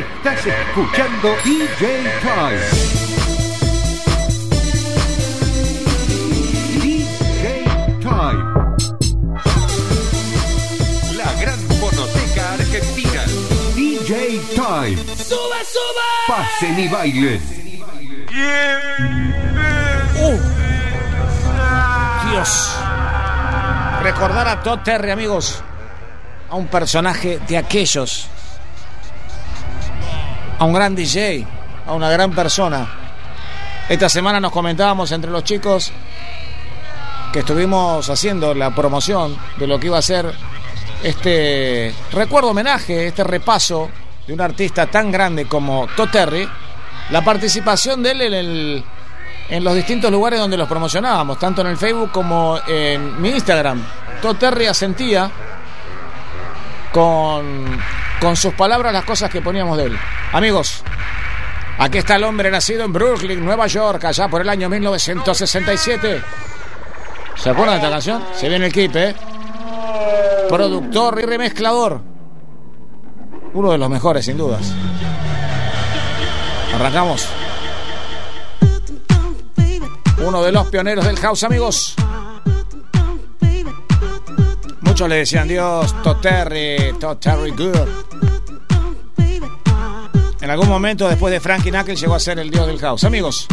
Estás 0.00 0.46
escuchando 0.46 1.28
DJ 1.44 2.10
Time. 2.22 2.60
DJ 6.80 7.64
Time. 8.00 8.44
La 11.16 11.34
gran 11.42 11.58
fonoteca 11.78 12.54
argentina. 12.54 13.24
DJ 13.74 14.40
Time. 14.54 14.96
¡Sube, 15.16 15.64
sube! 15.66 16.08
Pasen 16.28 16.78
y 16.78 16.88
bailen. 16.88 17.42
Uh. 20.16 20.38
Dios. 22.30 22.70
Recordar 24.02 24.48
a 24.48 24.62
Todd 24.62 24.78
Terry, 24.82 25.10
amigos. 25.10 25.62
A 26.48 26.56
un 26.56 26.68
personaje 26.68 27.38
de 27.46 27.58
aquellos. 27.58 28.30
A 30.60 30.66
un 30.66 30.74
gran 30.74 30.94
DJ. 30.94 31.46
A 31.86 31.94
una 31.94 32.10
gran 32.10 32.32
persona. 32.32 32.86
Esta 33.88 34.10
semana 34.10 34.40
nos 34.40 34.52
comentábamos 34.52 35.10
entre 35.10 35.30
los 35.30 35.42
chicos 35.42 35.90
que 37.32 37.38
estuvimos 37.38 38.10
haciendo 38.10 38.52
la 38.54 38.74
promoción 38.74 39.38
de 39.56 39.66
lo 39.66 39.80
que 39.80 39.86
iba 39.86 39.96
a 39.96 40.02
ser 40.02 40.30
este 41.02 41.94
recuerdo 42.12 42.50
homenaje, 42.50 43.06
este 43.06 43.24
repaso 43.24 43.88
de 44.26 44.34
un 44.34 44.40
artista 44.42 44.86
tan 44.86 45.10
grande 45.10 45.46
como 45.46 45.86
Todd 45.96 46.10
Terry, 46.10 46.46
la 47.08 47.24
participación 47.24 48.02
de 48.02 48.10
él 48.10 48.84
en, 49.48 49.64
los 49.64 49.74
distintos 49.74 50.10
lugares 50.12 50.40
donde 50.40 50.58
los 50.58 50.68
promocionábamos, 50.68 51.38
tanto 51.38 51.62
en 51.62 51.68
el 51.68 51.78
Facebook 51.78 52.12
como 52.12 52.58
en 52.68 53.18
mi 53.18 53.30
Instagram. 53.30 53.82
Todd 54.20 54.36
Terry 54.36 54.66
asentía 54.66 55.30
con, 56.92 57.80
con 58.20 58.36
sus 58.36 58.54
palabras 58.54 58.92
las 58.92 59.04
cosas 59.04 59.30
que 59.30 59.40
poníamos 59.40 59.78
de 59.78 59.84
él. 59.84 59.98
Amigos, 60.32 60.82
aquí 61.78 61.98
está 61.98 62.16
el 62.16 62.24
hombre 62.24 62.50
nacido 62.50 62.84
en 62.84 62.92
Brooklyn, 62.92 63.44
Nueva 63.44 63.66
York, 63.66 64.04
allá 64.04 64.28
por 64.28 64.42
el 64.42 64.48
año 64.48 64.68
1967. 64.68 66.22
¿Se 67.36 67.50
acuerdan 67.50 67.76
de 67.76 67.80
esta 67.80 67.90
canción? 67.90 68.24
Se 68.34 68.48
viene 68.48 68.66
el 68.66 68.72
clip, 68.72 68.94
¿eh? 68.96 69.14
Productor 70.48 71.20
y 71.22 71.26
remezclador. 71.26 72.02
Uno 73.54 73.72
de 73.72 73.78
los 73.78 73.88
mejores, 73.88 74.24
sin 74.26 74.36
dudas. 74.36 74.72
Arrancamos. 76.74 77.26
Uno 80.18 80.42
de 80.42 80.52
los 80.52 80.66
pioneros 80.66 81.06
del 81.06 81.18
house, 81.18 81.44
amigos. 81.44 81.96
Le 85.08 85.16
decían 85.16 85.48
Dios, 85.48 85.94
Todd 86.02 86.18
Terry, 86.20 86.92
Todd 87.00 87.16
Terry 87.16 87.52
Good. 87.52 87.88
En 90.42 90.50
algún 90.50 90.68
momento, 90.68 91.08
después 91.08 91.32
de 91.32 91.40
Frankie 91.40 91.70
Knuckles, 91.70 92.00
llegó 92.00 92.14
a 92.14 92.20
ser 92.20 92.38
el 92.38 92.50
dios 92.50 92.66
del 92.66 92.78
house. 92.78 93.04
Amigos, 93.04 93.46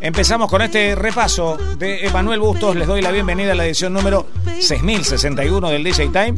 empezamos 0.00 0.50
con 0.50 0.60
este 0.60 0.94
repaso 0.94 1.56
de 1.78 2.06
Emanuel 2.06 2.40
Bustos. 2.40 2.76
Les 2.76 2.86
doy 2.86 3.00
la 3.00 3.10
bienvenida 3.10 3.52
a 3.52 3.54
la 3.54 3.64
edición 3.64 3.94
número 3.94 4.26
6061 4.60 5.70
del 5.70 5.84
DJ 5.84 6.08
Time. 6.08 6.34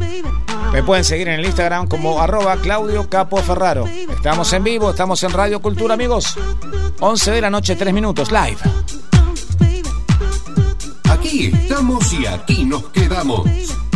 Me 0.73 0.83
pueden 0.85 1.05
seguir 1.05 1.27
en 1.29 1.41
el 1.41 1.47
Instagram 1.47 1.89
como 1.89 2.21
arroba 2.21 2.57
Claudio 2.59 3.09
Capo 3.11 3.39
Ferraro. 3.39 3.87
Estamos 3.87 4.53
en 4.53 4.63
vivo, 4.63 4.91
estamos 4.91 5.21
en 5.25 5.33
Radio 5.33 5.61
Cultura, 5.61 5.95
amigos. 5.95 6.37
11 7.01 7.31
de 7.33 7.41
la 7.41 7.51
noche, 7.51 7.75
3 7.75 7.93
minutos, 7.93 8.31
live. 8.31 8.59
Aquí 11.11 11.47
estamos 11.47 12.13
y 12.13 12.27
aquí 12.27 12.65
nos 12.65 12.85
quedamos. 12.91 13.90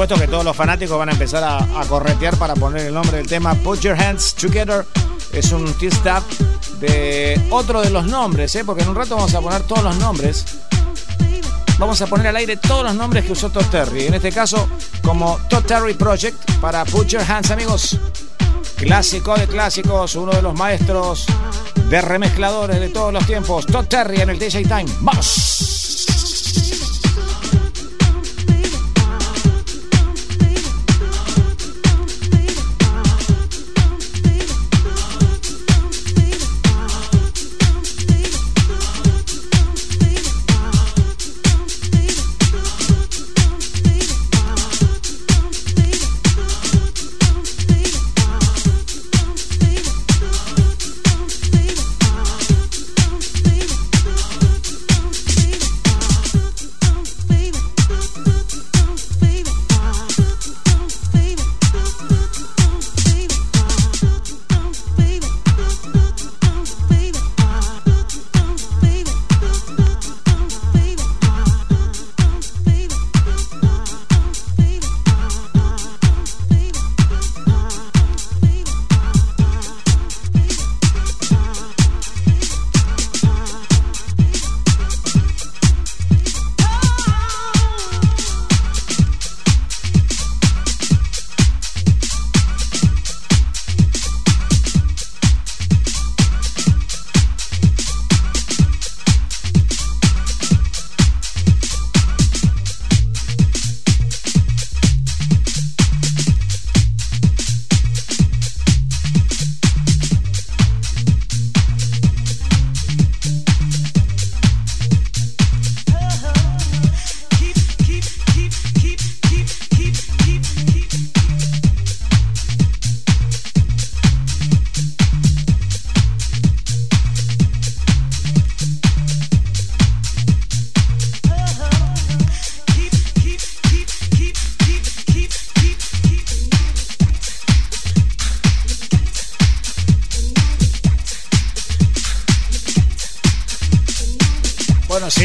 Supuesto 0.00 0.24
que 0.24 0.30
todos 0.30 0.46
los 0.46 0.56
fanáticos 0.56 0.98
van 0.98 1.10
a 1.10 1.12
empezar 1.12 1.44
a, 1.44 1.84
corretear 1.84 2.34
para 2.38 2.54
poner 2.54 2.86
el 2.86 2.94
nombre 2.94 3.18
del 3.18 3.26
tema 3.26 3.54
Put 3.54 3.80
Your 3.80 4.00
Hands 4.00 4.34
Together. 4.34 4.86
Es 5.30 5.52
un 5.52 5.70
T-Step 5.74 6.22
de 6.80 7.48
otro 7.50 7.82
de 7.82 7.90
los 7.90 8.06
nombres, 8.06 8.54
¿eh? 8.54 8.64
porque 8.64 8.82
en 8.82 8.88
un 8.88 8.94
rato 8.94 9.16
vamos 9.16 9.34
a 9.34 9.42
poner 9.42 9.60
todos 9.64 9.82
los 9.82 9.96
nombres. 9.96 10.46
Vamos 11.78 12.00
a 12.00 12.06
poner 12.06 12.28
al 12.28 12.36
aire 12.36 12.56
todos 12.56 12.82
los 12.82 12.94
nombres 12.94 13.26
que 13.26 13.32
usó 13.32 13.50
Todd 13.50 13.66
Terry. 13.66 14.06
En 14.06 14.14
este 14.14 14.32
caso, 14.32 14.70
como 15.02 15.38
Todd 15.50 15.64
Terry 15.64 15.92
Project 15.92 16.50
para 16.62 16.86
Put 16.86 17.08
Your 17.08 17.22
Hands, 17.30 17.50
amigos. 17.50 17.98
Clásico 18.76 19.34
de 19.34 19.48
clásicos, 19.48 20.14
uno 20.14 20.32
de 20.32 20.40
los 20.40 20.54
maestros 20.54 21.26
de 21.90 22.00
remezcladores 22.00 22.80
de 22.80 22.88
todos 22.88 23.12
los 23.12 23.26
tiempos. 23.26 23.66
Todd 23.66 23.84
Terry 23.84 24.22
en 24.22 24.30
el 24.30 24.38
DJ 24.38 24.62
Time. 24.62 24.86
¡Vamos! 25.00 25.69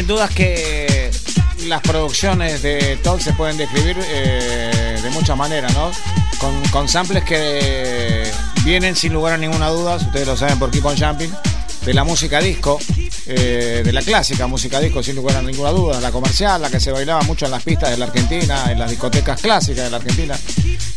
Sin 0.06 0.14
dudas 0.14 0.30
que 0.30 1.10
las 1.66 1.80
producciones 1.80 2.62
de 2.62 2.96
Todd 3.02 3.18
se 3.18 3.32
pueden 3.32 3.56
describir 3.56 3.96
eh, 4.00 5.00
de 5.02 5.10
muchas 5.10 5.36
maneras, 5.36 5.74
¿no? 5.74 5.90
Con, 6.38 6.62
con 6.68 6.88
samples 6.88 7.24
que 7.24 8.22
vienen 8.64 8.94
sin 8.94 9.12
lugar 9.12 9.32
a 9.34 9.36
ninguna 9.36 9.68
duda, 9.68 9.96
ustedes 9.96 10.28
lo 10.28 10.36
saben 10.36 10.60
por 10.60 10.70
Keep 10.70 10.84
on 10.86 10.96
Jumping, 10.96 11.32
de 11.84 11.92
la 11.92 12.04
música 12.04 12.40
disco, 12.40 12.78
eh, 13.26 13.82
de 13.84 13.92
la 13.92 14.00
clásica 14.00 14.46
música 14.46 14.78
disco, 14.78 15.02
sin 15.02 15.16
lugar 15.16 15.38
a 15.38 15.42
ninguna 15.42 15.70
duda, 15.70 16.00
la 16.00 16.12
comercial, 16.12 16.62
la 16.62 16.70
que 16.70 16.78
se 16.78 16.92
bailaba 16.92 17.22
mucho 17.22 17.46
en 17.46 17.50
las 17.50 17.64
pistas 17.64 17.90
de 17.90 17.96
la 17.96 18.04
Argentina, 18.04 18.70
en 18.70 18.78
las 18.78 18.88
discotecas 18.88 19.40
clásicas 19.40 19.86
de 19.86 19.90
la 19.90 19.96
Argentina. 19.96 20.38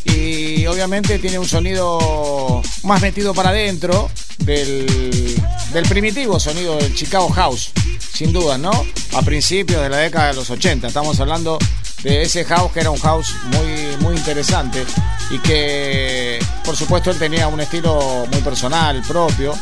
Y 0.06 0.67
obviamente 0.67 1.17
tiene 1.17 1.39
un 1.39 1.47
sonido 1.47 2.61
más 2.83 3.01
metido 3.01 3.33
para 3.33 3.50
adentro 3.50 4.11
del, 4.38 5.35
del 5.73 5.85
primitivo 5.89 6.39
sonido 6.39 6.77
del 6.77 6.94
Chicago 6.94 7.29
House, 7.29 7.71
sin 8.19 8.33
duda, 8.33 8.57
¿no? 8.57 8.71
A 9.13 9.21
principios 9.21 9.81
de 9.81 9.88
la 9.88 9.95
década 9.95 10.27
de 10.27 10.33
los 10.33 10.50
80. 10.50 10.88
Estamos 10.88 11.18
hablando 11.21 11.57
de 12.04 12.24
ese 12.24 12.44
house 12.44 12.69
que 12.74 12.81
era 12.81 12.92
un 12.92 13.00
house 13.00 13.33
muy, 13.45 13.95
muy 14.01 14.18
interesante 14.18 14.83
y 15.31 15.39
que 15.39 16.38
por 16.66 16.75
supuesto 16.75 17.12
él 17.12 17.18
tenía 17.18 17.48
un 17.48 17.62
estilo 17.62 18.27
muy 18.30 18.42
personal, 18.42 19.01
propio 19.07 19.54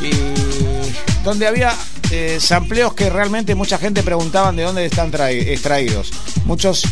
y 0.00 0.12
donde 1.24 1.48
había 1.48 1.74
eh, 2.12 2.38
sampleos 2.40 2.94
que 2.94 3.10
realmente 3.10 3.56
mucha 3.56 3.76
gente 3.76 4.04
preguntaban 4.04 4.54
de 4.54 4.62
dónde 4.62 4.86
están 4.86 5.10
extraídos. 5.28 6.12
Muchos 6.44 6.84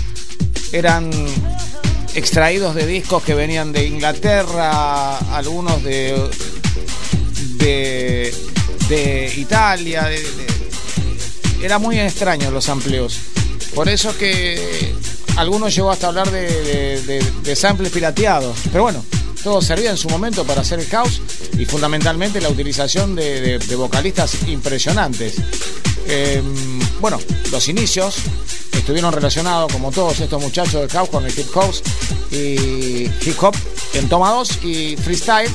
eran 0.72 1.12
extraídos 2.16 2.74
de 2.74 2.88
discos 2.88 3.22
que 3.22 3.34
venían 3.34 3.70
de 3.70 3.86
Inglaterra, 3.86 5.18
algunos 5.32 5.80
de, 5.84 6.28
de, 8.88 9.32
Italia. 9.36 10.10
Era 11.64 11.78
muy 11.78 11.98
extraño 11.98 12.50
los 12.50 12.66
sampleos. 12.66 13.18
Por 13.74 13.88
eso 13.88 14.16
que 14.16 14.94
algunos 15.36 15.74
llegó 15.74 15.90
hasta 15.90 16.08
hablar 16.08 16.30
de, 16.30 17.54
samples 17.56 17.90
pirateados. 17.90 18.58
Pero 18.70 18.84
bueno, 18.84 19.04
todo 19.42 19.62
servía 19.62 19.90
en 19.90 19.96
su 19.96 20.08
momento 20.08 20.44
para 20.44 20.60
hacer 20.60 20.80
el 20.80 20.86
house 20.88 21.22
y 21.58 21.64
fundamentalmente 21.64 22.40
la 22.40 22.50
utilización 22.50 23.14
de, 23.16 23.58
vocalistas 23.76 24.46
impresionantes. 24.46 25.36
Em, 26.06 26.80
bueno, 27.00 27.18
los 27.50 27.66
inicios 27.68 28.16
estuvieron 28.72 29.12
relacionados, 29.12 29.72
como 29.72 29.90
todos 29.90 30.20
estos 30.20 30.40
muchachos 30.42 30.82
del 30.82 30.90
house, 30.90 31.08
con 31.08 31.24
el 31.24 31.32
hip 31.38 31.48
hop 31.56 31.74
y 32.30 33.04
hip 33.04 33.42
hop 33.42 33.56
en 33.94 34.08
toma 34.08 34.30
2 34.32 34.64
y 34.64 34.96
freestyle 34.96 35.50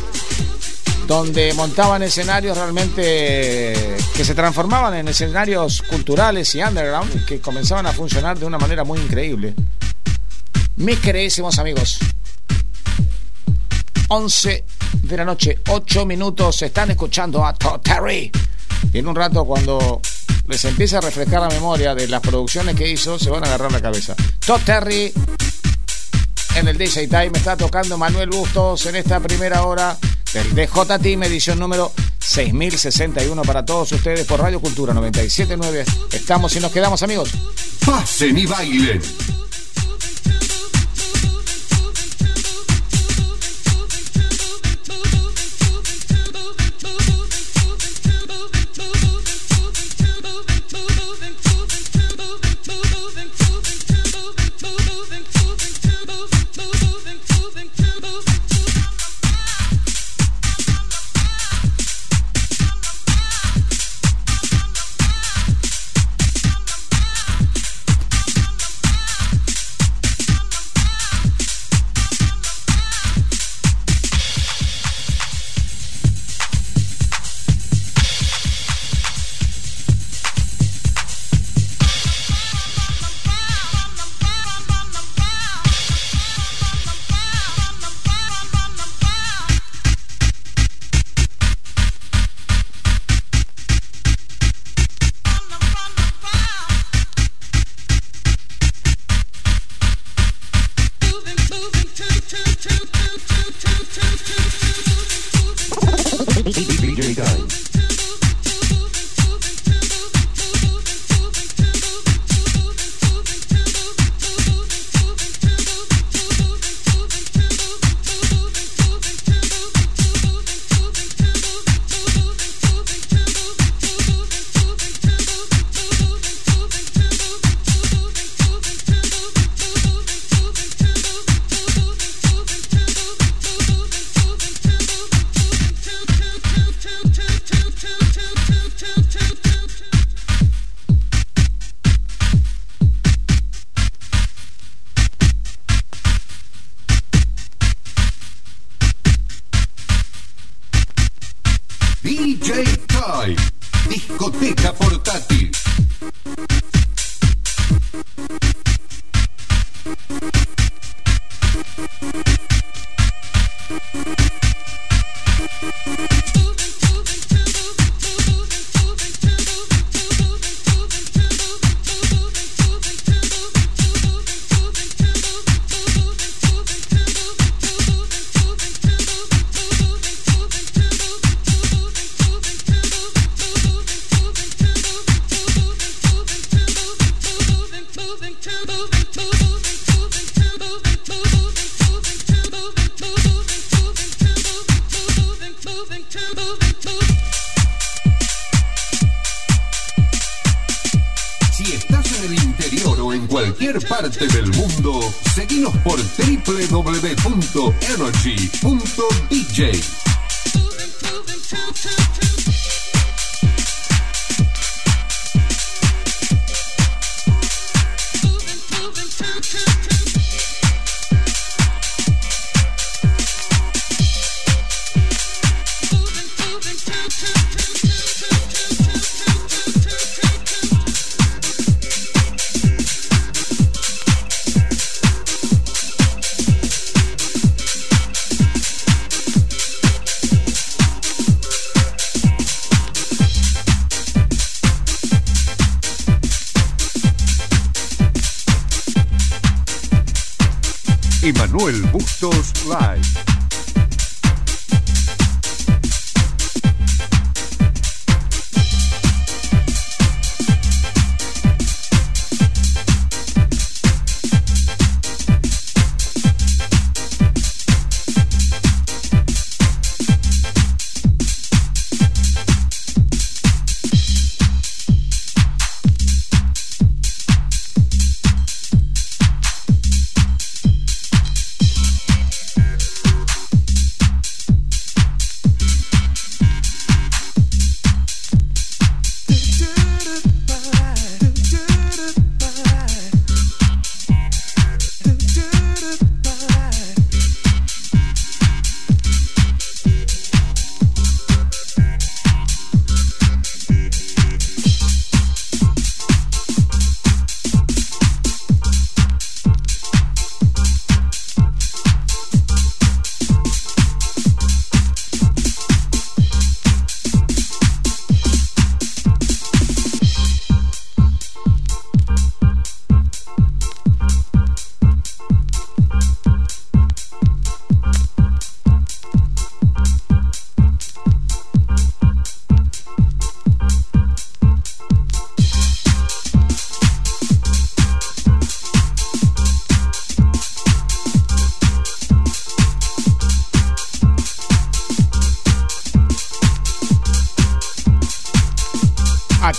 donde 1.10 1.52
montaban 1.56 2.04
escenarios 2.04 2.56
realmente 2.56 3.98
que 4.16 4.24
se 4.24 4.36
transformaban 4.36 4.94
en 4.94 5.08
escenarios 5.08 5.82
culturales 5.82 6.54
y 6.54 6.62
underground 6.62 7.26
que 7.26 7.42
comenzaban 7.42 7.88
a 7.88 7.92
funcionar 7.94 8.38
de 8.38 8.46
una 8.46 8.60
manera 8.60 8.84
muy 8.84 9.00
increíble. 9.00 9.56
Mis 10.76 11.00
queridísimos 11.00 11.58
amigos, 11.58 11.98
11 14.08 14.66
de 15.02 15.18
la 15.18 15.26
noche, 15.26 15.58
8 15.68 16.06
minutos, 16.06 16.62
están 16.62 16.92
escuchando 16.92 17.44
a 17.44 17.56
Todd 17.56 17.82
Terry. 17.82 18.32
Y 18.94 19.00
en 19.00 19.08
un 19.08 19.16
rato 19.16 19.46
cuando 19.46 20.02
les 20.48 20.64
empiece 20.66 20.98
a 20.98 21.02
refrescar 21.02 21.42
la 21.42 21.50
memoria 21.50 21.96
de 21.96 22.08
las 22.08 22.22
producciones 22.22 22.76
que 22.76 22.88
hizo, 22.88 23.18
se 23.18 23.32
van 23.32 23.44
a 23.46 23.48
agarrar 23.48 23.72
la 23.72 23.82
cabeza. 23.82 24.16
Todd 24.46 24.62
Terry 24.64 25.12
en 26.56 26.68
el 26.68 26.78
DJ 26.78 27.08
Time 27.08 27.32
está 27.34 27.58
tocando 27.58 27.98
Manuel 27.98 28.30
Bustos 28.30 28.86
en 28.86 28.98
esta 28.98 29.20
primera 29.20 29.64
hora 29.64 29.98
del 30.34 30.54
DJ 30.54 31.00
Team, 31.02 31.24
edición 31.24 31.60
número 31.60 31.92
6061 32.20 33.42
para 33.44 33.66
todos 33.66 33.92
ustedes 33.92 34.26
por 34.28 34.40
Radio 34.40 34.60
Cultura 34.60 34.94
979. 34.94 35.86
Estamos 36.12 36.56
y 36.56 36.60
nos 36.60 36.72
quedamos, 36.72 37.02
amigos. 37.04 37.30
Pasen 37.86 38.38
y 38.38 38.46
bailen. 38.46 39.02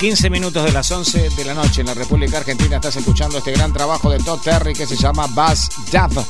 15 0.01 0.31
minutos 0.31 0.65
de 0.65 0.73
las 0.73 0.91
11 0.91 1.29
de 1.29 1.45
la 1.45 1.53
noche 1.53 1.83
en 1.83 1.89
la 1.89 1.93
República 1.93 2.39
Argentina 2.39 2.77
estás 2.77 2.97
escuchando 2.97 3.37
este 3.37 3.53
gran 3.53 3.71
trabajo 3.71 4.09
de 4.09 4.19
Todd 4.19 4.41
Terry 4.41 4.73
que 4.73 4.87
se 4.87 4.97
llama 4.97 5.27
Buzz 5.27 5.69
Dub. 5.93 6.25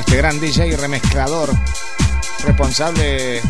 Este 0.00 0.16
gran 0.18 0.38
DJ 0.38 0.68
y 0.68 0.76
remezclador 0.76 1.48
responsable 2.44 3.40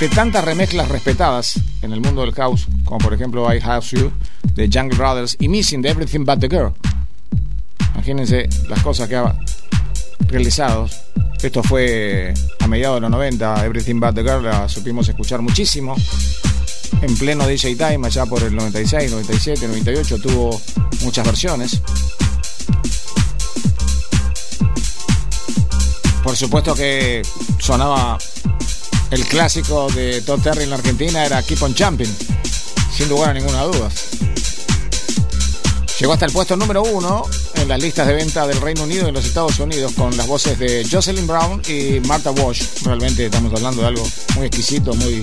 de 0.00 0.08
tantas 0.14 0.42
remezclas 0.42 0.88
respetadas 0.88 1.60
en 1.82 1.92
el 1.92 2.00
mundo 2.00 2.22
del 2.22 2.32
house, 2.32 2.66
como 2.86 2.96
por 3.00 3.12
ejemplo 3.12 3.54
I 3.54 3.60
Have 3.62 3.84
You 3.90 4.10
de 4.54 4.70
Jungle 4.72 4.96
Brothers 4.96 5.36
y 5.38 5.48
Missing 5.48 5.82
de 5.82 5.90
Everything 5.90 6.24
But 6.24 6.40
the 6.40 6.48
Girl. 6.48 6.72
Imagínense 7.92 8.48
las 8.70 8.82
cosas 8.82 9.06
que 9.06 9.16
ha 9.16 9.38
realizado 10.28 10.88
esto 11.42 11.62
fue 11.62 12.34
mediados 12.68 12.96
de 12.96 13.00
los 13.02 13.10
90, 13.10 13.64
Everything 13.64 14.00
But 14.00 14.14
The 14.14 14.22
Girl, 14.22 14.44
la 14.44 14.68
supimos 14.68 15.08
escuchar 15.08 15.40
muchísimo. 15.40 15.96
En 17.02 17.16
pleno 17.16 17.46
DJ 17.46 17.76
Time, 17.76 18.06
allá 18.06 18.26
por 18.26 18.42
el 18.42 18.54
96, 18.54 19.10
97, 19.10 19.68
98, 19.68 20.18
tuvo 20.18 20.60
muchas 21.02 21.24
versiones. 21.24 21.80
Por 26.22 26.36
supuesto 26.36 26.74
que 26.74 27.22
sonaba 27.58 28.18
el 29.10 29.24
clásico 29.24 29.88
de 29.92 30.20
Todd 30.22 30.40
Terry 30.40 30.64
en 30.64 30.70
la 30.70 30.76
Argentina, 30.76 31.24
era 31.24 31.42
Keep 31.42 31.62
on 31.62 31.74
Jumping, 31.74 32.16
sin 32.94 33.08
lugar 33.08 33.30
a 33.30 33.34
ninguna 33.34 33.62
duda. 33.64 33.88
Llegó 35.98 36.12
hasta 36.12 36.26
el 36.26 36.32
puesto 36.32 36.56
número 36.56 36.82
uno 36.82 37.24
las 37.68 37.82
listas 37.82 38.06
de 38.06 38.14
venta 38.14 38.46
del 38.46 38.58
Reino 38.62 38.84
Unido 38.84 39.08
y 39.08 39.12
los 39.12 39.26
Estados 39.26 39.58
Unidos 39.58 39.92
con 39.92 40.16
las 40.16 40.26
voces 40.26 40.58
de 40.58 40.86
Jocelyn 40.90 41.26
Brown 41.26 41.60
y 41.68 42.00
Martha 42.00 42.30
Wash. 42.30 42.62
Realmente 42.84 43.26
estamos 43.26 43.52
hablando 43.52 43.82
de 43.82 43.88
algo 43.88 44.08
muy 44.36 44.46
exquisito, 44.46 44.94
muy, 44.94 45.22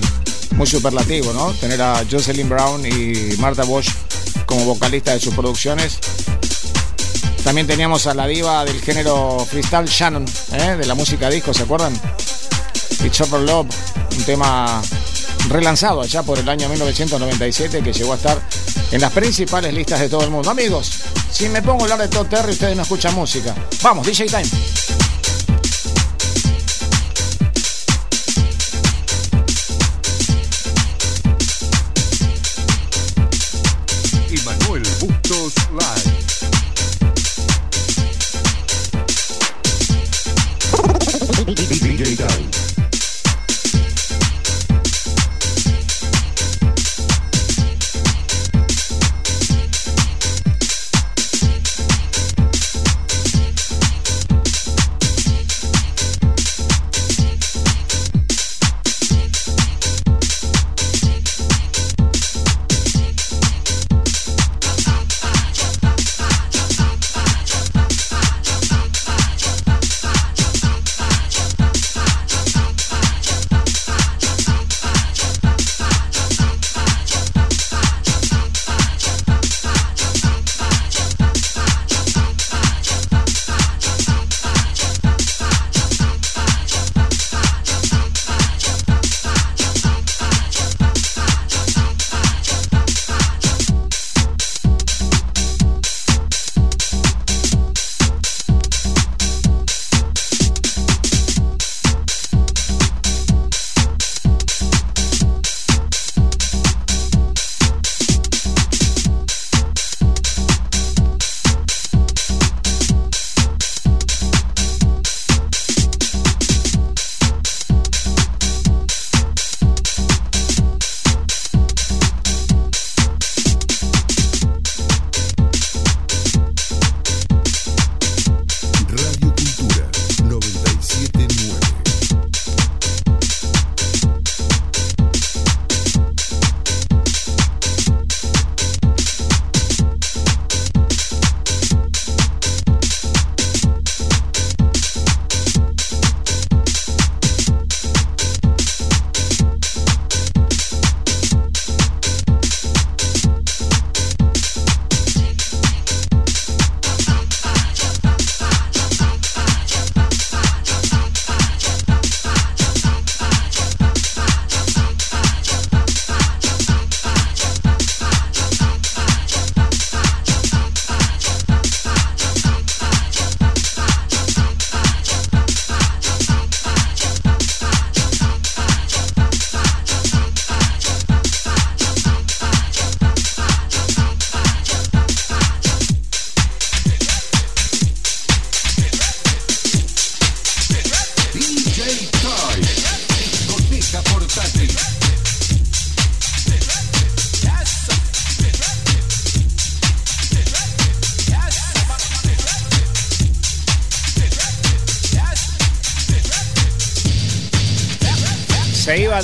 muy 0.52 0.66
superlativo, 0.66 1.32
¿no? 1.32 1.52
Tener 1.54 1.82
a 1.82 2.04
Jocelyn 2.08 2.48
Brown 2.48 2.86
y 2.86 3.36
Martha 3.38 3.64
Wash 3.64 3.88
como 4.46 4.64
vocalista 4.64 5.12
de 5.12 5.18
sus 5.18 5.34
producciones. 5.34 5.98
También 7.42 7.66
teníamos 7.66 8.06
a 8.06 8.14
la 8.14 8.28
diva 8.28 8.64
del 8.64 8.80
género 8.80 9.44
freestyle 9.50 9.86
Shannon, 9.88 10.24
¿eh? 10.52 10.76
de 10.78 10.86
la 10.86 10.94
música 10.94 11.28
disco, 11.28 11.52
¿se 11.52 11.64
acuerdan? 11.64 12.00
It's 13.04 13.20
Over 13.22 13.40
Love, 13.40 13.66
un 14.16 14.24
tema 14.24 14.80
relanzado 15.48 16.00
allá 16.00 16.22
por 16.22 16.38
el 16.38 16.48
año 16.48 16.68
1997 16.68 17.82
que 17.82 17.92
llegó 17.92 18.12
a 18.12 18.16
estar 18.16 18.40
en 18.92 19.00
las 19.00 19.12
principales 19.12 19.74
listas 19.74 19.98
de 19.98 20.08
todo 20.08 20.22
el 20.22 20.30
mundo. 20.30 20.48
Amigos, 20.48 20.92
si 21.36 21.50
me 21.50 21.60
pongo 21.60 21.82
a 21.82 21.82
hablar 21.84 21.98
de 21.98 22.08
Todd 22.08 22.28
Terry, 22.28 22.52
ustedes 22.52 22.74
no 22.74 22.82
escuchan 22.82 23.14
música. 23.14 23.54
Vamos, 23.82 24.06
DJ 24.06 24.24
Time. 24.26 24.65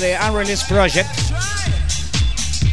De 0.03 0.17
Unreleased 0.19 0.67
Project. 0.67 1.09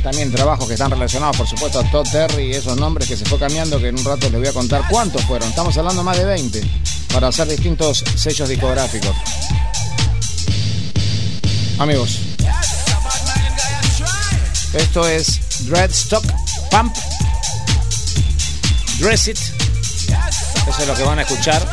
También 0.03 0.33
trabajos 0.33 0.67
que 0.67 0.73
están 0.75 0.91
relacionados, 0.91 1.37
por 1.37 1.47
supuesto, 1.47 1.79
a 1.79 1.89
Todd 1.89 2.05
Terry 2.11 2.51
y 2.51 2.55
esos 2.55 2.77
nombres 2.77 3.07
que 3.07 3.17
se 3.17 3.25
fue 3.25 3.39
cambiando, 3.39 3.79
que 3.79 3.87
en 3.87 3.99
un 4.01 4.05
rato 4.05 4.29
les 4.29 4.41
voy 4.41 4.49
a 4.49 4.53
contar 4.53 4.83
cuántos 4.91 5.23
fueron. 5.27 5.49
Estamos 5.49 5.79
hablando 5.79 6.03
más 6.03 6.17
de 6.17 6.25
20 6.25 6.61
para 7.13 7.29
hacer 7.29 7.47
distintos 7.47 8.03
sellos 8.17 8.49
discográficos. 8.49 9.15
Amigos, 11.79 12.19
esto 14.73 15.07
es 15.07 15.67
Dreadstock 15.67 16.25
Pump 16.73 16.97
Dress 18.99 19.29
It. 19.29 19.39
Eso 19.39 20.83
es 20.83 20.89
lo 20.89 20.95
que 20.95 21.05
van 21.05 21.21
a 21.21 21.23
escuchar 21.23 21.65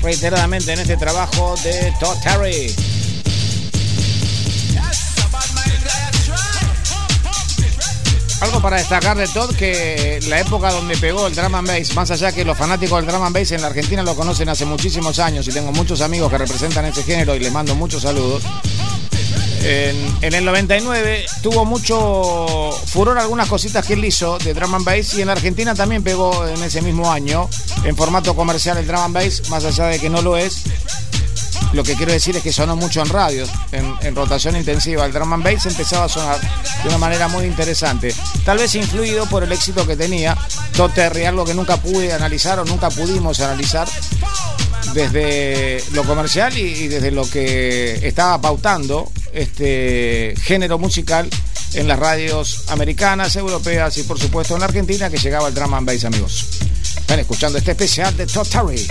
reiteradamente 0.00 0.72
en 0.72 0.78
este 0.78 0.96
trabajo 0.96 1.56
de 1.64 1.92
Todd 1.98 2.16
Terry. 2.22 2.72
Para 8.62 8.76
destacar 8.76 9.16
de 9.16 9.26
Todd 9.26 9.54
que 9.56 10.20
la 10.28 10.38
época 10.38 10.70
donde 10.70 10.96
pegó 10.96 11.26
el 11.26 11.34
drum 11.34 11.52
and 11.56 11.66
bass, 11.66 11.94
más 11.96 12.12
allá 12.12 12.30
que 12.30 12.44
los 12.44 12.56
fanáticos 12.56 13.00
del 13.00 13.10
drum 13.10 13.24
and 13.24 13.34
bass 13.34 13.50
en 13.50 13.60
la 13.60 13.66
Argentina 13.66 14.04
lo 14.04 14.14
conocen 14.14 14.48
hace 14.48 14.64
muchísimos 14.64 15.18
años 15.18 15.48
y 15.48 15.50
tengo 15.50 15.72
muchos 15.72 16.00
amigos 16.00 16.30
que 16.30 16.38
representan 16.38 16.84
ese 16.84 17.02
género 17.02 17.34
y 17.34 17.40
les 17.40 17.50
mando 17.50 17.74
muchos 17.74 18.02
saludos. 18.02 18.44
En, 19.64 20.34
el 20.34 20.44
99 20.44 21.26
tuvo 21.42 21.64
mucho 21.64 22.70
furor 22.86 23.18
algunas 23.18 23.48
cositas 23.48 23.84
que 23.84 23.94
él 23.94 24.04
hizo 24.04 24.38
de 24.38 24.54
drum 24.54 24.76
and 24.76 24.84
bass 24.84 25.14
y 25.14 25.22
en 25.22 25.30
Argentina 25.30 25.74
también 25.74 26.02
pegó 26.04 26.46
en 26.46 26.62
ese 26.62 26.82
mismo 26.82 27.10
año 27.10 27.48
en 27.84 27.96
formato 27.96 28.34
comercial 28.36 28.78
el 28.78 28.86
drum 28.86 29.00
and 29.00 29.14
bass, 29.14 29.50
más 29.50 29.64
allá 29.64 29.86
de 29.86 29.98
que 29.98 30.08
no 30.08 30.22
lo 30.22 30.36
es. 30.36 30.62
Lo 31.72 31.82
que 31.82 31.94
quiero 31.94 32.12
decir 32.12 32.36
es 32.36 32.42
que 32.42 32.52
sonó 32.52 32.76
mucho 32.76 33.00
en 33.00 33.08
radios, 33.08 33.50
en, 33.72 34.14
rotación 34.14 34.56
intensiva. 34.56 35.06
El 35.06 35.12
drum 35.12 35.32
and 35.32 35.42
bass 35.42 35.66
empezaba 35.66 36.04
a 36.04 36.08
sonar 36.08 36.38
de 36.82 36.88
una 36.88 36.98
manera 36.98 37.28
muy 37.28 37.46
interesante. 37.46 38.14
Tal 38.44 38.58
vez 38.58 38.74
influido 38.74 39.26
por 39.26 39.42
el 39.42 39.52
éxito 39.52 39.86
que 39.86 39.96
tenía 39.96 40.36
Todd 40.76 40.90
Terry, 40.90 41.24
algo 41.24 41.44
que 41.44 41.54
nunca 41.54 41.78
pude 41.78 42.12
analizar 42.12 42.58
o 42.58 42.64
nunca 42.64 42.90
pudimos 42.90 43.40
analizar 43.40 43.88
desde 44.92 45.82
lo 45.92 46.04
comercial 46.04 46.56
y, 46.56 46.88
desde 46.88 47.10
lo 47.10 47.28
que 47.28 48.06
estaba 48.06 48.38
pautando 48.40 49.10
este 49.32 50.34
género 50.42 50.78
musical 50.78 51.30
en 51.72 51.88
las 51.88 51.98
radios 51.98 52.64
americanas, 52.68 53.34
europeas 53.36 53.96
y 53.96 54.02
por 54.02 54.20
supuesto 54.20 54.54
en 54.54 54.60
la 54.60 54.66
Argentina 54.66 55.08
que 55.08 55.16
llegaba 55.16 55.48
el 55.48 55.54
drum 55.54 55.72
and 55.72 55.86
bass, 55.86 56.04
amigos. 56.04 56.48
Están 56.98 57.20
escuchando 57.20 57.56
este 57.56 57.70
especial 57.70 58.14
de 58.14 58.26
Todd 58.26 58.46
Terry. 58.46 58.86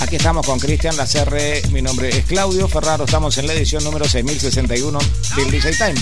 Aquí 0.00 0.16
estamos 0.16 0.46
con 0.46 0.60
Cristian 0.60 0.96
Lacerre, 0.96 1.60
mi 1.70 1.82
nombre 1.82 2.08
es 2.10 2.24
Claudio 2.24 2.68
Ferraro, 2.68 3.04
estamos 3.04 3.36
en 3.38 3.48
la 3.48 3.52
edición 3.52 3.82
número 3.82 4.08
6061 4.08 4.98
del 5.36 5.50
DJ 5.50 5.72
Time. 5.72 5.94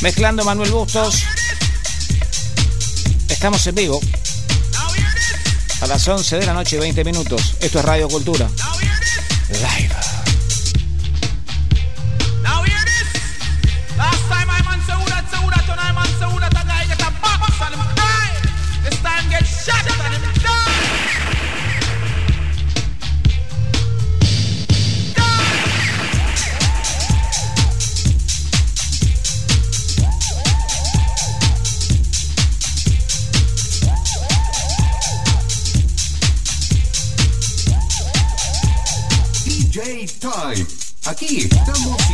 Mezclando 0.00 0.44
Manuel 0.44 0.72
Bustos, 0.72 1.22
estamos 3.28 3.64
en 3.66 3.74
vivo 3.76 4.00
a 5.80 5.86
las 5.86 6.06
11 6.06 6.38
de 6.38 6.46
la 6.46 6.52
noche 6.52 6.78
20 6.78 7.04
minutos. 7.04 7.54
Esto 7.60 7.78
es 7.78 7.84
Radio 7.84 8.08
Cultura. 8.08 8.48
Live. 9.50 10.05
Aquí 41.06 41.48
estamos 41.48 42.05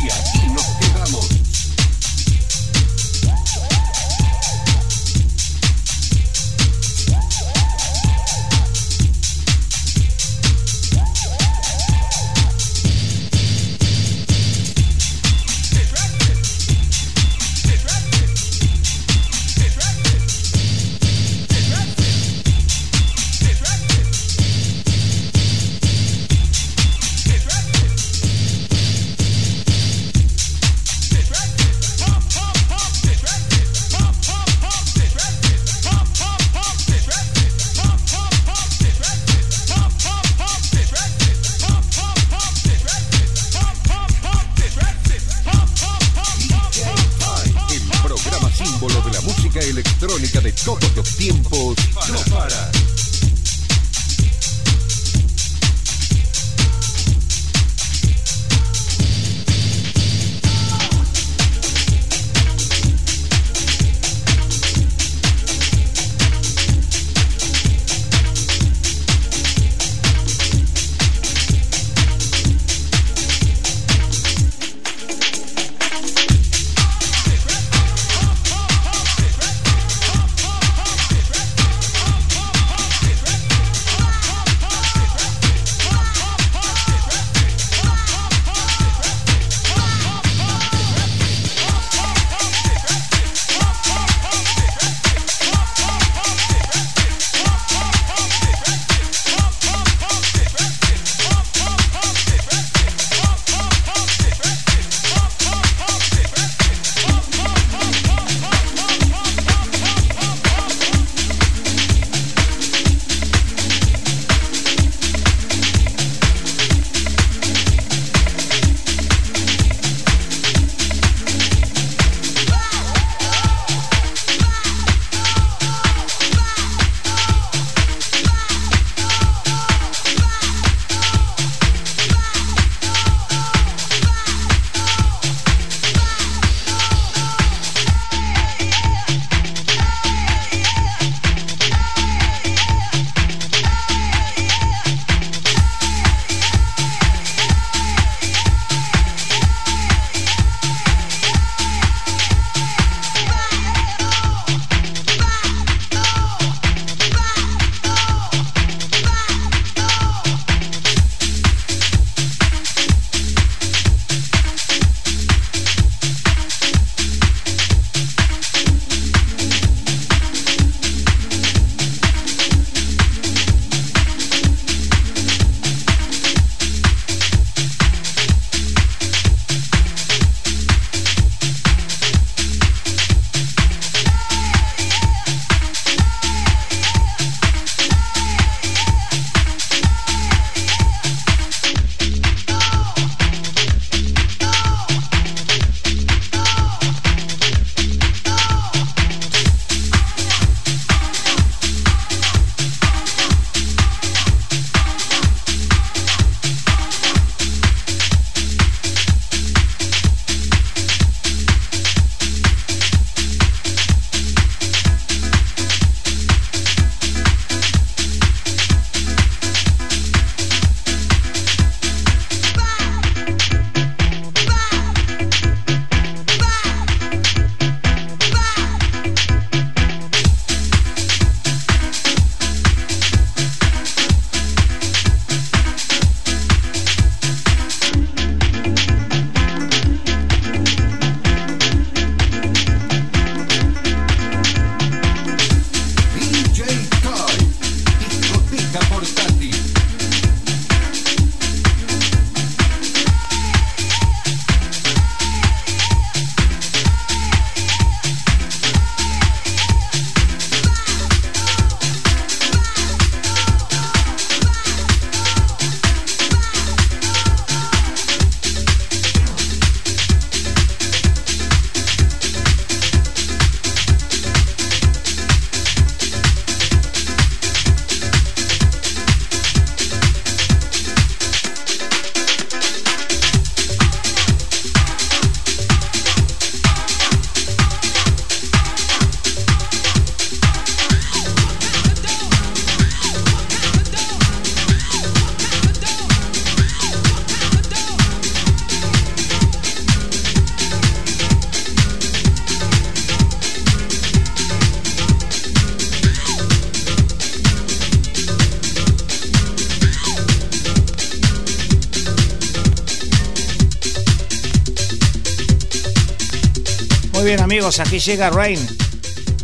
amigos, 317.73 317.79
aquí 317.79 317.99
llega 317.99 318.29
Rain, 318.29 318.59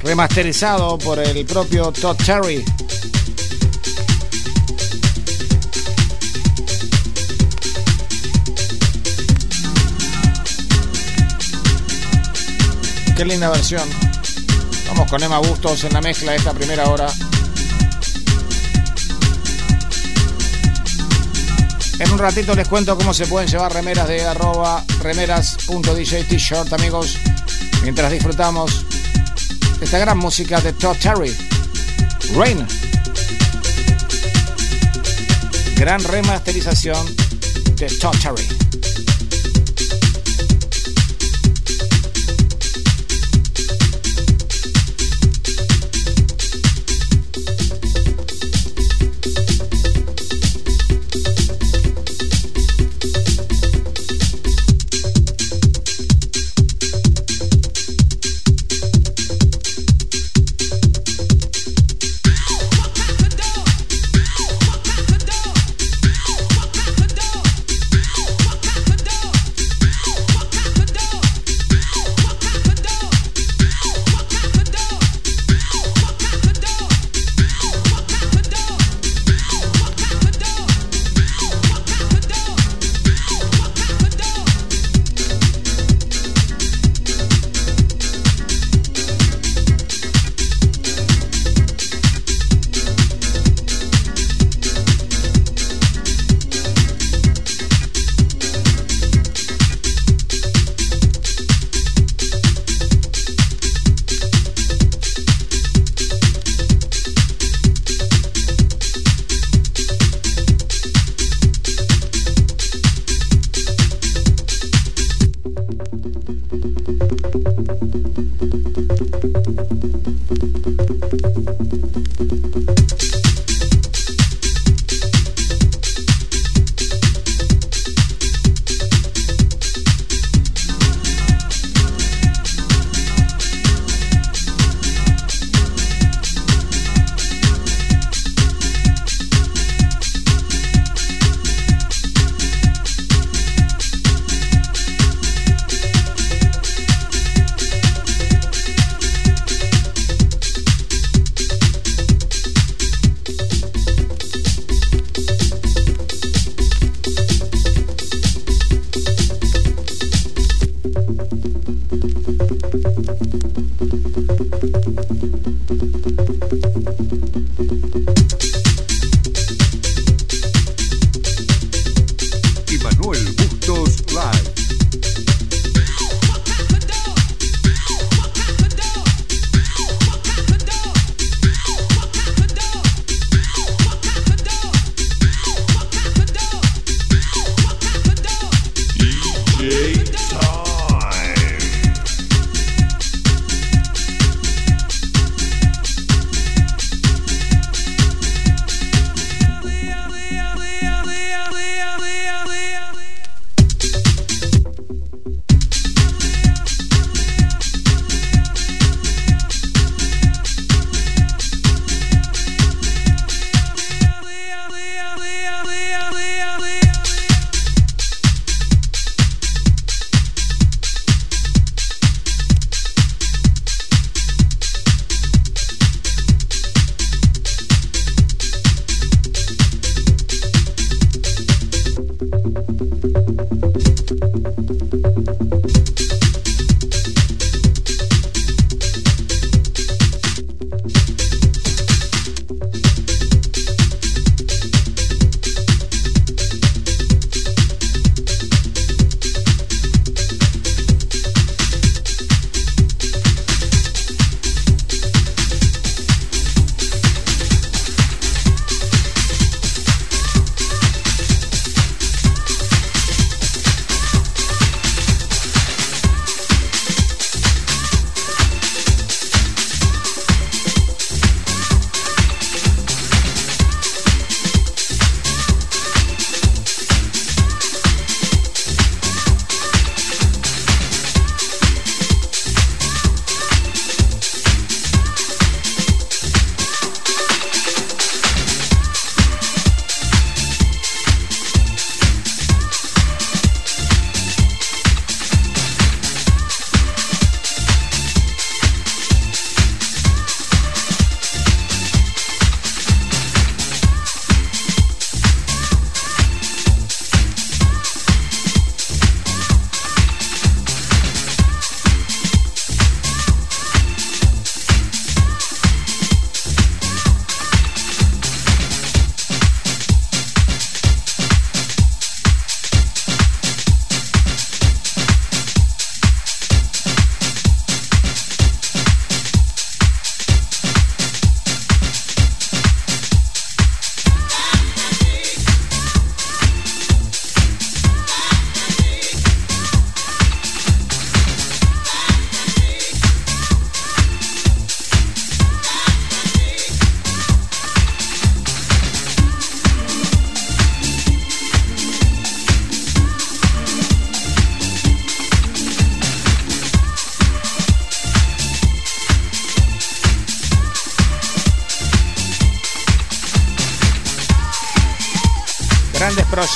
remasterizado 0.02 0.98
por 0.98 1.20
el 1.20 1.46
propio 1.46 1.92
Todd 1.92 2.18
Terry. 2.18 2.64
Qué 13.16 13.26
linda 13.26 13.50
versión. 13.50 13.88
Vamos 14.88 15.10
con 15.10 15.22
Emma 15.24 15.40
Bustos 15.40 15.84
en 15.84 15.94
la 15.94 16.02
mezcla 16.02 16.32
de 16.32 16.38
esta 16.38 16.54
primera 16.54 16.90
hora. 16.90 17.08
En 22.00 22.12
un 22.12 22.18
ratito 22.18 22.56
les 22.56 22.68
cuento 22.68 22.98
cómo 22.98 23.14
se 23.14 23.28
pueden 23.28 23.50
llevar 23.50 23.74
remeras 23.74 24.08
de 24.08 24.26
arroba 24.26 24.84
remeras.dj 25.02 26.74
amigos, 26.74 27.18
mientras 27.84 28.12
disfrutamos 28.12 28.86
esta 29.82 29.98
gran 29.98 30.18
música 30.18 30.60
de 30.62 30.74
Todd 30.74 30.98
Terry. 30.98 31.36
Rain. 32.36 32.66
Gran 35.76 36.04
remasterización 36.04 37.06
de 37.76 37.88
Todd 38.00 38.16
Terry. 38.22 38.59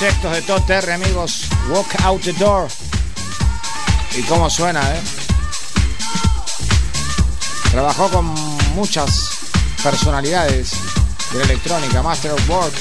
De 0.03 0.61
Terry, 0.67 0.91
amigos. 0.91 1.43
Walk 1.69 1.87
Out 2.03 2.23
the 2.23 2.33
Door. 2.33 2.67
Y 4.17 4.21
cómo 4.23 4.49
suena, 4.49 4.81
¿eh? 4.81 4.99
Trabajó 7.71 8.09
con 8.09 8.25
muchas 8.75 9.29
personalidades 9.81 10.71
de 11.31 11.39
la 11.39 11.45
electrónica, 11.45 12.01
Master 12.01 12.31
of 12.31 12.49
Work. 12.49 12.73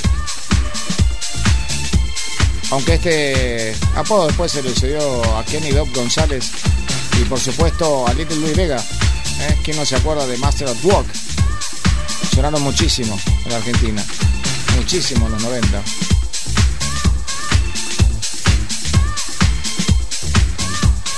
Aunque 2.73 2.95
este 2.95 3.77
apodo 3.95 4.27
después 4.27 4.51
se 4.51 4.61
le 4.61 4.71
sucedió 4.71 5.39
a 5.39 5.45
Kenny 5.45 5.71
Bob 5.71 5.95
González 5.95 6.51
y 7.21 7.25
por 7.27 7.39
supuesto 7.39 8.05
a 8.09 8.15
Little 8.15 8.37
Luis 8.39 8.57
Vega. 8.57 8.85
¿eh? 9.43 9.57
¿Quién 9.63 9.77
no 9.77 9.87
se 9.87 9.95
acuerda 9.95 10.27
de 10.27 10.39
Master 10.39 10.67
of 10.67 10.85
Work? 10.85 11.07
Sonaron 12.35 12.63
muchísimo 12.63 13.17
en 13.45 13.51
la 13.51 13.59
Argentina. 13.59 14.05
Muchísimo 14.77 15.27
en 15.27 15.33
los 15.33 15.43
90. 15.43 15.83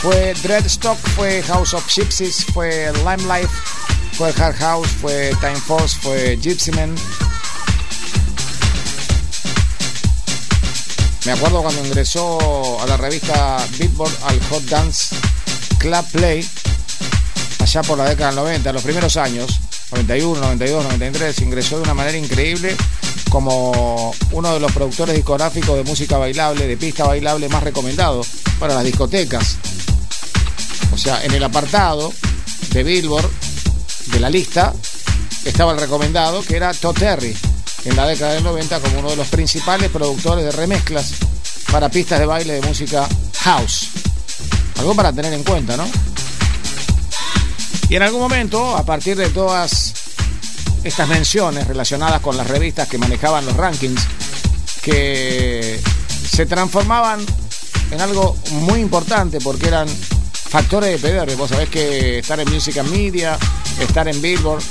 Fue 0.04 0.34
Dreadstock, 0.42 0.98
fue 1.16 1.42
House 1.44 1.72
of 1.72 1.88
Gypsies, 1.88 2.44
fue 2.52 2.92
Limelight, 2.92 3.48
fue 4.12 4.34
Hard 4.36 4.54
House, 4.56 4.86
fue 5.00 5.30
Time 5.40 5.56
Force, 5.56 5.98
fue 5.98 6.36
Gypsy 6.36 6.72
Man. 6.72 6.94
Me 11.24 11.32
acuerdo 11.32 11.62
cuando 11.62 11.82
ingresó 11.86 12.82
a 12.82 12.86
la 12.86 12.98
revista 12.98 13.66
Beatboard 13.78 14.12
al 14.26 14.38
Hot 14.50 14.64
Dance 14.64 15.16
Club 15.78 16.04
Play, 16.12 16.46
allá 17.60 17.82
por 17.82 17.96
la 17.96 18.04
década 18.04 18.26
del 18.26 18.36
90, 18.36 18.72
los 18.74 18.82
primeros 18.82 19.16
años, 19.16 19.58
91, 19.90 20.38
92, 20.38 20.84
93, 20.84 21.38
ingresó 21.40 21.76
de 21.76 21.82
una 21.84 21.94
manera 21.94 22.18
increíble 22.18 22.76
como 23.30 24.14
uno 24.32 24.52
de 24.52 24.60
los 24.60 24.70
productores 24.70 25.14
discográficos 25.14 25.78
de 25.78 25.84
música 25.84 26.18
bailable, 26.18 26.66
de 26.66 26.76
pista 26.76 27.06
bailable 27.06 27.48
más 27.48 27.62
recomendado 27.62 28.20
para 28.60 28.74
las 28.74 28.84
discotecas. 28.84 29.53
Sea, 31.04 31.22
en 31.22 31.32
el 31.32 31.44
apartado 31.44 32.14
de 32.72 32.82
Billboard 32.82 33.30
de 34.06 34.20
la 34.20 34.30
lista 34.30 34.72
estaba 35.44 35.72
el 35.72 35.78
recomendado 35.78 36.42
que 36.42 36.56
era 36.56 36.72
Todd 36.72 36.96
Terry 36.96 37.36
en 37.84 37.94
la 37.94 38.06
década 38.06 38.32
del 38.32 38.42
90 38.42 38.80
como 38.80 39.00
uno 39.00 39.10
de 39.10 39.16
los 39.16 39.28
principales 39.28 39.90
productores 39.90 40.46
de 40.46 40.52
remezclas 40.52 41.12
para 41.70 41.90
pistas 41.90 42.20
de 42.20 42.24
baile 42.24 42.54
de 42.54 42.62
música 42.62 43.06
house. 43.40 43.90
Algo 44.78 44.94
para 44.94 45.12
tener 45.12 45.34
en 45.34 45.44
cuenta, 45.44 45.76
¿no? 45.76 45.86
Y 47.90 47.96
en 47.96 48.02
algún 48.02 48.22
momento, 48.22 48.74
a 48.74 48.82
partir 48.82 49.14
de 49.14 49.28
todas 49.28 49.92
estas 50.84 51.06
menciones 51.06 51.66
relacionadas 51.66 52.22
con 52.22 52.34
las 52.38 52.46
revistas 52.46 52.88
que 52.88 52.96
manejaban 52.96 53.44
los 53.44 53.56
rankings, 53.58 54.00
que 54.80 55.78
se 56.30 56.46
transformaban 56.46 57.20
en 57.90 58.00
algo 58.00 58.36
muy 58.52 58.80
importante 58.80 59.38
porque 59.40 59.68
eran 59.68 59.86
factores 60.54 61.02
de 61.02 61.10
PDR. 61.10 61.34
Vos 61.34 61.50
sabés 61.50 61.68
que 61.68 62.20
estar 62.20 62.38
en 62.38 62.48
Music 62.48 62.78
and 62.78 62.88
Media, 62.88 63.36
estar 63.80 64.06
en 64.06 64.22
Billboard, 64.22 64.62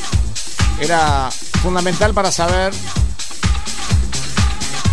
era 0.79 1.29
fundamental 1.61 2.13
para 2.13 2.31
saber 2.31 2.73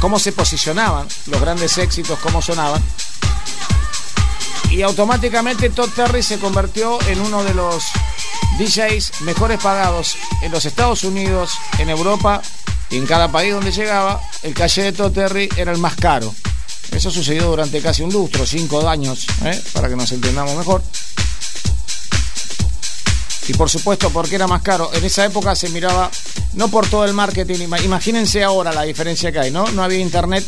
cómo 0.00 0.18
se 0.18 0.32
posicionaban 0.32 1.06
los 1.26 1.40
grandes 1.40 1.78
éxitos, 1.78 2.18
cómo 2.18 2.42
sonaban. 2.42 2.82
Y 4.72 4.82
automáticamente 4.82 5.70
Todd 5.70 5.90
Terry 5.90 6.24
se 6.24 6.40
convirtió 6.40 7.00
en 7.06 7.20
uno 7.20 7.44
de 7.44 7.54
los 7.54 7.84
DJs 8.58 9.20
mejores 9.20 9.60
pagados 9.60 10.16
en 10.42 10.50
los 10.50 10.64
Estados 10.64 11.04
Unidos, 11.04 11.52
en 11.78 11.88
Europa 11.88 12.42
y 12.90 12.96
en 12.96 13.06
cada 13.06 13.30
país 13.30 13.54
donde 13.54 13.70
llegaba, 13.70 14.20
el 14.42 14.54
calle 14.54 14.82
de 14.82 14.92
Todd 14.92 15.12
Terry 15.12 15.48
era 15.56 15.70
el 15.70 15.78
más 15.78 15.94
caro. 15.94 16.34
Eso 16.92 17.10
sucedió 17.10 17.46
durante 17.46 17.80
casi 17.80 18.02
un 18.02 18.12
lustro, 18.12 18.44
cinco 18.44 18.88
años, 18.88 19.26
¿eh? 19.44 19.60
para 19.72 19.88
que 19.88 19.96
nos 19.96 20.10
entendamos 20.12 20.56
mejor. 20.56 20.82
Y 23.48 23.54
por 23.54 23.70
supuesto, 23.70 24.10
porque 24.10 24.36
era 24.36 24.46
más 24.46 24.62
caro. 24.62 24.90
En 24.92 25.04
esa 25.04 25.24
época 25.24 25.54
se 25.56 25.68
miraba, 25.70 26.10
no 26.52 26.68
por 26.68 26.88
todo 26.88 27.04
el 27.04 27.12
marketing, 27.12 27.68
imagínense 27.82 28.44
ahora 28.44 28.72
la 28.72 28.82
diferencia 28.82 29.32
que 29.32 29.38
hay, 29.38 29.50
¿no? 29.50 29.66
No 29.72 29.82
había 29.82 29.98
internet, 29.98 30.44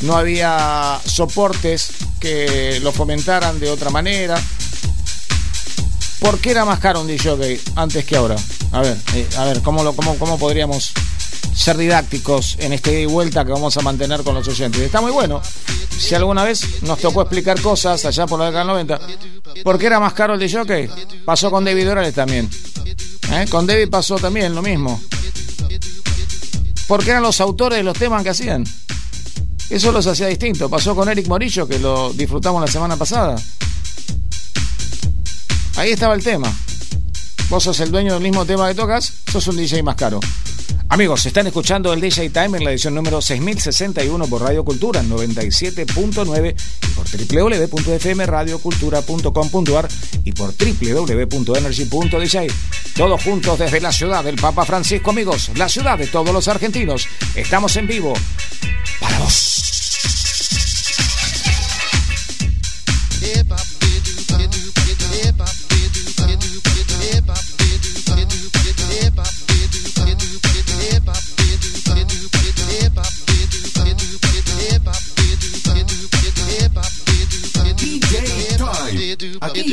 no 0.00 0.16
había 0.16 1.00
soportes 1.04 1.88
que 2.20 2.80
lo 2.80 2.92
fomentaran 2.92 3.58
de 3.58 3.70
otra 3.70 3.90
manera. 3.90 4.40
¿Por 6.20 6.38
qué 6.38 6.52
era 6.52 6.64
más 6.64 6.78
caro 6.78 7.00
un 7.00 7.06
DJ 7.06 7.60
antes 7.76 8.04
que 8.04 8.16
ahora? 8.16 8.36
A 8.72 8.80
ver, 8.80 8.96
eh, 9.14 9.28
a 9.36 9.44
ver, 9.44 9.60
¿cómo, 9.62 9.82
lo, 9.82 9.94
cómo, 9.94 10.16
¿cómo 10.18 10.38
podríamos 10.38 10.92
ser 11.54 11.76
didácticos 11.76 12.56
en 12.58 12.72
este 12.72 12.92
ida 12.92 13.00
y 13.00 13.06
vuelta 13.06 13.44
que 13.44 13.52
vamos 13.52 13.76
a 13.76 13.80
mantener 13.80 14.22
con 14.22 14.34
los 14.34 14.46
oyentes. 14.48 14.80
Está 14.80 15.00
muy 15.00 15.12
bueno. 15.12 15.40
Si 15.96 16.14
alguna 16.14 16.44
vez 16.44 16.82
nos 16.82 16.98
tocó 16.98 17.22
explicar 17.22 17.60
cosas 17.60 18.04
allá 18.04 18.26
por 18.26 18.38
la 18.38 18.46
década 18.46 18.64
del 18.64 18.86
90, 18.86 19.00
¿por 19.62 19.78
qué 19.78 19.86
era 19.86 20.00
más 20.00 20.12
caro 20.12 20.34
el 20.34 20.40
de 20.40 20.50
jockey? 20.50 20.90
Pasó 21.24 21.50
con 21.50 21.64
David 21.64 21.90
Orales 21.90 22.14
también. 22.14 22.50
¿Eh? 23.32 23.46
Con 23.48 23.66
David 23.66 23.88
pasó 23.88 24.16
también 24.16 24.54
lo 24.54 24.62
mismo. 24.62 25.00
Porque 26.86 27.10
eran 27.10 27.22
los 27.22 27.40
autores 27.40 27.78
de 27.78 27.84
los 27.84 27.96
temas 27.96 28.22
que 28.22 28.30
hacían. 28.30 28.64
Eso 29.70 29.92
los 29.92 30.06
hacía 30.06 30.26
distinto. 30.26 30.68
Pasó 30.68 30.94
con 30.94 31.08
Eric 31.08 31.26
Morillo, 31.26 31.66
que 31.66 31.78
lo 31.78 32.12
disfrutamos 32.12 32.60
la 32.60 32.66
semana 32.66 32.96
pasada. 32.96 33.36
Ahí 35.76 35.92
estaba 35.92 36.14
el 36.14 36.22
tema. 36.22 36.52
Vos 37.48 37.62
sos 37.62 37.80
el 37.80 37.90
dueño 37.90 38.14
del 38.14 38.22
mismo 38.22 38.44
tema 38.44 38.68
que 38.68 38.74
tocas, 38.74 39.12
sos 39.30 39.46
un 39.48 39.56
DJ 39.56 39.82
más 39.82 39.96
caro. 39.96 40.20
Amigos, 40.94 41.26
están 41.26 41.46
escuchando 41.48 41.92
el 41.92 42.00
DJ 42.00 42.30
Time 42.30 42.56
en 42.56 42.62
la 42.62 42.70
edición 42.70 42.94
número 42.94 43.20
6061 43.20 44.28
por 44.28 44.42
Radio 44.42 44.64
Cultura 44.64 45.02
97.9 45.02 46.54
y 46.54 46.86
por 46.94 47.04
www.fmradiocultura.com.ar 47.50 49.88
y 50.22 50.30
por 50.30 50.54
www.energy.dj. 50.54 52.38
Todos 52.96 53.24
juntos 53.24 53.58
desde 53.58 53.80
la 53.80 53.90
ciudad 53.90 54.22
del 54.22 54.36
Papa 54.36 54.64
Francisco, 54.64 55.10
amigos, 55.10 55.50
la 55.56 55.68
ciudad 55.68 55.98
de 55.98 56.06
todos 56.06 56.32
los 56.32 56.46
argentinos. 56.46 57.08
Estamos 57.34 57.74
en 57.74 57.88
vivo 57.88 58.12
para 59.00 59.18
vos. 59.18 59.50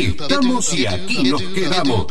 Aquí 0.01 0.15
estamos 0.19 0.73
y 0.73 0.85
aquí 0.87 1.23
nos 1.23 1.41
quedamos. 1.41 2.07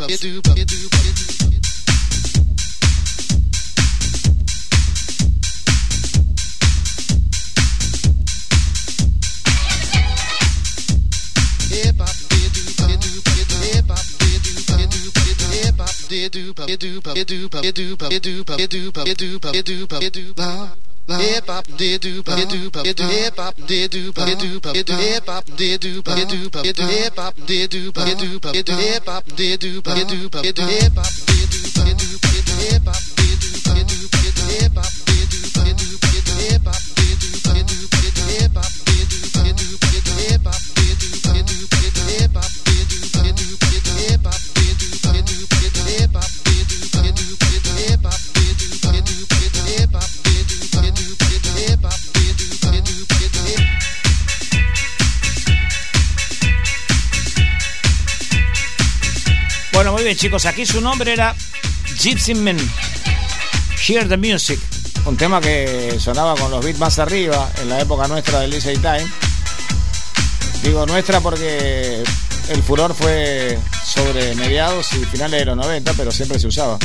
hip 21.18 21.46
hop 21.46 21.66
did 21.76 22.00
do 22.00 22.22
but 22.22 22.48
do 22.48 22.70
but 22.70 22.84
do 22.96 23.04
hip 23.04 23.36
hop 23.36 23.54
did 23.66 23.90
do 23.90 24.12
but 24.12 24.38
do 24.38 24.60
but 24.60 24.86
do 24.86 24.94
hip 24.94 25.26
hop 25.26 25.44
did 25.56 25.80
do 25.80 26.02
but 26.02 26.28
do 26.28 26.50
but 26.50 26.64
do 26.76 26.82
hip 26.84 27.16
hop 27.16 27.34
did 27.46 27.70
do 27.70 27.92
but 27.92 28.18
do 28.18 28.40
but 28.40 28.54
do 28.54 28.72
hip 28.72 29.06
hop 29.06 29.24
did 29.26 29.60
do 29.60 29.82
but 29.82 30.08
do 30.08 30.28
but 30.28 30.34
do 30.34 30.62
hip 30.62 30.88
hop 30.94 31.16
did 31.26 31.58
do 31.58 31.72
but 31.72 31.98
do 31.98 32.18
but 32.20 32.42
do 32.44 32.52
hip 32.60 32.86
hop 32.86 33.04
did 33.16 33.50
do 33.50 33.62
but 33.62 33.76
do 33.76 33.98
but 33.98 34.34
do 34.36 34.54
hip 34.54 34.72
hop 34.76 34.99
muy 60.00 60.06
bien 60.06 60.16
chicos, 60.16 60.46
aquí 60.46 60.64
su 60.64 60.80
nombre 60.80 61.12
era 61.12 61.36
Gypsy 61.98 62.32
Man. 62.34 62.56
Hear 63.86 64.08
the 64.08 64.16
Music. 64.16 64.58
Un 65.04 65.14
tema 65.18 65.42
que 65.42 65.98
sonaba 66.00 66.34
con 66.36 66.50
los 66.50 66.64
beats 66.64 66.78
más 66.78 66.98
arriba 66.98 67.50
en 67.60 67.68
la 67.68 67.80
época 67.82 68.08
nuestra 68.08 68.40
del 68.40 68.50
DJ 68.50 68.78
Time. 68.78 69.06
Digo 70.62 70.86
nuestra 70.86 71.20
porque 71.20 72.02
el 72.48 72.62
furor 72.62 72.94
fue 72.94 73.58
sobre 73.84 74.34
mediados 74.36 74.90
y 74.94 75.04
finales 75.04 75.40
de 75.40 75.44
los 75.44 75.56
90, 75.58 75.92
pero 75.92 76.10
siempre 76.10 76.38
se 76.38 76.46
usaba. 76.46 76.78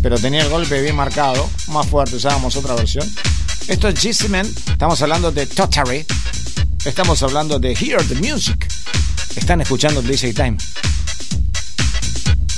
Pero 0.00 0.16
tenía 0.16 0.40
el 0.40 0.48
golpe 0.48 0.80
bien 0.80 0.96
marcado, 0.96 1.50
más 1.68 1.86
fuerte, 1.86 2.16
usábamos 2.16 2.56
otra 2.56 2.74
versión. 2.76 3.06
Esto 3.68 3.88
es 3.88 4.02
g 4.02 4.08
Estamos 4.08 5.02
hablando 5.02 5.30
de 5.30 5.44
Totary. 5.44 6.06
Estamos 6.86 7.22
hablando 7.22 7.58
de 7.58 7.74
Hear 7.74 8.02
the 8.04 8.14
Music. 8.14 8.66
Están 9.36 9.60
escuchando 9.60 10.00
DJ 10.00 10.32
Time. 10.32 10.56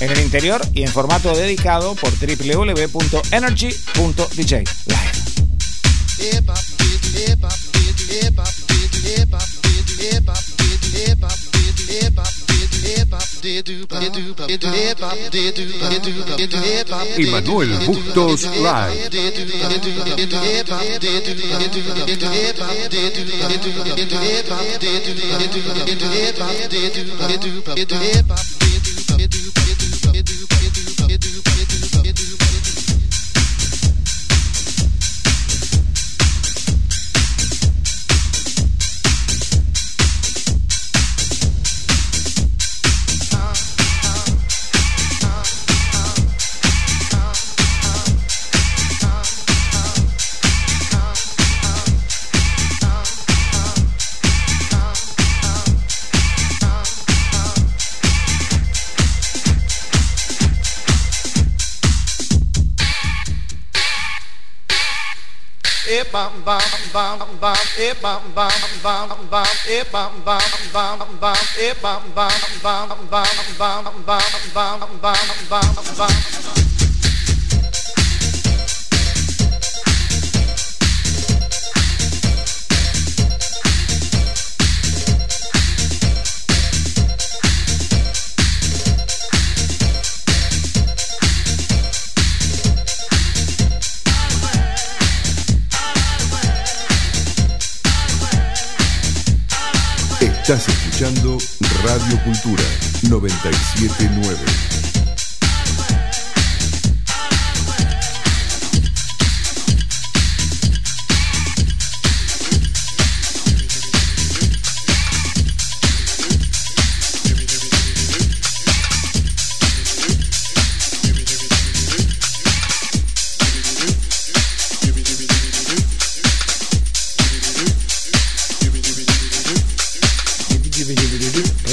En 0.00 0.10
el 0.10 0.20
interior 0.20 0.60
y 0.74 0.82
en 0.82 0.88
formato 0.88 1.34
dedicado 1.34 1.94
por 1.94 2.10
www.energy.dj. 2.10 2.96
Y 17.16 17.26
Manuel 17.26 17.78
Bustos 17.86 18.42
Live. 18.56 19.10
bum 66.16 66.32
bum 66.44 66.60
bum 66.92 67.18
bum 67.40 67.56
e 67.78 67.92
bum 68.02 68.22
bum 68.34 68.50
bum 68.82 69.08
bum 69.30 69.46
e 69.68 69.82
bum 69.92 70.12
bum 70.24 70.40
bum 70.72 70.98
bum 71.20 71.36
e 71.58 71.72
bum 71.82 72.02
bum 72.14 72.30
bum 72.62 72.88
bum 73.04 73.38
bum 73.58 73.84
bum 73.98 74.38
bum 74.54 74.80
bum 75.02 75.26
bum 75.50 75.74
bum 75.98 76.65
Estás 100.48 100.68
escuchando 100.68 101.38
Radio 101.82 102.22
Cultura 102.22 102.62
979. 103.10 104.85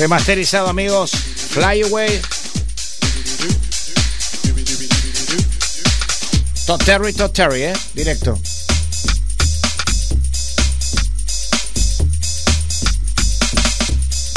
Remasterizado, 0.03 0.67
amigos. 0.67 1.11
Fly 1.11 1.83
Away. 1.83 2.21
Todd 6.65 6.83
Terry, 6.83 7.13
Todd 7.13 7.31
Terry, 7.31 7.63
¿eh? 7.63 7.73
Directo. 7.93 8.37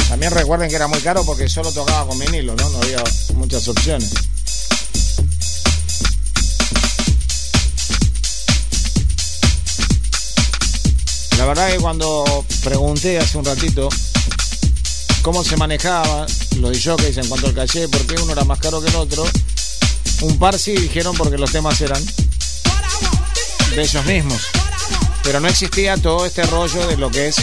También 0.09 0.31
recuerden 0.31 0.71
que 0.71 0.77
era 0.77 0.87
muy 0.87 1.01
caro 1.01 1.25
porque 1.25 1.49
solo 1.49 1.73
tocaba 1.73 2.07
con 2.07 2.17
vinilo, 2.21 2.55
¿no? 2.55 2.69
No 2.69 2.79
había 2.83 3.03
muchas 3.35 3.67
opciones. 3.67 4.13
La 11.39 11.45
verdad 11.45 11.73
que 11.73 11.79
cuando 11.79 12.47
pregunté 12.63 13.19
hace 13.19 13.37
un 13.37 13.45
ratito 13.45 13.89
cómo 15.27 15.43
se 15.43 15.57
manejaba 15.57 16.25
los 16.59 16.85
jockeys 16.85 17.17
en 17.17 17.27
cuanto 17.27 17.49
al 17.49 17.55
caché, 17.55 17.89
por 17.89 18.07
qué 18.07 18.15
uno 18.23 18.31
era 18.31 18.45
más 18.45 18.61
caro 18.61 18.81
que 18.81 18.91
el 18.91 18.95
otro. 18.95 19.27
Un 20.21 20.39
par 20.39 20.57
sí 20.57 20.71
dijeron 20.71 21.17
porque 21.17 21.37
los 21.37 21.51
temas 21.51 21.81
eran 21.81 22.01
de 23.75 23.83
ellos 23.83 24.05
mismos. 24.05 24.41
Pero 25.25 25.41
no 25.41 25.49
existía 25.49 25.97
todo 25.97 26.27
este 26.27 26.45
rollo 26.45 26.87
de 26.87 26.97
lo 26.97 27.11
que 27.11 27.27
es 27.27 27.39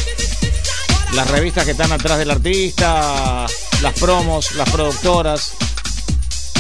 las 1.12 1.30
revistas 1.30 1.66
que 1.66 1.72
están 1.72 1.92
atrás 1.92 2.20
del 2.20 2.32
artista, 2.32 3.48
las 3.82 3.94
promos, 4.00 4.54
las 4.54 4.70
productoras, 4.70 5.52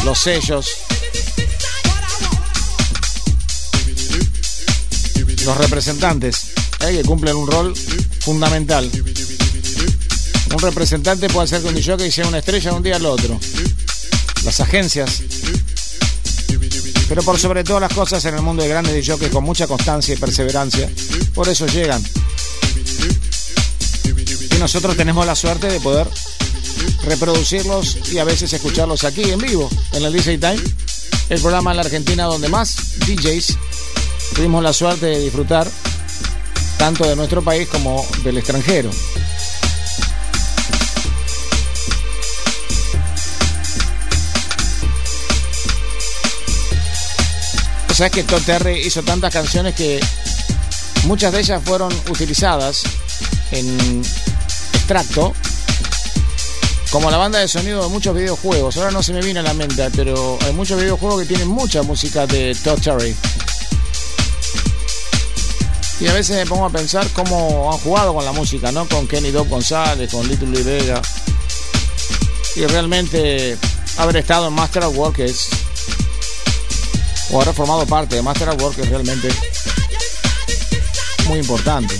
los 0.03 0.19
sellos. 0.19 0.67
Los 5.45 5.55
representantes 5.55 6.47
eh, 6.82 6.97
que 6.97 7.03
cumplen 7.03 7.38
un 7.38 7.49
rol 7.49 7.74
fundamental. 8.19 8.91
Un 10.54 10.60
representante 10.60 11.28
puede 11.30 11.45
hacer 11.45 11.62
que 11.62 11.68
un 11.68 11.97
que 11.97 12.12
sea 12.12 12.28
una 12.28 12.38
estrella 12.38 12.70
de 12.70 12.78
un 12.78 12.84
día 12.84 12.95
al 12.97 13.06
otro. 13.08 13.39
Las 14.43 14.60
agencias. 14.60 15.24
Pero 17.10 17.24
por 17.24 17.39
sobre 17.39 17.64
todas 17.64 17.82
las 17.82 17.93
cosas 17.93 18.24
en 18.26 18.36
el 18.36 18.41
mundo 18.41 18.62
de 18.62 18.70
grandes 18.70 18.93
DJs 18.93 19.30
con 19.30 19.43
mucha 19.43 19.66
constancia 19.66 20.14
y 20.14 20.18
perseverancia. 20.18 20.88
Por 21.34 21.49
eso 21.49 21.66
llegan. 21.66 22.04
Y 24.51 24.60
nosotros 24.60 24.95
tenemos 24.95 25.26
la 25.26 25.36
suerte 25.36 25.68
de 25.68 25.80
poder 25.80 26.08
reproducirlos 27.04 27.97
y 28.12 28.20
a 28.20 28.24
veces 28.24 28.54
escucharlos 28.54 29.04
aquí 29.06 29.24
en 29.24 29.39
vivo, 29.39 29.70
en 29.93 30.04
el 30.04 30.14
DJ 30.14 30.38
Time, 30.38 30.62
el 31.30 31.41
programa 31.41 31.72
en 31.72 31.78
la 31.78 31.84
Argentina 31.84 32.26
donde 32.26 32.47
más 32.47 32.99
DJs 33.08 33.58
tuvimos 34.36 34.62
la 34.62 34.72
suerte 34.72 35.08
de 35.08 35.20
disfrutar 35.20 35.68
tanto 36.78 37.08
de 37.08 37.16
nuestro 37.16 37.41
país 37.41 37.68
como 37.70 38.06
del 38.24 38.38
extranjero. 38.38 38.91
Sabes 47.93 48.11
que 48.11 48.23
Todd 48.23 48.41
Terry 48.41 48.79
hizo 48.79 49.03
tantas 49.03 49.31
canciones 49.31 49.75
que 49.75 49.99
muchas 51.03 51.31
de 51.31 51.41
ellas 51.41 51.61
fueron 51.63 51.93
utilizadas 52.09 52.81
en 53.51 54.01
extracto 54.73 55.31
como 56.89 57.11
la 57.11 57.17
banda 57.17 57.37
de 57.37 57.47
sonido 57.47 57.83
de 57.83 57.89
muchos 57.89 58.15
videojuegos. 58.15 58.77
Ahora 58.77 58.89
no 58.89 59.03
se 59.03 59.13
me 59.13 59.21
viene 59.21 59.41
a 59.41 59.43
la 59.43 59.53
mente, 59.53 59.91
pero 59.95 60.39
hay 60.41 60.53
muchos 60.53 60.81
videojuegos 60.81 61.21
que 61.21 61.27
tienen 61.27 61.47
mucha 61.47 61.83
música 61.83 62.25
de 62.25 62.55
Todd 62.63 62.79
Terry. 62.81 63.15
Y 65.99 66.07
a 66.07 66.13
veces 66.13 66.35
me 66.37 66.47
pongo 66.47 66.65
a 66.65 66.71
pensar 66.71 67.07
cómo 67.13 67.71
han 67.71 67.77
jugado 67.77 68.15
con 68.15 68.25
la 68.25 68.31
música, 68.31 68.71
¿no? 68.71 68.87
Con 68.87 69.07
Kenny 69.07 69.29
Dobb 69.29 69.49
González, 69.49 70.11
con 70.11 70.27
Little 70.27 70.49
Lee 70.49 70.63
Vega. 70.63 70.99
Y 72.55 72.65
realmente 72.65 73.55
haber 73.97 74.17
estado 74.17 74.47
en 74.47 74.53
Master 74.53 74.83
of 74.85 75.19
es 75.19 75.49
o 77.34 77.41
haber 77.41 77.55
formado 77.55 77.86
parte 77.88 78.15
de 78.15 78.21
Master 78.21 78.49
of 78.49 78.61
Work 78.61 78.77
es 78.77 78.89
realmente 78.89 79.27
muy 81.27 81.39
importante. 81.39 81.99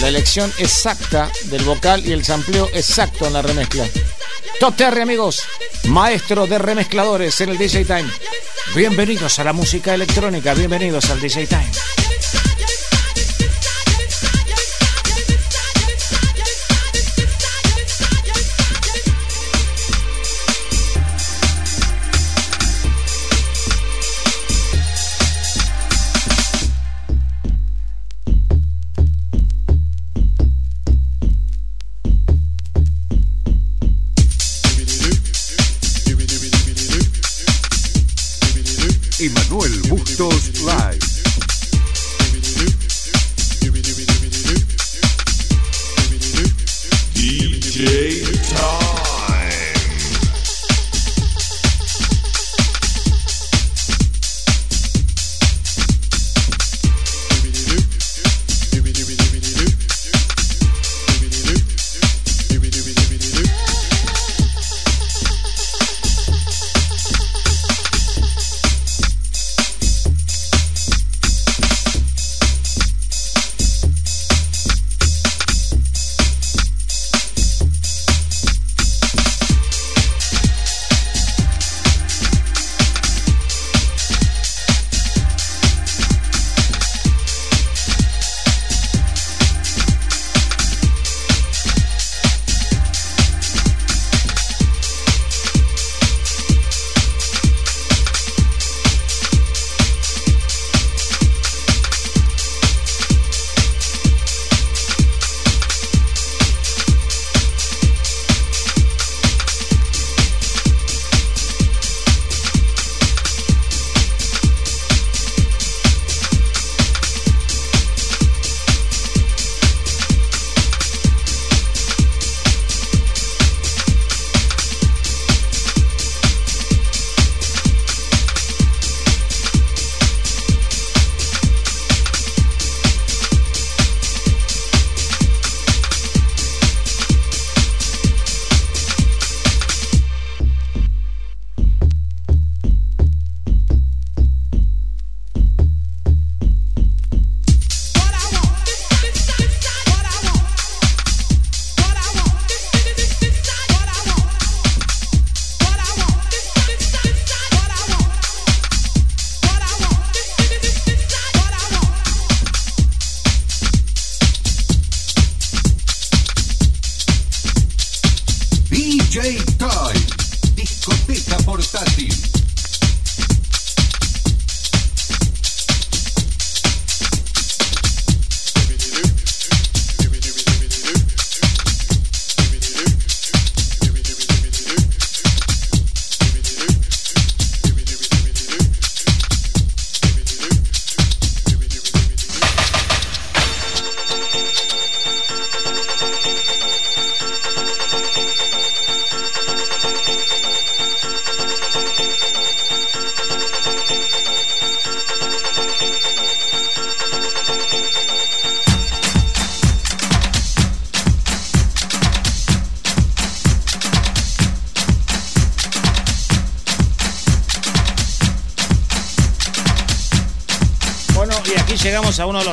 La 0.00 0.08
elección 0.08 0.52
exacta 0.58 1.30
del 1.44 1.64
vocal 1.64 2.06
y 2.06 2.12
el 2.12 2.24
sampleo 2.24 2.68
exacto 2.72 3.26
en 3.26 3.32
la 3.32 3.42
remezcla. 3.42 3.84
Top 4.60 4.76
Terry, 4.76 5.00
amigos, 5.00 5.40
maestro 5.84 6.46
de 6.46 6.58
remezcladores 6.58 7.40
en 7.40 7.48
el 7.48 7.58
DJ 7.58 7.84
Time. 7.84 8.10
Bienvenidos 8.76 9.38
a 9.40 9.44
la 9.44 9.52
música 9.52 9.92
electrónica, 9.92 10.54
bienvenidos 10.54 11.10
al 11.10 11.20
DJ 11.20 11.46
Time. 11.48 11.93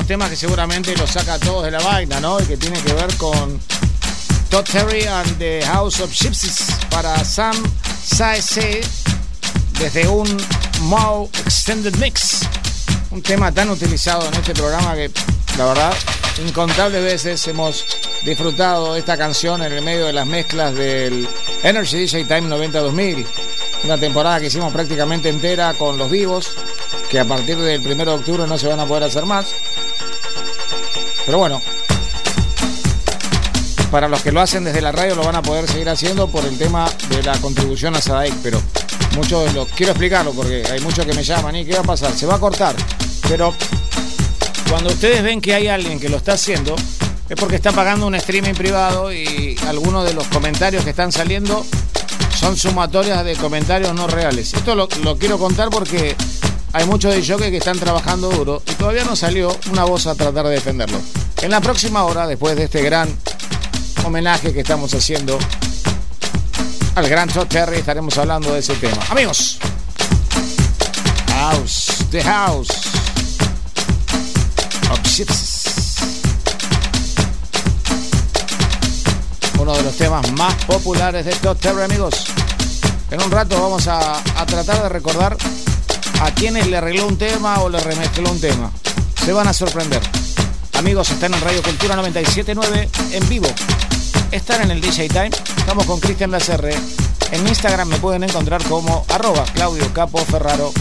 Los 0.02 0.08
temas 0.08 0.30
que 0.30 0.36
seguramente 0.36 0.96
lo 0.96 1.06
saca 1.06 1.34
a 1.34 1.38
todos 1.38 1.64
de 1.64 1.70
la 1.70 1.78
vaina, 1.78 2.18
¿no? 2.18 2.40
Y 2.40 2.44
que 2.44 2.56
tiene 2.56 2.76
que 2.80 2.92
ver 2.92 3.14
con 3.18 3.60
Todd 4.50 4.64
Terry 4.64 5.04
and 5.04 5.38
the 5.38 5.62
House 5.66 6.00
of 6.00 6.10
Gypsies 6.12 6.76
para 6.90 7.24
Sam 7.24 7.54
Saese 8.04 8.80
desde 9.78 10.08
un 10.08 10.26
Mau 10.88 11.30
Extended 11.44 11.94
Mix. 11.98 12.40
Un 13.12 13.22
tema 13.22 13.52
tan 13.52 13.70
utilizado 13.70 14.26
en 14.26 14.34
este 14.34 14.54
programa 14.54 14.96
que, 14.96 15.08
la 15.56 15.66
verdad, 15.66 15.94
incontables 16.44 17.04
veces 17.04 17.46
hemos 17.46 17.84
disfrutado 18.24 18.96
esta 18.96 19.16
canción 19.16 19.62
en 19.62 19.72
el 19.72 19.82
medio 19.82 20.06
de 20.06 20.14
las 20.14 20.26
mezclas 20.26 20.74
del 20.74 21.28
Energy 21.62 21.98
DJ 21.98 22.24
Time 22.24 22.48
90-2000. 22.48 23.24
Una 23.84 23.98
temporada 23.98 24.40
que 24.40 24.46
hicimos 24.46 24.72
prácticamente 24.72 25.28
entera 25.28 25.74
con 25.74 25.96
los 25.96 26.10
vivos 26.10 26.56
que 27.08 27.20
a 27.20 27.24
partir 27.24 27.58
del 27.58 27.86
1 27.86 28.04
de 28.04 28.10
octubre 28.10 28.46
no 28.48 28.58
se 28.58 28.66
van 28.66 28.80
a 28.80 28.86
poder 28.86 29.04
hacer 29.04 29.26
más. 29.26 29.54
Pero 31.24 31.38
bueno, 31.38 31.62
para 33.90 34.08
los 34.08 34.22
que 34.22 34.32
lo 34.32 34.40
hacen 34.40 34.64
desde 34.64 34.80
la 34.80 34.90
radio 34.90 35.14
lo 35.14 35.22
van 35.22 35.36
a 35.36 35.42
poder 35.42 35.68
seguir 35.68 35.88
haciendo 35.88 36.26
por 36.28 36.44
el 36.44 36.56
tema 36.58 36.90
de 37.10 37.22
la 37.22 37.36
contribución 37.38 37.94
a 37.94 38.00
SADAIC, 38.00 38.34
pero 38.42 38.60
muchos 39.16 39.52
los 39.54 39.68
quiero 39.68 39.92
explicarlo 39.92 40.32
porque 40.32 40.64
hay 40.70 40.80
muchos 40.80 41.04
que 41.04 41.12
me 41.12 41.22
llaman 41.22 41.56
y 41.56 41.64
qué 41.64 41.74
va 41.74 41.80
a 41.80 41.84
pasar, 41.84 42.12
se 42.12 42.26
va 42.26 42.36
a 42.36 42.40
cortar, 42.40 42.74
pero 43.28 43.54
cuando 44.70 44.90
ustedes 44.90 45.22
ven 45.22 45.40
que 45.40 45.54
hay 45.54 45.68
alguien 45.68 46.00
que 46.00 46.08
lo 46.08 46.16
está 46.16 46.32
haciendo 46.32 46.74
es 47.28 47.36
porque 47.38 47.56
está 47.56 47.72
pagando 47.72 48.06
un 48.06 48.14
streaming 48.14 48.54
privado 48.54 49.12
y 49.12 49.56
algunos 49.68 50.04
de 50.04 50.14
los 50.14 50.26
comentarios 50.28 50.84
que 50.84 50.90
están 50.90 51.12
saliendo 51.12 51.64
son 52.34 52.56
sumatorias 52.56 53.24
de 53.24 53.36
comentarios 53.36 53.94
no 53.94 54.06
reales. 54.06 54.54
Esto 54.54 54.74
lo, 54.74 54.88
lo 55.02 55.16
quiero 55.16 55.38
contar 55.38 55.70
porque 55.70 56.16
hay 56.72 56.86
muchos 56.86 57.14
de 57.14 57.26
jockey 57.26 57.50
que 57.50 57.58
están 57.58 57.78
trabajando 57.78 58.30
duro 58.30 58.62
y 58.66 58.72
todavía 58.72 59.04
no 59.04 59.14
salió 59.14 59.54
una 59.70 59.84
voz 59.84 60.06
a 60.06 60.14
tratar 60.14 60.46
de 60.46 60.52
defenderlo. 60.52 60.98
En 61.42 61.50
la 61.50 61.60
próxima 61.60 62.04
hora, 62.04 62.26
después 62.26 62.56
de 62.56 62.64
este 62.64 62.82
gran 62.82 63.14
homenaje 64.04 64.52
que 64.52 64.60
estamos 64.60 64.94
haciendo 64.94 65.38
al 66.94 67.08
gran 67.08 67.28
Todd 67.28 67.46
Terry, 67.46 67.76
estaremos 67.76 68.16
hablando 68.16 68.52
de 68.52 68.60
ese 68.60 68.74
tema. 68.76 69.02
Amigos, 69.10 69.58
House, 71.28 71.88
The 72.10 72.22
House 72.22 72.70
of 74.90 75.00
Uno 79.58 79.74
de 79.74 79.82
los 79.82 79.96
temas 79.96 80.32
más 80.32 80.54
populares 80.64 81.26
de 81.26 81.32
Todd 81.32 81.56
Terry, 81.58 81.82
amigos. 81.82 82.24
En 83.10 83.22
un 83.22 83.30
rato 83.30 83.60
vamos 83.60 83.86
a 83.88 84.22
tratar 84.46 84.82
de 84.82 84.88
recordar 84.88 85.36
a 86.20 86.30
quienes 86.32 86.66
le 86.66 86.76
arregló 86.76 87.06
un 87.06 87.16
tema 87.16 87.60
o 87.60 87.68
le 87.68 87.80
remezcló 87.80 88.30
un 88.30 88.40
tema. 88.40 88.70
Se 89.24 89.32
van 89.32 89.48
a 89.48 89.52
sorprender. 89.52 90.00
Amigos, 90.74 91.10
están 91.10 91.34
en 91.34 91.40
Radio 91.40 91.62
Cultura 91.62 91.96
979 91.96 92.88
en 93.12 93.28
vivo. 93.28 93.48
Están 94.30 94.62
en 94.62 94.70
el 94.70 94.80
DJ 94.80 95.08
Time. 95.08 95.30
Estamos 95.56 95.86
con 95.86 96.00
Cristian 96.00 96.30
Lacerre. 96.30 96.74
En 97.30 97.46
Instagram 97.46 97.88
me 97.88 97.96
pueden 97.98 98.24
encontrar 98.24 98.62
como 98.64 99.04
arroba 99.08 99.44
Claudio 99.54 99.92
Capo 99.94 100.18
Ferraro 100.24 100.72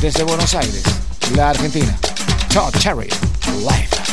desde 0.00 0.22
Buenos 0.22 0.54
Aires, 0.54 0.82
la 1.34 1.50
Argentina. 1.50 1.96
Cherry, 2.78 3.08
live. 3.58 4.09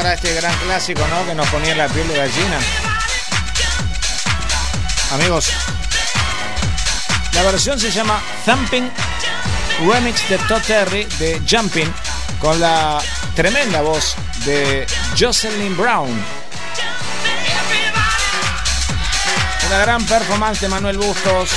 a 0.07 0.15
este 0.15 0.35
gran 0.35 0.57
clásico, 0.61 1.07
¿no? 1.09 1.27
Que 1.27 1.35
nos 1.35 1.47
ponía 1.49 1.75
la 1.75 1.89
piel 1.89 2.07
de 2.09 2.17
gallina. 2.17 2.59
Amigos, 5.13 5.49
la 7.35 7.43
versión 7.43 7.79
se 7.79 7.91
llama 7.91 8.21
Thumping 8.45 8.91
Remix 9.87 10.29
de 10.29 10.39
Todd 10.39 10.63
Terry 10.63 11.05
de 11.19 11.43
Jumping 11.49 11.93
con 12.39 12.59
la 12.61 13.01
tremenda 13.35 13.83
voz 13.83 14.15
de 14.45 14.87
Jocelyn 15.19 15.77
Brown. 15.77 16.11
Una 19.67 19.79
gran 19.81 20.05
performance 20.07 20.61
de 20.61 20.69
Manuel 20.69 20.99
Bustos 20.99 21.51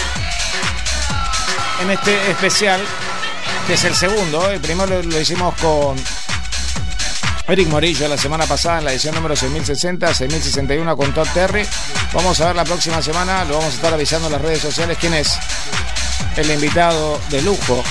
en 1.81 1.91
este 1.91 2.31
especial, 2.31 2.81
que 3.67 3.73
es 3.73 3.83
el 3.85 3.95
segundo. 3.95 4.51
El 4.51 4.59
primero 4.59 5.01
lo 5.01 5.19
hicimos 5.19 5.55
con 5.55 5.95
Eric 7.45 7.67
Morillo 7.67 8.07
la 8.07 8.17
semana 8.17 8.45
pasada 8.45 8.79
en 8.79 8.85
la 8.85 8.91
edición 8.91 9.15
número 9.15 9.35
6060, 9.35 10.13
6061 10.13 10.95
con 10.95 11.13
Todd 11.13 11.27
Terry. 11.33 11.65
Vamos 12.13 12.39
a 12.39 12.47
ver 12.47 12.55
la 12.55 12.63
próxima 12.63 13.01
semana, 13.01 13.43
lo 13.43 13.57
vamos 13.57 13.73
a 13.73 13.75
estar 13.75 13.93
avisando 13.93 14.27
en 14.27 14.33
las 14.33 14.41
redes 14.41 14.59
sociales 14.59 14.97
quién 14.99 15.13
es 15.13 15.37
el 16.37 16.49
invitado 16.49 17.19
de 17.29 17.41
lujo. 17.41 17.83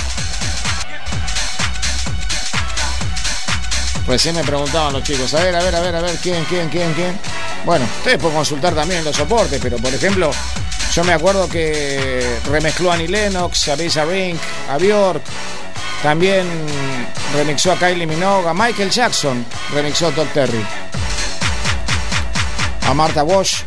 Recién 4.07 4.35
me 4.35 4.43
preguntaban 4.43 4.95
los 4.95 5.03
chicos, 5.03 5.33
a 5.35 5.45
ver, 5.45 5.55
a 5.55 5.63
ver, 5.63 5.75
a 5.75 5.81
ver, 5.81 5.97
a 5.97 6.01
ver, 6.01 6.17
quién, 6.17 6.45
quién, 6.47 6.71
quién, 6.71 6.93
quién. 6.95 7.19
Bueno, 7.67 7.85
ustedes 7.99 8.19
pueden 8.19 8.37
consultar 8.37 8.75
también 8.75 9.01
en 9.01 9.05
los 9.05 9.17
soportes, 9.17 9.61
pero 9.63 9.77
por 9.77 9.95
ejemplo, 9.95 10.31
yo 10.95 11.05
me 11.05 11.13
acuerdo 11.13 11.49
que 11.49 12.39
remezcló 12.51 12.91
a 12.91 12.95
Annie 12.95 13.09
Lennox, 13.09 13.69
a 13.69 13.77
Lisa 13.77 14.05
Rink, 14.05 14.41
a 14.69 14.79
Bjork, 14.79 15.23
también 16.03 16.47
remixó 17.35 17.73
a 17.73 17.77
Kylie 17.77 18.07
Minogue, 18.07 18.49
a 18.49 18.55
Michael 18.55 18.91
Jackson, 18.91 19.45
remixó 19.73 20.09
a 20.09 20.11
Todd 20.11 20.27
Terry, 20.35 20.65
a 22.87 22.95
Martha 22.95 23.23
Wash, 23.23 23.63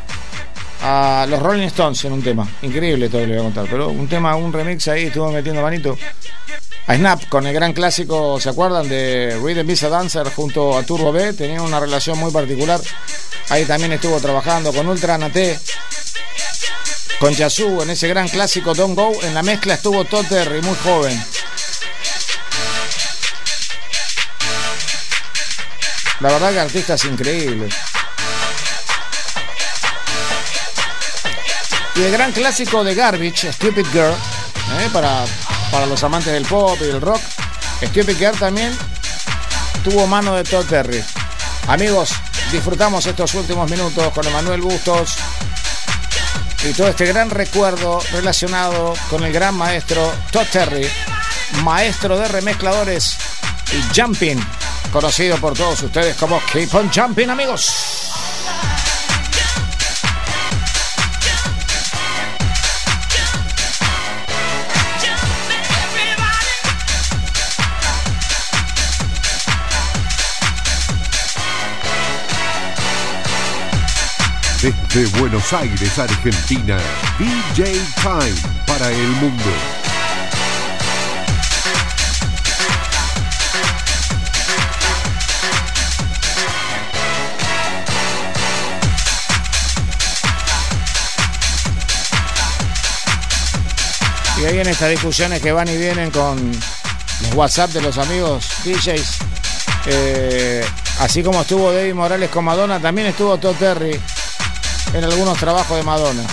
a 0.83 1.25
los 1.29 1.41
Rolling 1.41 1.67
Stones 1.67 2.03
en 2.05 2.11
un 2.11 2.21
tema. 2.21 2.47
Increíble 2.61 3.09
todo 3.09 3.21
lo 3.21 3.27
voy 3.27 3.37
a 3.37 3.41
contar, 3.43 3.67
pero 3.69 3.89
un 3.89 4.07
tema, 4.07 4.35
un 4.35 4.51
remix 4.53 4.87
ahí, 4.87 5.05
estuvo 5.05 5.31
metiendo 5.31 5.61
manito. 5.61 5.97
A 6.87 6.95
Snap 6.95 7.27
con 7.29 7.47
el 7.47 7.53
gran 7.53 7.73
clásico, 7.73 8.39
¿se 8.39 8.49
acuerdan? 8.49 8.87
De 8.87 9.39
Rhythm 9.41 9.65
Visa 9.65 9.89
Dancer 9.89 10.29
junto 10.35 10.77
a 10.77 10.83
Turbo 10.83 11.11
B, 11.11 11.33
tenían 11.33 11.61
una 11.61 11.79
relación 11.79 12.19
muy 12.19 12.31
particular. 12.31 12.79
Ahí 13.49 13.65
también 13.65 13.93
estuvo 13.93 14.19
trabajando 14.19 14.71
con 14.71 14.87
Ultra 14.87 15.17
Nate, 15.17 15.59
con 17.19 17.33
Yazoo 17.33 17.81
en 17.81 17.89
ese 17.91 18.07
gran 18.07 18.27
clásico 18.27 18.75
Don't 18.75 18.95
Go. 18.95 19.13
En 19.23 19.33
la 19.33 19.41
mezcla 19.41 19.75
estuvo 19.75 20.05
Todd 20.05 20.25
Terry, 20.27 20.61
muy 20.61 20.75
joven. 20.83 21.19
La 26.25 26.31
verdad 26.31 26.53
que 26.53 26.59
artistas 26.59 27.05
increíbles. 27.05 27.71
Y 31.95 32.01
el 32.01 32.11
gran 32.11 32.31
clásico 32.31 32.83
de 32.83 32.95
Garbage, 32.95 33.53
Stupid 33.53 33.85
Girl, 33.91 34.11
¿eh? 34.11 34.89
para, 34.91 35.23
para 35.69 35.85
los 35.85 36.03
amantes 36.03 36.33
del 36.33 36.43
pop 36.47 36.79
y 36.81 36.85
del 36.85 36.99
rock. 36.99 37.21
Stupid 37.83 38.17
Girl 38.17 38.35
también 38.39 38.75
tuvo 39.83 40.07
mano 40.07 40.35
de 40.35 40.43
Todd 40.43 40.65
Terry. 40.65 41.03
Amigos, 41.67 42.09
disfrutamos 42.51 43.05
estos 43.05 43.31
últimos 43.35 43.69
minutos 43.69 44.11
con 44.11 44.25
Emanuel 44.25 44.61
Bustos 44.61 45.17
y 46.67 46.73
todo 46.73 46.87
este 46.87 47.05
gran 47.05 47.29
recuerdo 47.29 48.01
relacionado 48.11 48.95
con 49.11 49.23
el 49.23 49.31
gran 49.31 49.53
maestro 49.53 50.11
Todd 50.31 50.47
Terry, 50.51 50.89
maestro 51.63 52.17
de 52.17 52.27
remezcladores 52.29 53.15
y 53.71 54.01
jumping, 54.01 54.43
conocido 54.91 55.37
por 55.37 55.53
todos 55.53 55.81
ustedes 55.83 56.15
como 56.17 56.41
Keep 56.51 56.73
on 56.75 56.91
Jumping, 56.91 57.29
amigos. 57.29 57.95
Desde 74.61 75.19
Buenos 75.19 75.53
Aires, 75.53 75.99
Argentina, 75.99 76.77
DJ 77.19 77.73
Time 78.01 78.35
para 78.65 78.89
el 78.91 79.07
mundo. 79.21 79.84
Ahí 94.47 94.59
en 94.59 94.67
estas 94.67 94.91
discusiones 94.91 95.41
que 95.41 95.51
van 95.51 95.67
y 95.67 95.75
vienen 95.75 96.11
con 96.11 96.51
los 96.51 97.33
WhatsApp 97.33 97.71
de 97.71 97.81
los 97.81 97.97
amigos 97.97 98.47
DJs, 98.63 99.17
eh, 99.87 100.63
así 100.99 101.23
como 101.23 101.41
estuvo 101.41 101.71
David 101.71 101.95
Morales 101.95 102.29
con 102.29 102.45
Madonna, 102.45 102.79
también 102.79 103.07
estuvo 103.07 103.39
Todd 103.39 103.55
Terry 103.55 103.99
en 104.93 105.03
algunos 105.03 105.39
trabajos 105.39 105.75
de 105.75 105.83
Madonna. 105.83 106.23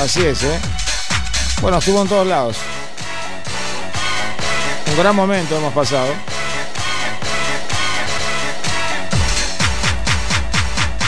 Así 0.00 0.26
es, 0.26 0.42
¿eh? 0.42 0.58
Bueno, 1.60 1.78
estuvo 1.78 2.02
en 2.02 2.08
todos 2.08 2.26
lados. 2.26 2.56
Un 4.90 4.98
gran 4.98 5.14
momento 5.14 5.56
hemos 5.56 5.72
pasado. 5.72 6.08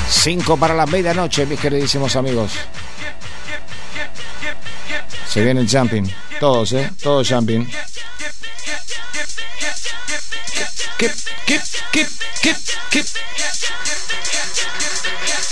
Cinco 0.09 0.57
para 0.57 0.75
la 0.75 0.87
medianoche, 0.87 1.45
mis 1.45 1.59
queridísimos 1.59 2.15
amigos. 2.15 2.53
Se 5.33 5.45
viene 5.45 5.61
el 5.61 5.71
jumping. 5.71 6.13
Todos, 6.41 6.73
¿eh? 6.73 6.91
Todos 7.01 7.29
jumping. 7.29 7.65
Kip, 10.99 11.13
kip, 11.47 11.63
kip, 11.93 12.09
kip, 12.43 12.57
kip. 12.91 13.07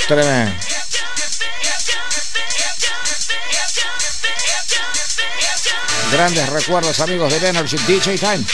Tremendo. 0.09 0.53
Grandes 6.11 6.49
recuerdos, 6.49 6.99
amigos 7.01 7.33
del 7.33 7.45
Energy 7.45 7.77
DJ 7.87 8.19
Time. 8.19 8.45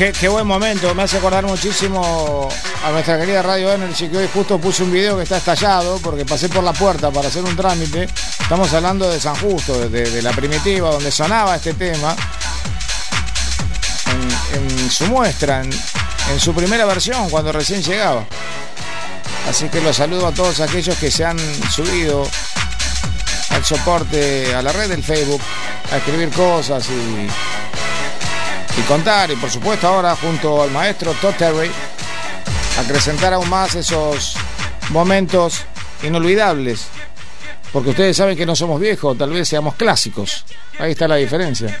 Qué, 0.00 0.28
buen 0.28 0.46
momento. 0.46 0.94
Me 0.94 1.02
hace 1.02 1.18
acordar 1.18 1.44
muchísimo 1.44 2.48
a 2.82 2.90
nuestra 2.90 3.18
querida 3.18 3.42
Radio 3.42 3.70
Energy 3.70 4.08
que 4.08 4.16
hoy 4.16 4.30
justo 4.32 4.58
puse 4.58 4.82
un 4.82 4.90
video 4.90 5.18
que 5.18 5.24
está 5.24 5.36
estallado 5.36 5.98
porque 5.98 6.24
pasé 6.24 6.48
por 6.48 6.64
la 6.64 6.72
puerta 6.72 7.10
para 7.10 7.28
hacer 7.28 7.44
un 7.44 7.54
trámite. 7.54 8.08
Estamos 8.40 8.72
hablando 8.72 9.10
de 9.10 9.20
San 9.20 9.36
Justo, 9.36 9.90
de, 9.90 10.22
la 10.22 10.32
primitiva, 10.32 10.90
donde 10.90 11.10
sonaba 11.10 11.54
este 11.54 11.74
tema 11.74 12.16
en, 14.54 14.90
su 14.90 15.04
muestra, 15.04 15.60
en, 15.60 15.70
en 16.32 16.40
su 16.40 16.54
primera 16.54 16.86
versión, 16.86 17.28
cuando 17.28 17.52
recién 17.52 17.82
llegaba. 17.82 18.24
Así 19.50 19.68
que 19.68 19.82
los 19.82 19.96
saludo 19.96 20.28
a 20.28 20.32
todos 20.32 20.60
aquellos 20.60 20.96
que 20.96 21.10
se 21.10 21.26
han 21.26 21.38
subido 21.70 22.26
al 23.50 23.62
soporte, 23.66 24.54
a 24.54 24.62
la 24.62 24.72
red 24.72 24.88
del 24.88 25.04
Facebook, 25.04 25.42
a 25.92 25.98
escribir 25.98 26.30
cosas 26.30 26.86
y 26.88 27.28
y 28.76 28.82
contar. 28.82 29.30
Y 29.30 29.36
por 29.36 29.50
supuesto 29.50 29.88
ahora 29.88 30.16
junto 30.16 30.62
al 30.62 30.70
maestro 30.70 31.12
Todd 31.14 31.34
Terry, 31.34 31.70
acrecentar 32.78 33.32
aún 33.34 33.48
más 33.48 33.74
esos 33.74 34.34
momentos 34.90 35.62
inolvidables. 36.02 36.86
Porque 37.72 37.90
ustedes 37.90 38.16
saben 38.16 38.36
que 38.36 38.46
no 38.46 38.56
somos 38.56 38.80
viejos, 38.80 39.16
tal 39.16 39.30
vez 39.30 39.48
seamos 39.48 39.76
clásicos. 39.76 40.44
Ahí 40.78 40.92
está 40.92 41.06
la 41.06 41.16
diferencia. 41.16 41.80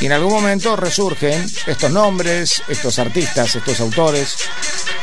Y 0.00 0.06
en 0.06 0.12
algún 0.12 0.32
momento 0.32 0.76
resurgen 0.76 1.44
estos 1.66 1.90
nombres, 1.90 2.62
estos 2.68 2.98
artistas, 2.98 3.54
estos 3.54 3.80
autores, 3.80 4.36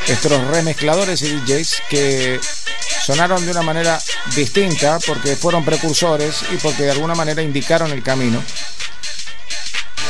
estos 0.07 0.47
remezcladores 0.47 1.21
y 1.21 1.35
DJs 1.35 1.81
que 1.89 2.39
sonaron 3.05 3.45
de 3.45 3.51
una 3.51 3.61
manera 3.61 4.01
distinta 4.35 4.99
porque 5.05 5.35
fueron 5.35 5.63
precursores 5.63 6.41
y 6.51 6.57
porque 6.57 6.83
de 6.83 6.91
alguna 6.91 7.13
manera 7.13 7.41
indicaron 7.41 7.91
el 7.91 8.01
camino 8.01 8.41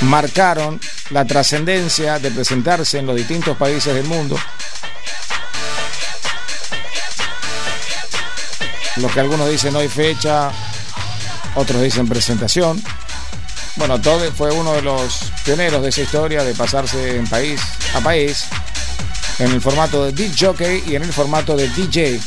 marcaron 0.01 0.79
la 1.09 1.25
trascendencia 1.25 2.19
de 2.19 2.31
presentarse 2.31 2.99
en 2.99 3.07
los 3.07 3.15
distintos 3.15 3.57
países 3.57 3.93
del 3.93 4.05
mundo. 4.05 4.37
Lo 8.97 9.09
que 9.09 9.19
algunos 9.19 9.49
dicen 9.49 9.75
hoy 9.75 9.87
fecha, 9.87 10.51
otros 11.55 11.81
dicen 11.81 12.07
presentación. 12.07 12.81
Bueno, 13.75 14.01
Todd 14.01 14.23
fue 14.35 14.51
uno 14.51 14.73
de 14.73 14.81
los 14.81 15.31
pioneros 15.45 15.83
de 15.83 15.89
esa 15.89 16.01
historia 16.01 16.43
de 16.43 16.53
pasarse 16.55 17.17
en 17.17 17.27
país 17.27 17.61
a 17.93 18.01
país 18.01 18.45
en 19.37 19.51
el 19.51 19.61
formato 19.61 20.05
de 20.05 20.11
DJ 20.13 20.83
y 20.87 20.95
en 20.95 21.03
el 21.03 21.13
formato 21.13 21.55
de 21.55 21.69
DJ. 21.69 22.19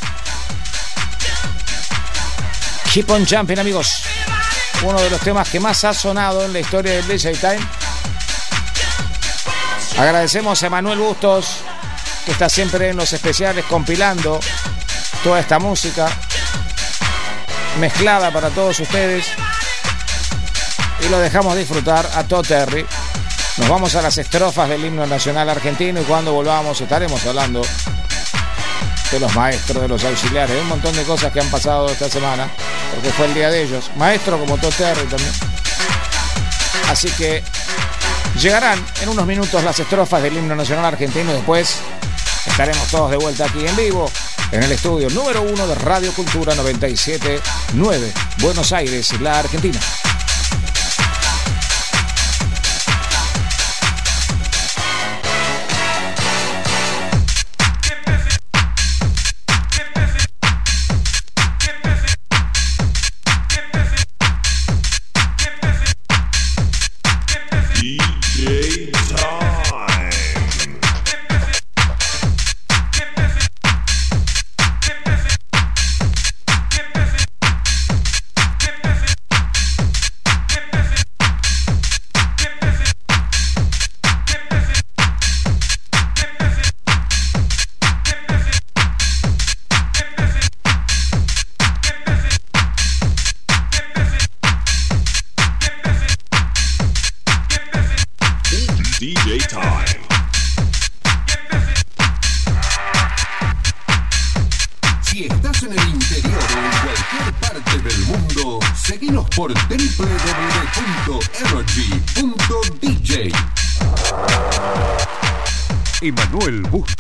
Keep 2.93 3.11
on 3.11 3.27
jumping, 3.27 3.59
amigos 3.59 4.03
uno 4.83 5.01
de 5.01 5.11
los 5.11 5.21
temas 5.21 5.49
que 5.49 5.61
más 5.61 5.85
ha 5.85 5.93
sonado 5.93 6.45
en 6.45 6.53
la 6.53 6.61
historia 6.61 6.93
del 6.93 7.07
DJ 7.07 7.35
Time. 7.35 7.61
Agradecemos 9.99 10.63
a 10.63 10.71
Manuel 10.71 10.99
Bustos, 10.99 11.59
que 12.25 12.33
está 12.33 12.49
siempre 12.49 12.89
en 12.89 12.97
los 12.97 13.13
especiales 13.13 13.65
compilando 13.67 14.41
toda 15.23 15.41
esta 15.41 15.59
música 15.59 16.09
mezclada 17.79 18.33
para 18.33 18.49
todos 18.51 18.81
ustedes. 18.81 19.27
Y 21.05 21.09
lo 21.09 21.19
dejamos 21.19 21.57
disfrutar 21.57 22.09
a 22.15 22.25
Todd 22.25 22.47
Terry. 22.47 22.87
Nos 23.59 23.69
vamos 23.69 23.95
a 23.95 24.03
las 24.03 24.17
estrofas 24.17 24.69
del 24.69 24.85
himno 24.85 25.07
nacional 25.07 25.51
argentino 25.51 26.01
y 26.01 26.05
cuando 26.05 26.33
volvamos 26.33 26.81
estaremos 26.81 27.25
hablando 27.27 27.63
de 29.11 29.21
los 29.21 29.35
maestros, 29.35 29.83
de 29.83 29.89
los 29.89 30.05
auxiliares, 30.05 30.57
un 30.61 30.69
montón 30.69 30.95
de 30.95 31.03
cosas 31.03 31.33
que 31.33 31.41
han 31.41 31.51
pasado 31.51 31.89
esta 31.89 32.09
semana 32.09 32.49
porque 32.95 33.11
fue 33.11 33.27
el 33.27 33.35
día 33.35 33.51
de 33.51 33.63
ellos. 33.63 33.91
Maestro 33.97 34.39
como 34.39 34.57
Terry 34.59 35.07
también. 35.07 35.33
Así 36.89 37.09
que 37.11 37.43
llegarán 38.41 38.85
en 39.03 39.09
unos 39.09 39.27
minutos 39.27 39.63
las 39.65 39.79
estrofas 39.79 40.23
del 40.23 40.37
himno 40.37 40.55
nacional 40.55 40.85
argentino 40.85 41.31
y 41.31 41.35
después 41.35 41.77
estaremos 42.47 42.87
todos 42.89 43.11
de 43.11 43.17
vuelta 43.17 43.47
aquí 43.47 43.67
en 43.67 43.77
vivo 43.77 44.11
en 44.53 44.63
el 44.63 44.73
estudio 44.73 45.09
número 45.11 45.43
uno 45.43 45.67
de 45.67 45.75
Radio 45.77 46.13
Cultura 46.13 46.55
979, 46.55 48.13
Buenos 48.39 48.73
Aires, 48.73 49.21
la 49.21 49.39
Argentina. 49.39 49.79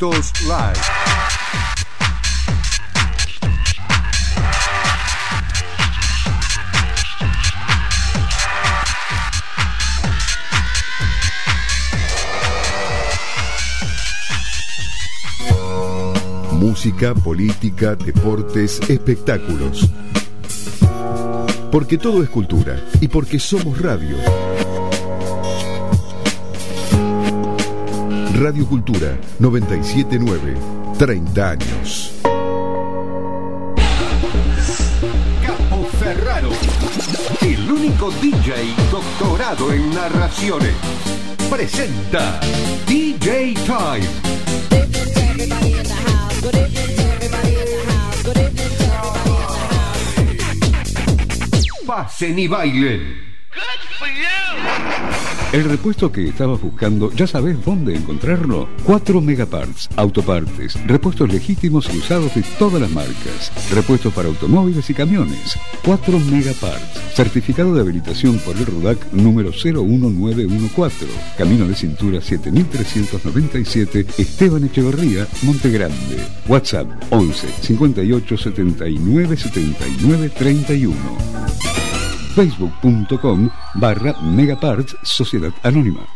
Live. 0.00 0.80
Música, 16.52 17.14
política, 17.14 17.94
deportes, 17.94 18.80
espectáculos. 18.88 19.86
Porque 21.70 21.98
todo 21.98 22.22
es 22.22 22.30
cultura 22.30 22.82
y 23.02 23.08
porque 23.08 23.38
somos 23.38 23.78
radio. 23.78 24.16
Radio 28.40 28.66
Cultura 28.66 29.18
979, 29.38 30.54
30 30.96 31.50
años. 31.50 32.14
Capo 35.44 35.84
Ferraro, 36.00 36.48
el 37.42 37.70
único 37.70 38.10
DJ 38.12 38.74
doctorado 38.90 39.70
en 39.74 39.94
narraciones, 39.94 40.72
presenta 41.50 42.40
DJ 42.86 43.52
Time. 43.66 44.08
Pasen 51.86 52.38
y 52.38 52.48
bailen. 52.48 53.29
El 55.52 55.64
repuesto 55.64 56.12
que 56.12 56.28
estabas 56.28 56.60
buscando, 56.60 57.10
¿ya 57.10 57.26
sabes 57.26 57.56
dónde 57.64 57.96
encontrarlo? 57.96 58.68
4 58.84 59.20
Megaparts, 59.20 59.88
autopartes, 59.96 60.78
repuestos 60.86 61.32
legítimos 61.32 61.92
y 61.92 61.98
usados 61.98 62.32
de 62.36 62.44
todas 62.56 62.80
las 62.80 62.90
marcas, 62.90 63.50
repuestos 63.74 64.14
para 64.14 64.28
automóviles 64.28 64.88
y 64.90 64.94
camiones. 64.94 65.58
4 65.84 66.20
Megaparts, 66.20 67.16
certificado 67.16 67.74
de 67.74 67.80
habilitación 67.80 68.38
por 68.38 68.56
el 68.56 68.64
RUDAC 68.64 69.12
número 69.12 69.50
01914, 69.50 71.06
Camino 71.36 71.66
de 71.66 71.74
Cintura 71.74 72.20
7397, 72.20 74.06
Esteban 74.18 74.62
Echeverría, 74.62 75.26
Montegrande. 75.42 76.18
WhatsApp 76.46 76.86
11 77.10 77.48
58 77.60 78.38
79 78.38 79.36
79 79.36 80.30
31 80.30 81.79
facebook.com 82.34 83.50
barra 83.74 84.14
Megaparts 84.22 84.96
Sociedad 85.02 85.52
Anónima. 85.62 86.06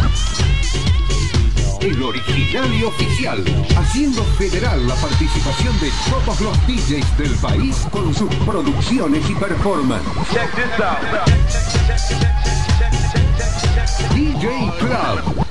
El 1.80 2.02
original 2.02 2.74
y 2.74 2.84
oficial, 2.84 3.44
haciendo 3.76 4.24
federal 4.36 4.86
la 4.88 4.94
participación 4.96 5.78
de 5.80 5.90
todos 6.10 6.40
los 6.40 6.66
DJs 6.66 7.18
del 7.18 7.34
país 7.36 7.76
con 7.90 8.12
sus 8.12 8.34
producciones 8.44 9.28
y 9.30 9.34
performance. 9.34 10.04
DJ 14.14 14.72
Club. 14.78 15.46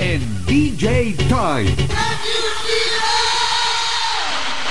En 0.00 0.46
DJ 0.46 1.14
Time. 1.28 1.74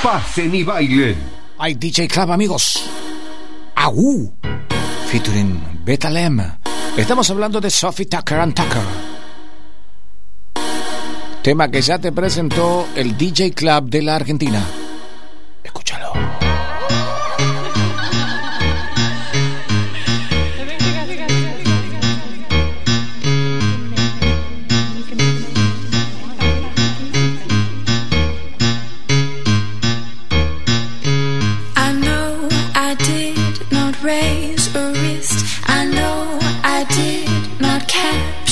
Pasen 0.03 0.55
y 0.55 0.63
bailen. 0.63 1.15
Hay 1.59 1.75
DJ 1.75 2.07
Club, 2.07 2.31
amigos. 2.31 2.89
Aú. 3.75 4.33
Featuring 5.11 5.61
Betalem. 5.85 6.41
Estamos 6.97 7.29
hablando 7.29 7.61
de 7.61 7.69
Sophie 7.69 8.07
Tucker 8.07 8.39
and 8.39 8.55
Tucker. 8.55 8.81
Tema 11.43 11.69
que 11.69 11.81
ya 11.81 11.99
te 11.99 12.11
presentó 12.11 12.87
el 12.95 13.15
DJ 13.15 13.51
Club 13.51 13.89
de 13.89 14.01
la 14.01 14.15
Argentina. 14.15 14.65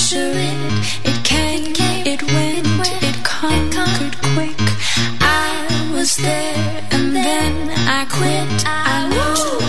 Capture 0.09 0.31
it. 0.33 1.05
It 1.05 1.23
came, 1.23 1.73
it 1.77 2.23
went, 2.23 2.65
it 3.03 3.23
conquered 3.23 4.15
quick. 4.33 4.55
I 5.21 5.91
was 5.93 6.15
there 6.15 6.87
and 6.91 7.15
then 7.15 7.69
I 7.87 8.05
quit. 8.05 8.63
I 8.65 9.07
know 9.09 9.68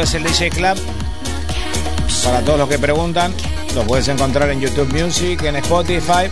es 0.00 0.14
el 0.14 0.22
DJ 0.22 0.50
Club, 0.50 0.78
para 2.24 2.40
todos 2.42 2.58
los 2.58 2.68
que 2.68 2.78
preguntan, 2.78 3.32
lo 3.74 3.84
puedes 3.84 4.08
encontrar 4.08 4.50
en 4.50 4.60
YouTube 4.60 4.92
Music, 4.92 5.42
en 5.44 5.56
Spotify. 5.56 6.30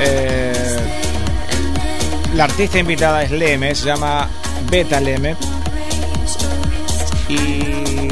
Eh, 0.00 0.52
la 2.34 2.44
artista 2.44 2.78
invitada 2.78 3.22
es 3.22 3.30
Leme, 3.30 3.74
se 3.74 3.86
llama 3.86 4.28
Beta 4.70 4.98
Leme. 4.98 5.36
Y 7.28 8.08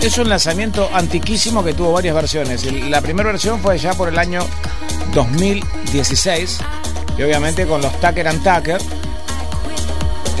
es 0.00 0.16
un 0.18 0.28
lanzamiento 0.28 0.88
antiquísimo 0.92 1.64
que 1.64 1.74
tuvo 1.74 1.92
varias 1.92 2.14
versiones. 2.14 2.64
La 2.88 3.00
primera 3.00 3.30
versión 3.32 3.60
fue 3.60 3.76
ya 3.76 3.92
por 3.94 4.08
el 4.08 4.18
año 4.18 4.46
2016. 5.12 6.58
Y 7.18 7.22
obviamente 7.22 7.66
con 7.66 7.82
los 7.82 7.92
Tucker 8.00 8.28
and 8.28 8.42
Tucker. 8.42 8.80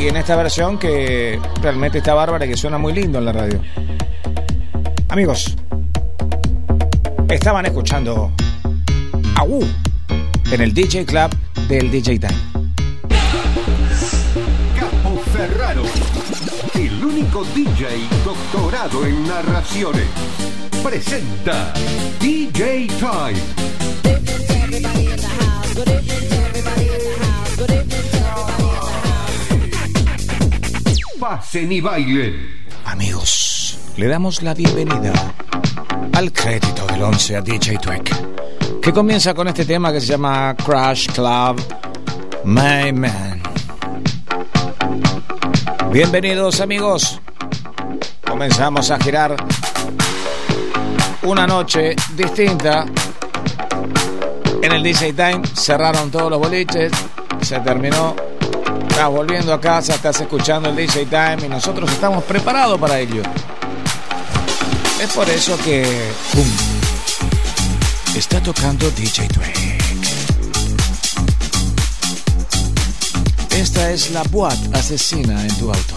Y 0.00 0.08
en 0.08 0.16
esta 0.16 0.34
versión 0.34 0.78
que 0.78 1.38
realmente 1.60 1.98
está 1.98 2.14
bárbara 2.14 2.46
y 2.46 2.48
que 2.48 2.56
suena 2.56 2.78
muy 2.78 2.94
lindo 2.94 3.18
en 3.18 3.24
la 3.26 3.32
radio. 3.32 3.60
Amigos, 5.10 5.54
estaban 7.28 7.66
escuchando 7.66 8.32
a 9.36 9.42
Wu 9.42 9.62
en 10.52 10.60
el 10.62 10.72
DJ 10.72 11.04
Club 11.04 11.28
del 11.68 11.90
DJ 11.90 12.18
Time. 12.18 12.34
Capo 14.78 15.20
Ferraro. 15.34 15.82
El 16.74 17.04
único 17.04 17.44
DJ 17.54 17.86
doctorado 18.24 19.04
en 19.04 19.28
narraciones. 19.28 20.06
Presenta 20.82 21.74
DJ 22.18 22.86
Time. 22.98 23.59
Pasen. 31.30 31.70
Amigos, 32.86 33.78
le 33.96 34.08
damos 34.08 34.42
la 34.42 34.52
bienvenida 34.52 35.12
al 36.12 36.32
crédito 36.32 36.84
del 36.86 37.04
11 37.04 37.36
a 37.36 37.40
DJ 37.40 37.78
Tweck, 37.78 38.80
que 38.82 38.92
comienza 38.92 39.32
con 39.32 39.46
este 39.46 39.64
tema 39.64 39.92
que 39.92 40.00
se 40.00 40.08
llama 40.08 40.56
Crash 40.56 41.06
Club 41.12 41.62
My 42.42 42.92
Man. 42.92 43.40
Bienvenidos 45.92 46.60
amigos 46.60 47.20
comenzamos 48.28 48.90
a 48.90 48.98
girar 48.98 49.36
una 51.22 51.46
noche 51.46 51.94
distinta 52.16 52.86
en 54.62 54.72
el 54.72 54.82
DJ 54.82 55.12
Time. 55.12 55.42
Cerraron 55.54 56.10
todos 56.10 56.28
los 56.28 56.40
boliches, 56.40 56.90
se 57.40 57.60
terminó. 57.60 58.29
Estás 59.00 59.14
volviendo 59.14 59.54
a 59.54 59.58
casa, 59.58 59.94
estás 59.94 60.20
escuchando 60.20 60.68
el 60.68 60.76
DJ 60.76 61.06
Time 61.06 61.46
y 61.46 61.48
nosotros 61.48 61.90
estamos 61.90 62.22
preparados 62.22 62.78
para 62.78 62.98
ello. 62.98 63.22
Es 65.00 65.10
por 65.14 65.26
eso 65.30 65.56
que. 65.64 66.12
¡pum! 66.34 66.44
Está 68.14 68.42
tocando 68.42 68.90
DJ 68.90 69.26
Twig. 69.28 69.78
Esta 73.56 73.90
es 73.90 74.10
la 74.10 74.22
boat 74.24 74.58
asesina 74.74 75.46
en 75.46 75.56
tu 75.56 75.68
auto. 75.68 75.94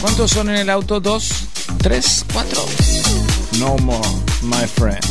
¿Cuántos 0.00 0.32
son 0.32 0.50
en 0.50 0.56
el 0.56 0.70
auto? 0.70 0.98
¿Dos? 0.98 1.44
¿Tres? 1.78 2.24
¿Cuatro? 2.32 2.64
No 3.60 3.76
more, 3.76 4.08
my 4.42 4.66
friend. 4.66 5.04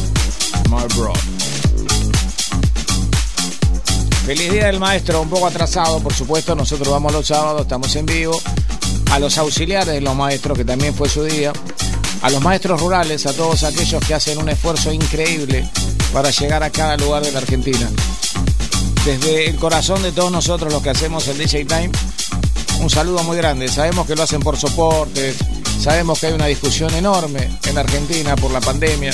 My 0.70 0.86
bro. 0.97 1.14
Feliz 4.26 4.51
Día 4.51 4.67
del 4.67 4.80
Maestro, 4.80 5.22
un 5.22 5.30
poco 5.30 5.47
atrasado, 5.47 5.99
por 5.99 6.13
supuesto. 6.13 6.55
Nosotros 6.55 6.89
vamos 6.89 7.11
los 7.11 7.28
sábados, 7.28 7.61
estamos 7.63 7.95
en 7.95 8.05
vivo. 8.05 8.39
A 9.11 9.19
los 9.19 9.38
auxiliares 9.39 9.93
de 9.93 10.01
los 10.01 10.15
maestros, 10.15 10.57
que 10.57 10.63
también 10.63 10.93
fue 10.93 11.09
su 11.09 11.24
día. 11.24 11.51
A 12.22 12.30
los 12.30 12.41
maestros 12.41 12.80
rurales, 12.80 13.26
a 13.26 13.34
todos 13.34 13.63
aquellos 13.63 14.03
que 14.05 14.13
hacen 14.13 14.38
un 14.38 14.47
esfuerzo 14.49 14.93
increíble 14.93 15.67
para 16.13 16.30
llegar 16.30 16.61
a 16.61 16.69
cada 16.69 16.97
lugar 16.97 17.24
de 17.24 17.32
la 17.32 17.39
Argentina. 17.39 17.89
Desde 19.03 19.49
el 19.49 19.55
corazón 19.55 20.03
de 20.03 20.11
todos 20.11 20.32
nosotros 20.32 20.72
los 20.72 20.84
que 20.84 20.91
hacemos 20.91 21.28
el 21.28 21.39
DJ 21.39 21.65
Time, 21.65 21.91
un 22.80 22.89
saludo 22.91 23.24
muy 23.24 23.38
grande. 23.38 23.69
Sabemos 23.69 24.05
que 24.05 24.15
lo 24.15 24.22
hacen 24.22 24.41
por 24.41 24.55
soporte, 24.55 25.34
sabemos 25.82 26.19
que 26.19 26.28
hay 26.28 26.34
una 26.34 26.45
discusión 26.45 26.93
enorme 26.93 27.49
en 27.65 27.78
Argentina 27.78 28.36
por 28.36 28.51
la 28.51 28.61
pandemia, 28.61 29.13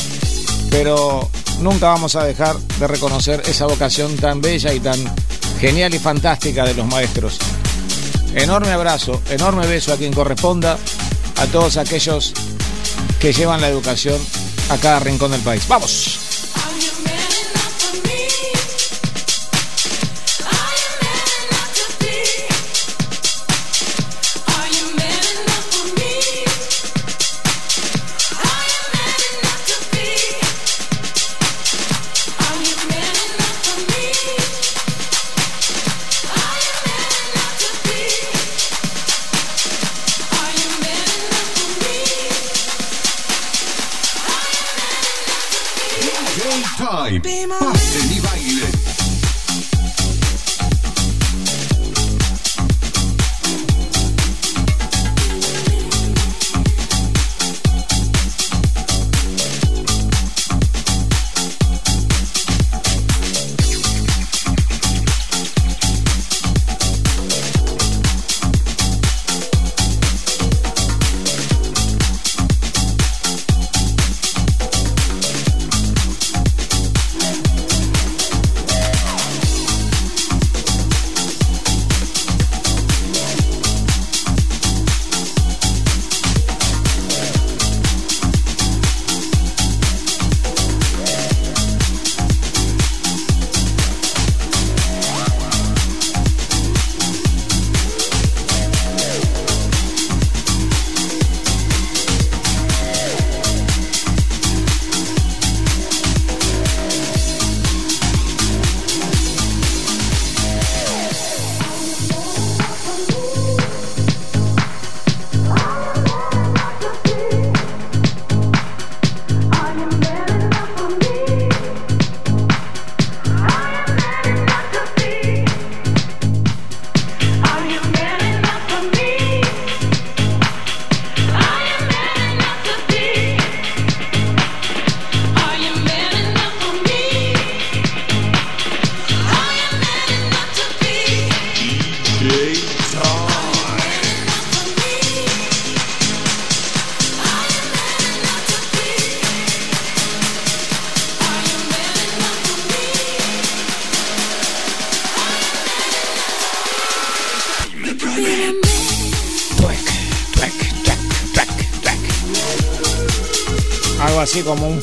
pero 0.69 1.29
nunca 1.59 1.87
vamos 1.87 2.15
a 2.15 2.23
dejar 2.23 2.57
de 2.57 2.87
reconocer 2.87 3.41
esa 3.47 3.65
vocación 3.65 4.15
tan 4.17 4.41
bella 4.41 4.73
y 4.73 4.79
tan 4.79 4.99
genial 5.59 5.93
y 5.93 5.99
fantástica 5.99 6.65
de 6.65 6.73
los 6.73 6.85
maestros. 6.85 7.39
Enorme 8.35 8.71
abrazo, 8.71 9.21
enorme 9.29 9.65
beso 9.65 9.93
a 9.93 9.97
quien 9.97 10.13
corresponda, 10.13 10.77
a 11.37 11.45
todos 11.47 11.77
aquellos 11.77 12.33
que 13.19 13.33
llevan 13.33 13.61
la 13.61 13.69
educación 13.69 14.19
a 14.69 14.77
cada 14.77 14.99
rincón 14.99 15.31
del 15.31 15.41
país. 15.41 15.67
¡Vamos! 15.67 16.26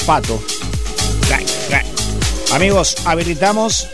Pato. 0.07 0.41
Amigos, 2.53 2.97
habilitamos. 3.05 3.89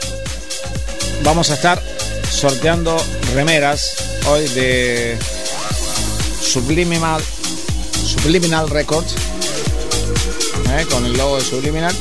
Vamos 1.22 1.50
a 1.50 1.54
estar 1.54 1.82
sorteando 2.30 2.96
remeras 3.34 3.94
hoy 4.28 4.46
de 4.48 5.18
Subliminal 6.40 7.22
Subliminal 7.92 8.68
Records 8.68 9.14
¿eh? 10.76 10.86
con 10.90 11.04
el 11.04 11.12
logo 11.14 11.36
de 11.36 11.44
Subliminal 11.44 11.94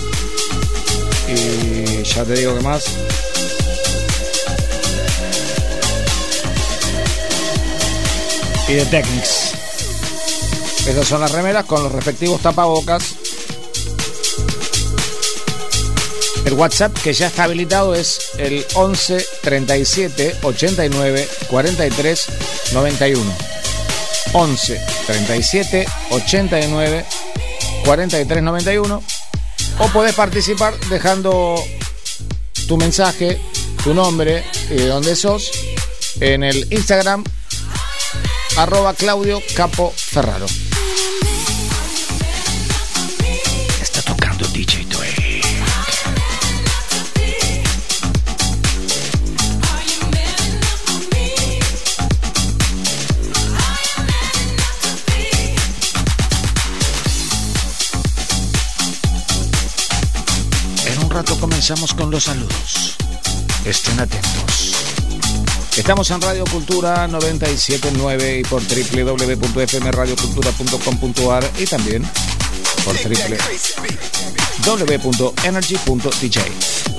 y 1.28 2.04
ya 2.04 2.24
te 2.24 2.34
digo 2.34 2.56
que 2.56 2.62
más 2.62 2.86
y 8.68 8.74
de 8.74 8.86
Technics 8.86 9.54
esas 10.88 11.08
son 11.08 11.22
las 11.22 11.32
remeras 11.32 11.66
con 11.66 11.84
los 11.84 11.92
respectivos 11.92 12.42
tapabocas 12.42 13.19
El 16.50 16.56
WhatsApp 16.56 16.98
que 17.04 17.14
ya 17.14 17.28
está 17.28 17.44
habilitado 17.44 17.94
es 17.94 18.32
el 18.40 18.66
11 18.74 19.24
37 19.44 20.38
89 20.42 21.30
43 21.48 22.26
91. 22.74 23.38
11 24.34 24.82
37 25.06 25.88
89 26.10 27.06
43 27.86 28.42
91. 28.42 29.04
O 29.78 29.88
podés 29.90 30.16
participar 30.16 30.74
dejando 30.90 31.64
tu 32.68 32.78
mensaje, 32.78 33.40
tu 33.84 33.94
nombre 33.94 34.44
y 34.72 34.74
de 34.74 34.88
dónde 34.88 35.16
sos 35.16 35.52
en 36.20 36.44
el 36.44 36.66
Instagram 36.74 37.24
arroba 38.58 38.96
Claudio 38.96 39.40
Capo 39.56 39.94
Ferraro. 39.96 40.48
Comenzamos 61.70 61.94
con 61.94 62.10
los 62.10 62.24
saludos. 62.24 62.96
Estén 63.64 64.00
atentos. 64.00 64.74
Estamos 65.78 66.10
en 66.10 66.20
Radio 66.20 66.44
Cultura 66.46 67.08
979 67.08 68.40
y 68.40 68.44
por 68.44 68.64
www.fmradiocultura.com.ar 68.64 71.52
y 71.60 71.68
también 71.68 72.10
por 72.84 72.96
www.energy.dj. 74.66 76.99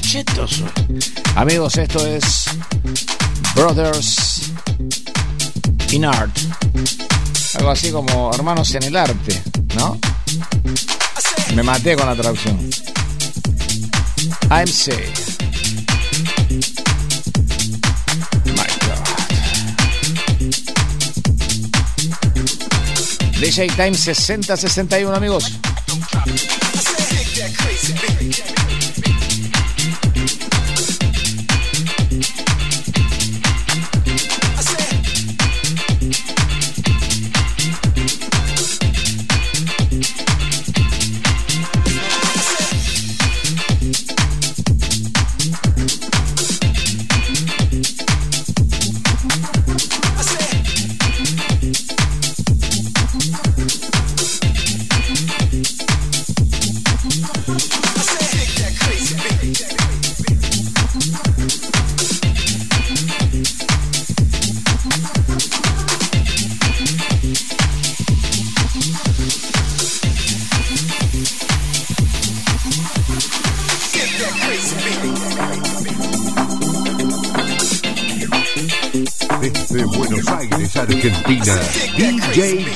chetos. 0.00 0.62
Amigos, 1.36 1.76
esto 1.76 2.06
es 2.06 2.44
Brothers 3.54 4.52
in 5.90 6.04
Art. 6.04 6.36
Algo 7.58 7.70
así 7.70 7.90
como 7.90 8.32
hermanos 8.32 8.74
en 8.74 8.84
el 8.84 8.96
arte, 8.96 9.42
¿no? 9.76 9.98
Me 11.54 11.62
maté 11.62 11.96
con 11.96 12.06
la 12.06 12.14
traducción. 12.14 12.58
I'm 14.50 14.66
say. 14.66 15.12
My 18.46 18.68
God. 18.86 19.02
DJ 23.40 23.68
Time 23.76 23.94
6061, 23.94 25.14
amigos. 25.14 25.61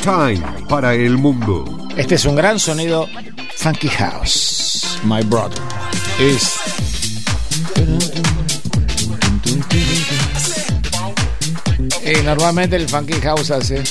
Time 0.07 0.41
para 0.69 0.95
el 0.95 1.19
mundo. 1.19 1.65
Este 1.97 2.15
es 2.15 2.25
un 2.27 2.37
gran 2.37 2.61
sonido 2.61 3.09
funky 3.57 3.89
house. 3.89 5.01
My 5.03 5.21
brother 5.25 5.61
is 6.21 6.55
Y 12.05 12.23
normalmente 12.23 12.77
el 12.77 12.89
funky 12.89 13.15
house 13.15 13.51
hace 13.51 13.83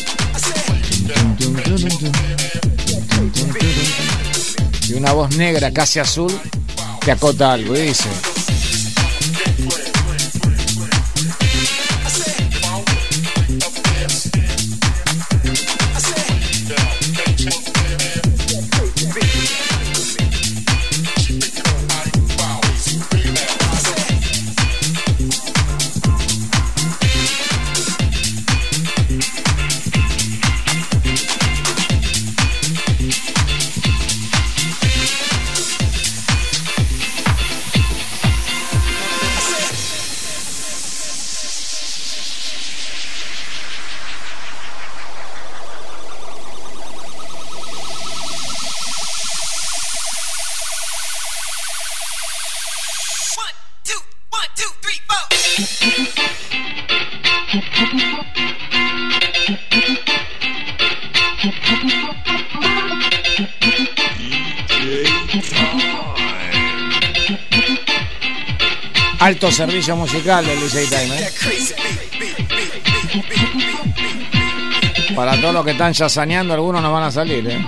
y 4.87 4.93
una 4.93 5.11
voz 5.11 5.35
negra 5.35 5.69
casi 5.73 5.99
azul 5.99 6.31
te 7.03 7.11
acota 7.11 7.51
algo 7.51 7.75
y 7.75 7.81
dice 7.81 8.34
servicio 69.55 69.95
musical 69.95 70.45
del 70.45 70.59
DJ 70.59 70.85
Time. 70.87 71.17
¿eh? 71.17 71.31
Para 75.15 75.39
todos 75.39 75.53
los 75.53 75.63
que 75.63 75.71
están 75.71 75.93
chasaneando, 75.93 76.53
algunos 76.53 76.81
no 76.81 76.91
van 76.91 77.03
a 77.03 77.11
salir. 77.11 77.47
¿eh? 77.47 77.65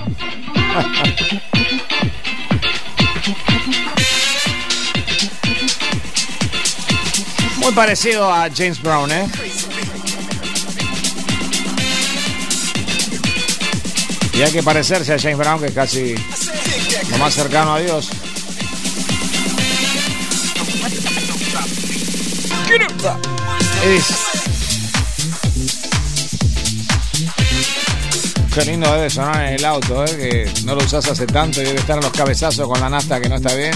Muy 7.60 7.72
parecido 7.72 8.34
a 8.34 8.50
James 8.54 8.82
Brown, 8.82 9.10
¿eh? 9.10 9.26
Y 14.34 14.42
hay 14.42 14.52
que 14.52 14.62
parecerse 14.62 15.14
a 15.14 15.18
James 15.18 15.38
Brown, 15.38 15.62
que 15.62 15.68
es 15.68 15.74
casi 15.74 16.16
lo 17.12 17.18
más 17.18 17.34
cercano 17.34 17.76
a 17.76 17.80
Dios. 17.80 18.10
Qué 28.54 28.66
lindo 28.66 28.92
debe 28.92 29.10
sonar 29.10 29.46
en 29.46 29.54
el 29.54 29.66
auto, 29.66 30.04
¿eh? 30.04 30.18
que 30.18 30.64
no 30.64 30.74
lo 30.74 30.84
usas 30.84 31.08
hace 31.08 31.28
tanto 31.28 31.62
y 31.62 31.66
debe 31.66 31.80
estar 31.80 31.96
en 31.98 32.04
los 32.04 32.12
cabezazos 32.12 32.68
con 32.68 32.80
la 32.80 32.90
nafta 32.90 33.22
que 33.22 33.30
no 33.30 33.36
está 33.36 33.54
bien. 33.54 33.74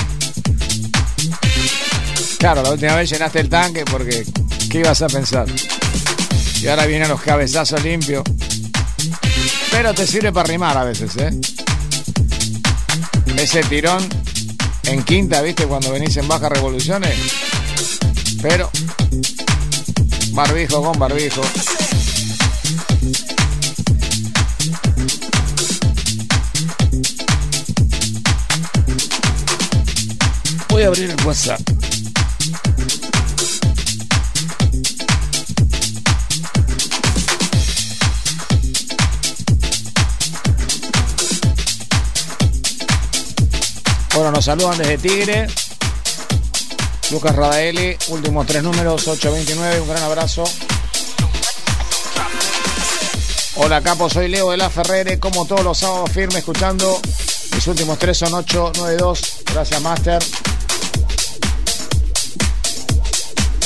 Claro, 2.39 2.63
la 2.63 2.71
última 2.71 2.95
vez 2.95 3.09
llenaste 3.09 3.41
el 3.41 3.49
tanque 3.49 3.85
porque 3.85 4.25
¿qué 4.71 4.79
ibas 4.79 5.01
a 5.03 5.07
pensar? 5.07 5.45
Y 6.61 6.67
ahora 6.67 6.87
vienen 6.87 7.09
los 7.09 7.21
cabezazos 7.21 7.83
limpios. 7.83 8.23
Pero 9.69 9.93
te 9.93 10.07
sirve 10.07 10.31
para 10.31 10.47
rimar 10.47 10.75
a 10.75 10.83
veces, 10.83 11.15
¿eh? 11.17 11.29
Ese 13.37 13.63
tirón 13.63 14.07
en 14.83 15.03
quinta, 15.03 15.41
¿viste? 15.43 15.65
Cuando 15.65 15.91
venís 15.91 16.17
en 16.17 16.27
bajas 16.27 16.51
revoluciones. 16.51 17.15
Pero 18.41 18.71
barbijo 20.31 20.81
con 20.81 20.97
barbijo. 20.97 21.41
Voy 30.69 30.83
a 30.83 30.87
abrir 30.87 31.09
el 31.11 31.25
WhatsApp. 31.25 31.61
Bueno, 44.13 44.31
nos 44.31 44.45
saludan 44.45 44.77
desde 44.77 44.97
Tigre. 44.97 45.47
Lucas 47.11 47.35
Radaeli, 47.35 47.97
últimos 48.07 48.47
tres 48.47 48.63
números, 48.63 49.05
829, 49.05 49.81
un 49.81 49.87
gran 49.89 50.03
abrazo. 50.03 50.45
Hola 53.55 53.81
Capo, 53.81 54.09
soy 54.09 54.29
Leo 54.29 54.51
de 54.51 54.57
la 54.57 54.69
Ferrere, 54.69 55.19
como 55.19 55.45
todos 55.45 55.63
los 55.63 55.77
sábados 55.77 56.09
firme 56.11 56.39
escuchando. 56.39 57.01
Mis 57.53 57.67
últimos 57.67 57.99
tres 57.99 58.17
son 58.17 58.33
892. 58.33 59.43
Gracias, 59.53 59.81
Master. 59.81 60.23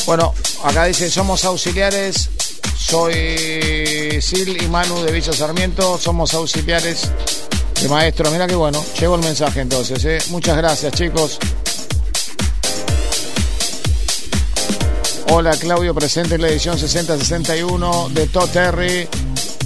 Bueno, 0.07 0.33
acá 0.63 0.85
dice, 0.85 1.09
somos 1.11 1.45
auxiliares. 1.45 2.31
Soy 2.75 4.19
Sil 4.25 4.57
y 4.59 4.67
Manu 4.67 5.03
de 5.03 5.11
Villa 5.11 5.33
Sarmiento. 5.33 5.99
Somos 5.99 6.33
auxiliares 6.33 7.09
de 7.79 7.87
maestro. 7.89 8.31
Mira 8.31 8.47
qué 8.47 8.55
bueno. 8.55 8.83
Llegó 8.99 9.15
el 9.15 9.21
mensaje 9.21 9.61
entonces. 9.61 10.03
¿eh? 10.05 10.17
Muchas 10.29 10.57
gracias, 10.57 10.93
chicos. 10.93 11.39
Hola, 15.27 15.51
Claudio, 15.57 15.93
presente 15.93 16.35
en 16.35 16.41
la 16.41 16.49
edición 16.49 16.77
6061 16.77 18.09
de 18.09 18.27
Todd 18.27 18.49
Terry. 18.49 19.07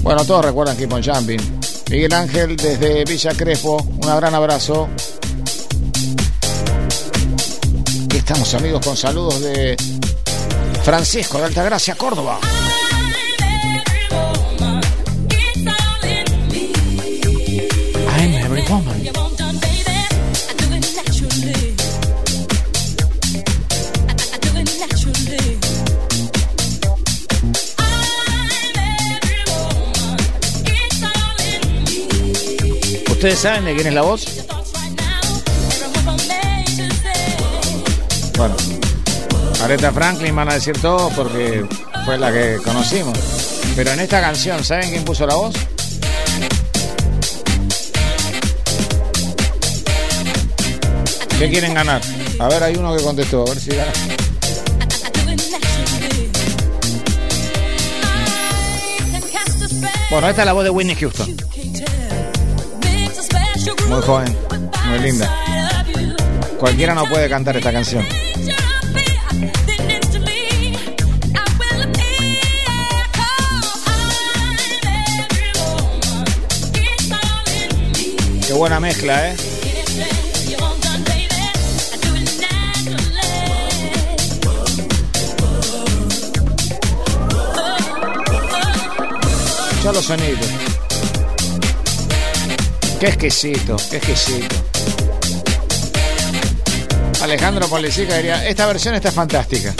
Bueno, 0.01 0.23
todos 0.23 0.45
recuerdan 0.45 0.77
Keep 0.77 0.93
on 0.93 1.03
Jumping. 1.03 1.59
Miguel 1.89 2.13
Ángel 2.13 2.55
desde 2.55 3.03
Villa 3.03 3.33
Crespo. 3.35 3.77
Un 3.83 3.99
gran 3.99 4.33
abrazo. 4.33 4.87
Y 8.11 8.17
estamos 8.17 8.53
amigos 8.53 8.85
con 8.85 8.95
saludos 8.95 9.41
de 9.41 9.75
Francisco 10.83 11.37
de 11.37 11.45
Altagracia, 11.45 11.95
Córdoba. 11.95 12.39
¿Ustedes 33.19 33.39
saben 33.39 33.65
de 33.65 33.75
quién 33.75 33.87
es 33.87 33.93
la 33.93 34.01
voz? 34.01 34.25
Bueno, 38.37 38.55
Aretha 39.61 39.91
Franklin 39.91 40.33
van 40.33 40.49
a 40.49 40.53
decir 40.53 40.81
todo 40.81 41.09
porque 41.09 41.65
fue 42.05 42.17
la 42.17 42.31
que 42.31 42.59
conocimos. 42.63 43.19
Pero 43.75 43.91
en 43.91 43.99
esta 43.99 44.21
canción, 44.21 44.63
¿saben 44.63 44.89
quién 44.91 45.03
puso 45.03 45.27
la 45.27 45.35
voz? 45.35 45.53
¿Qué 51.37 51.49
quieren 51.49 51.73
ganar? 51.73 52.01
A 52.39 52.47
ver, 52.47 52.63
hay 52.63 52.77
uno 52.77 52.95
que 52.95 53.03
contestó, 53.03 53.41
a 53.41 53.49
ver 53.49 53.59
si 53.59 53.71
gana. 53.71 53.91
Bueno, 60.09 60.29
esta 60.29 60.41
es 60.41 60.45
la 60.45 60.53
voz 60.53 60.63
de 60.63 60.69
Whitney 60.69 60.95
Houston. 60.95 61.35
Muy 63.89 64.01
joven, 64.03 64.37
muy 64.85 64.99
linda. 64.99 65.27
Cualquiera 66.59 66.93
no 66.93 67.05
puede 67.05 67.27
cantar 67.27 67.57
esta 67.57 67.71
canción. 67.71 68.05
Qué 78.45 78.53
buena 78.53 78.79
mezcla, 78.79 79.31
¿eh? 79.31 79.35
Ya 89.83 89.91
los 89.91 90.05
sonidos. 90.05 90.68
Qué 92.99 93.07
exquisito, 93.07 93.77
qué 93.89 93.97
exquisito. 93.97 94.55
Alejandro 97.21 97.69
Policica 97.69 98.17
diría, 98.17 98.45
esta 98.45 98.67
versión 98.67 98.95
está 98.95 99.09
fantástica. 99.09 99.73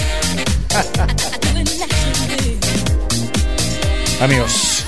Amigos. 4.21 4.78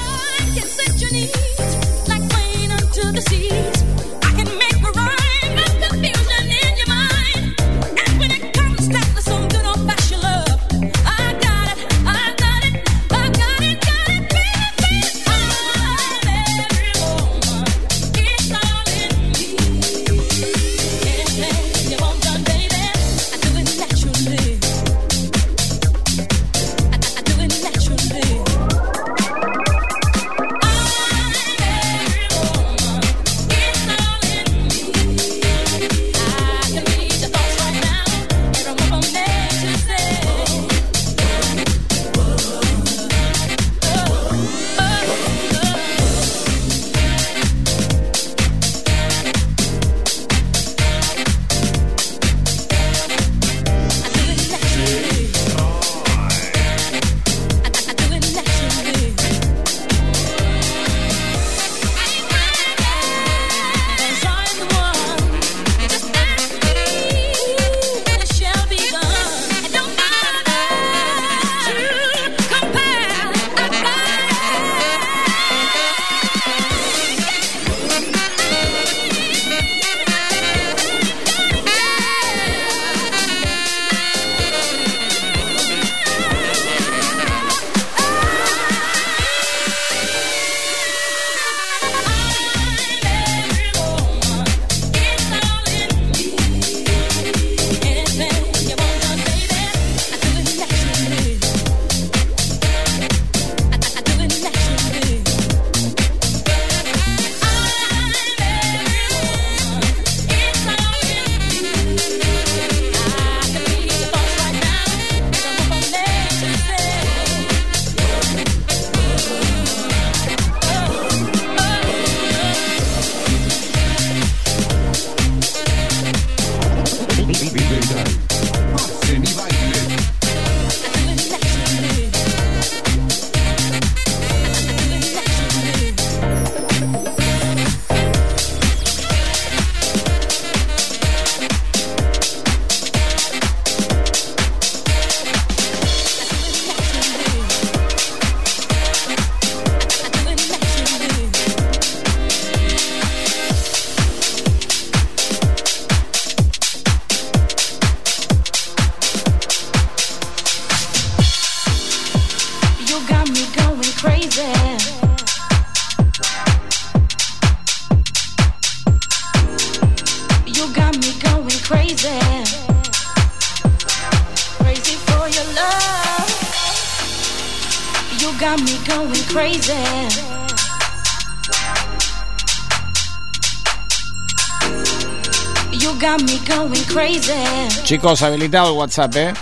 Chicos, 187.84 188.22
habilitado 188.22 188.70
el 188.72 188.78
WhatsApp, 188.78 189.16
¿eh? 189.16 189.34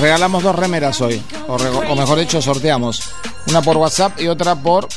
Regalamos 0.00 0.42
dos 0.42 0.54
remeras 0.54 1.00
hoy. 1.00 1.22
O, 1.48 1.54
o 1.54 1.96
mejor 1.96 2.18
dicho, 2.18 2.40
sorteamos. 2.42 3.02
Una 3.48 3.62
por 3.62 3.76
WhatsApp 3.76 4.20
y 4.20 4.28
otra 4.28 4.54
por 4.54 4.88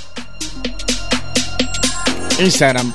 Instagram. 2.39 2.93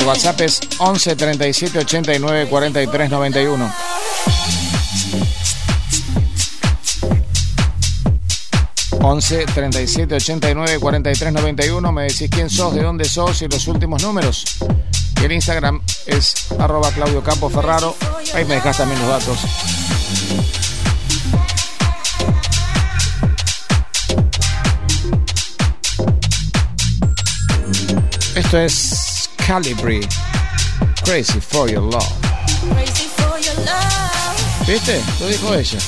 El 0.00 0.06
WhatsApp 0.06 0.40
es 0.42 0.60
11 0.78 1.16
37 1.16 1.78
89 1.78 2.46
43 2.48 3.10
91. 3.10 3.72
Once 9.10 9.46
37 9.46 10.16
89 10.16 10.78
43 10.78 11.32
91 11.32 11.92
Me 11.92 12.02
decís 12.02 12.28
quién 12.28 12.50
sos, 12.50 12.74
de 12.74 12.82
dónde 12.82 13.06
sos 13.06 13.40
y 13.40 13.48
los 13.48 13.66
últimos 13.66 14.02
números. 14.02 14.44
Y 15.18 15.24
el 15.24 15.32
Instagram 15.32 15.80
es 16.04 16.34
arroba 16.58 16.92
Claudio 16.92 17.22
Campo 17.22 17.48
Ferraro. 17.48 17.96
Ahí 18.34 18.44
me 18.44 18.56
dejas 18.56 18.76
también 18.76 19.00
los 19.00 19.08
datos. 19.08 19.38
Esto 28.34 28.58
es 28.58 29.30
Calibri. 29.46 30.06
Crazy 31.06 31.40
for 31.40 31.70
your 31.70 31.82
love. 31.82 32.04
¿Viste? 34.66 35.00
Lo 35.18 35.28
dijo 35.28 35.54
ella. 35.54 35.78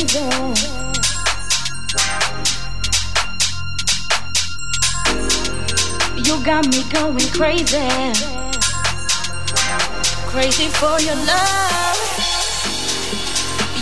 You 0.00 0.06
got 6.42 6.66
me 6.68 6.82
going 6.90 7.28
crazy. 7.36 7.86
Crazy 10.32 10.68
for 10.68 10.98
your 11.00 11.16
love. 11.16 11.98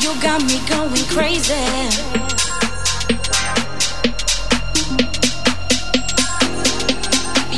You 0.00 0.10
got 0.20 0.42
me 0.42 0.58
going 0.66 1.06
crazy. 1.06 1.54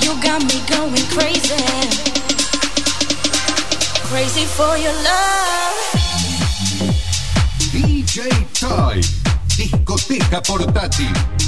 You 0.05 0.13
got 0.23 0.43
me 0.45 0.61
going 0.69 1.07
crazy. 1.17 1.65
Crazy 4.05 4.45
for 4.45 4.77
your 4.77 4.93
love. 4.93 5.90
Time. 8.61 9.01
Discoteca 9.57 10.43
portátil. 10.43 11.40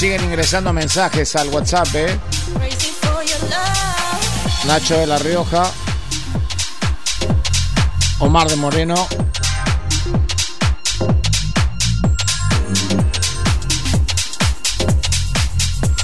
Siguen 0.00 0.24
ingresando 0.24 0.72
mensajes 0.72 1.36
al 1.36 1.50
WhatsApp, 1.50 1.94
¿eh? 1.94 2.18
Nacho 4.66 4.96
de 4.96 5.06
La 5.06 5.18
Rioja. 5.18 5.70
Omar 8.20 8.48
de 8.48 8.56
Moreno. 8.56 9.06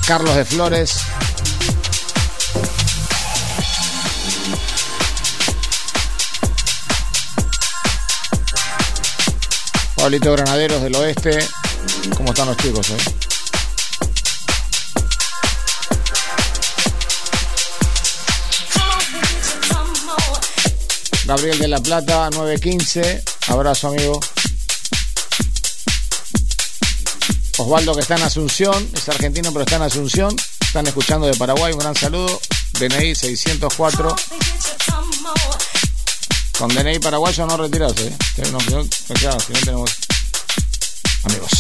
Carlos 0.07 0.37
de 0.37 0.45
Flores. 0.45 1.01
Pablito 9.95 10.33
Granaderos 10.33 10.83
del 10.83 10.95
Oeste. 10.97 11.49
¿Cómo 12.15 12.29
están 12.29 12.49
los 12.49 12.59
chicos, 12.59 12.91
eh? 12.91 13.26
Gabriel 21.27 21.59
de 21.59 21.67
la 21.67 21.81
Plata, 21.81 22.31
915. 22.31 23.25
Abrazo, 23.49 23.89
amigo. 23.89 24.21
Osvaldo, 27.59 27.95
que 27.95 28.01
está 28.03 28.15
en 28.15 28.23
Asunción. 28.23 28.89
Es 28.95 29.09
argentino, 29.09 29.51
pero 29.53 29.65
está 29.65 29.77
en 29.77 29.83
Asunción. 29.83 30.37
Están 30.61 30.87
escuchando 30.87 31.27
de 31.27 31.35
Paraguay. 31.35 31.73
Un 31.73 31.81
gran 31.81 31.97
saludo. 31.97 32.41
DNI 32.79 33.17
604. 33.17 34.17
Con 36.59 36.69
DNI 36.69 37.01
paraguayo 37.01 37.47
no 37.47 37.57
retirarse. 37.57 38.07
¿eh? 38.07 38.17
Si 38.37 38.43
no 38.53 38.59
tenemos. 39.65 39.91
Amigos. 41.25 41.51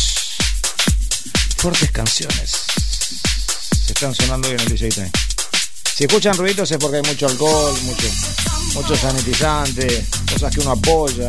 Fuertes 1.56 1.90
canciones. 1.90 2.52
Se 3.84 3.93
están 3.93 4.14
sonando 4.14 4.48
bien 4.48 4.60
en 4.60 4.66
el 4.66 4.78
DJ 4.78 4.90
Time. 4.90 5.10
Si 5.97 6.05
escuchan 6.05 6.36
ruidos 6.36 6.70
es 6.70 6.78
porque 6.78 6.98
hay 6.98 7.02
mucho 7.02 7.26
alcohol, 7.26 7.76
mucho, 7.82 8.06
mucho 8.77 8.94
sanitizante, 8.94 10.07
cosas 10.31 10.55
que 10.55 10.61
uno 10.61 10.73
apoya. 10.73 11.28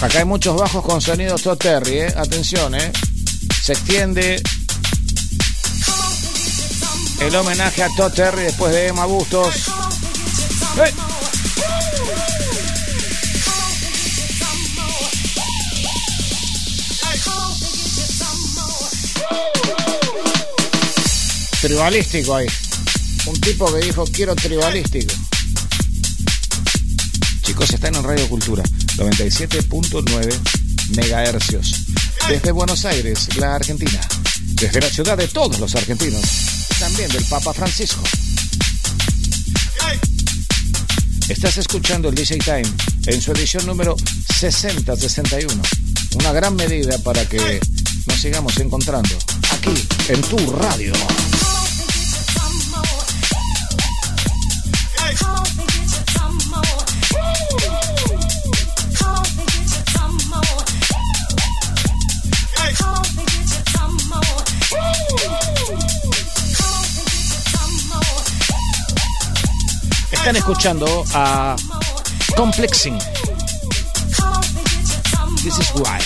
Acá 0.00 0.18
hay 0.18 0.24
muchos 0.24 0.56
bajos 0.56 0.84
con 0.84 1.00
sonido 1.00 1.36
Todd 1.38 1.56
Terry, 1.56 2.00
¿eh? 2.00 2.14
Atención, 2.16 2.74
¿eh? 2.74 2.92
Se 3.62 3.74
extiende 3.74 4.42
el 7.20 7.36
homenaje 7.36 7.84
a 7.84 7.88
Todd 7.96 8.12
Terry 8.12 8.42
después 8.42 8.72
de 8.72 8.88
Emma 8.88 9.06
Bustos. 9.06 9.68
¡Eh! 10.84 11.13
Tribalístico 21.64 22.36
ahí. 22.36 22.46
Un 23.24 23.40
tipo 23.40 23.72
que 23.72 23.86
dijo 23.86 24.04
quiero 24.12 24.36
tribalístico. 24.36 25.14
Chicos, 27.40 27.70
están 27.70 27.94
en 27.94 28.04
Radio 28.04 28.28
Cultura, 28.28 28.62
97.9 28.98 30.40
megahercios. 30.94 31.86
Desde 32.28 32.52
Buenos 32.52 32.84
Aires, 32.84 33.34
la 33.38 33.54
Argentina. 33.54 33.98
Desde 34.56 34.78
la 34.78 34.90
ciudad 34.90 35.16
de 35.16 35.26
todos 35.26 35.58
los 35.58 35.74
argentinos. 35.74 36.20
También 36.78 37.10
del 37.10 37.24
Papa 37.24 37.54
Francisco. 37.54 38.02
Estás 41.30 41.56
escuchando 41.56 42.10
el 42.10 42.14
DJ 42.14 42.40
Time 42.40 42.70
en 43.06 43.22
su 43.22 43.32
edición 43.32 43.64
número 43.64 43.96
6061. 44.38 45.62
Una 46.16 46.32
gran 46.32 46.56
medida 46.56 46.98
para 46.98 47.26
que 47.26 47.58
nos 48.06 48.20
sigamos 48.20 48.54
encontrando 48.58 49.16
aquí 49.50 49.72
en 50.10 50.20
tu 50.20 50.52
radio. 50.52 50.92
Están 70.24 70.36
escuchando 70.36 71.04
a 71.12 71.54
Complexing. 72.34 72.98
This 75.42 75.58
is 75.58 75.70
why. 75.74 75.98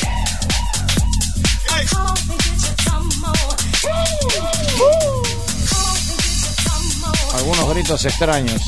Algunos 7.32 7.68
gritos 7.70 8.04
extraños. 8.06 8.60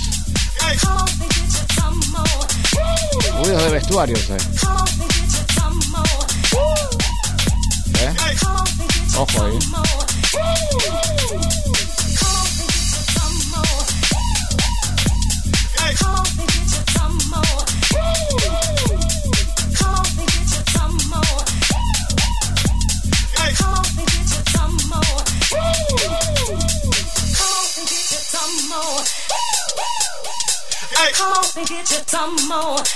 Ruidos 3.35 3.65
de 3.65 3.71
vestuarios. 3.71 4.31
Eh. 4.31 4.37
¿Eh? 7.99 8.15
Ojo 9.17 9.45
ahí. 9.47 9.59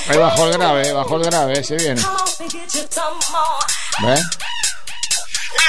Ahí 0.08 0.18
bajó 0.18 0.46
el 0.46 0.52
grave, 0.52 0.92
bajó 0.92 1.16
el 1.16 1.24
grave, 1.24 1.62
se 1.62 1.76
viene. 1.76 2.02
¿Ves? 4.02 4.20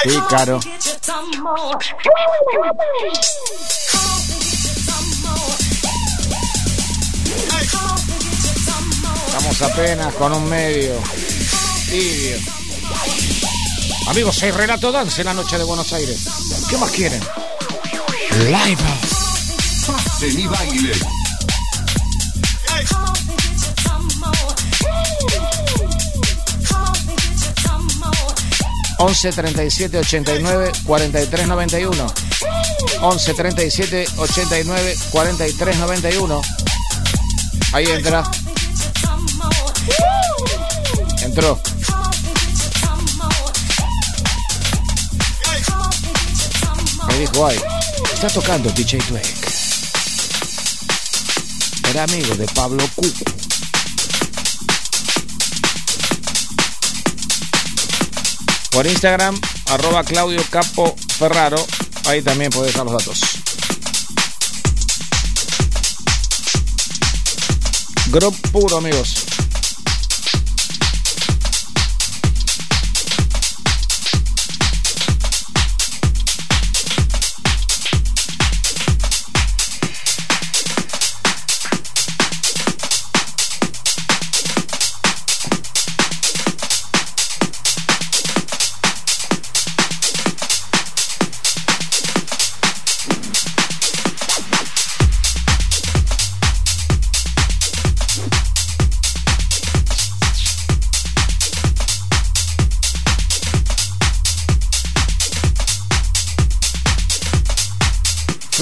Sí, 0.02 0.20
caro. 0.28 0.60
Estamos 9.26 9.62
apenas 9.62 10.14
con 10.14 10.32
un 10.32 10.48
medio. 10.48 10.94
Tibio. 11.88 12.36
Amigos, 14.08 14.42
hay 14.42 14.50
relato 14.50 14.90
dance 14.90 15.20
en 15.20 15.26
la 15.26 15.34
noche 15.34 15.56
de 15.58 15.64
Buenos 15.64 15.92
Aires. 15.92 16.18
¿Qué 16.68 16.76
más 16.78 16.90
quieren? 16.90 17.22
Live. 18.50 18.82
Pasen 19.86 20.38
y 20.38 21.25
11 28.98 29.32
37 29.32 29.98
89 29.98 30.72
43 30.84 31.46
91. 31.46 32.06
11 33.02 33.34
37 33.34 34.06
89 34.16 34.96
43 35.10 35.78
91. 35.78 36.40
Ahí 37.72 37.86
entra. 37.86 38.22
Entró. 41.22 41.60
Me 47.08 47.18
dijo, 47.18 47.46
ay, 47.46 47.58
está 48.12 48.28
tocando 48.28 48.70
DJ 48.70 48.98
Dweck. 49.08 49.26
Era 51.90 52.04
amigo 52.04 52.34
de 52.34 52.46
Pablo 52.48 52.84
Cuco. 52.94 53.24
Por 58.76 58.86
Instagram, 58.86 59.40
arroba 59.70 60.04
Claudio 60.04 60.42
Capo 60.50 60.94
Ferraro. 61.18 61.56
Ahí 62.04 62.20
también 62.20 62.50
podés 62.50 62.74
dar 62.74 62.84
los 62.84 62.92
datos. 62.92 63.20
Grupo 68.08 68.36
puro, 68.52 68.76
amigos. 68.76 69.35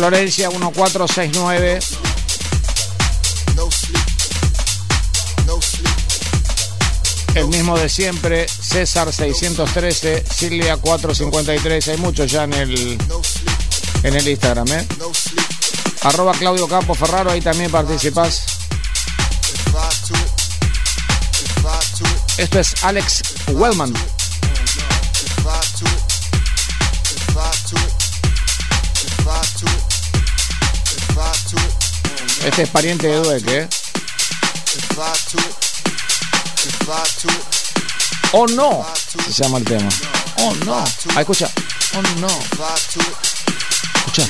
Florencia 0.05 0.51
1469. 0.51 1.79
El 7.35 7.49
mismo 7.49 7.79
de 7.79 7.89
siempre, 7.89 8.47
César 8.47 9.11
613, 9.11 10.23
Silvia 10.31 10.77
453, 10.77 11.89
hay 11.89 11.97
muchos 11.97 12.31
ya 12.31 12.45
en 12.45 12.53
el 12.53 12.99
en 14.03 14.15
el 14.15 14.29
Instagram, 14.29 14.69
¿eh? 14.73 14.87
Arroba 16.03 16.33
Claudio 16.33 16.69
Campo 16.69 16.95
Ferraro, 16.95 17.31
ahí 17.31 17.41
también 17.41 17.71
participás. 17.71 18.45
Esto 22.37 22.61
es 22.61 22.75
Alex 22.85 23.23
Wellman. 23.55 23.95
Este 32.45 32.63
es 32.63 32.69
pariente 32.69 33.07
de 33.07 33.17
Dueque, 33.17 33.59
¿eh? 33.61 33.69
Oh 38.33 38.47
no, 38.49 38.87
se 39.27 39.43
llama 39.43 39.59
el 39.59 39.65
tema. 39.65 39.89
Oh 40.39 40.55
no. 40.67 40.85
Ah, 41.17 41.21
escucha. 41.21 41.51
Oh 41.97 42.03
no. 42.19 42.29
Escucha. 44.07 44.27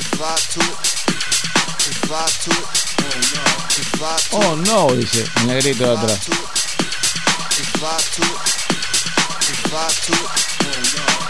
Oh 4.31 4.57
no, 4.57 4.95
dice 4.95 5.25
el 5.37 5.47
negrito 5.49 5.85
de 5.85 5.99
atrás. 5.99 6.21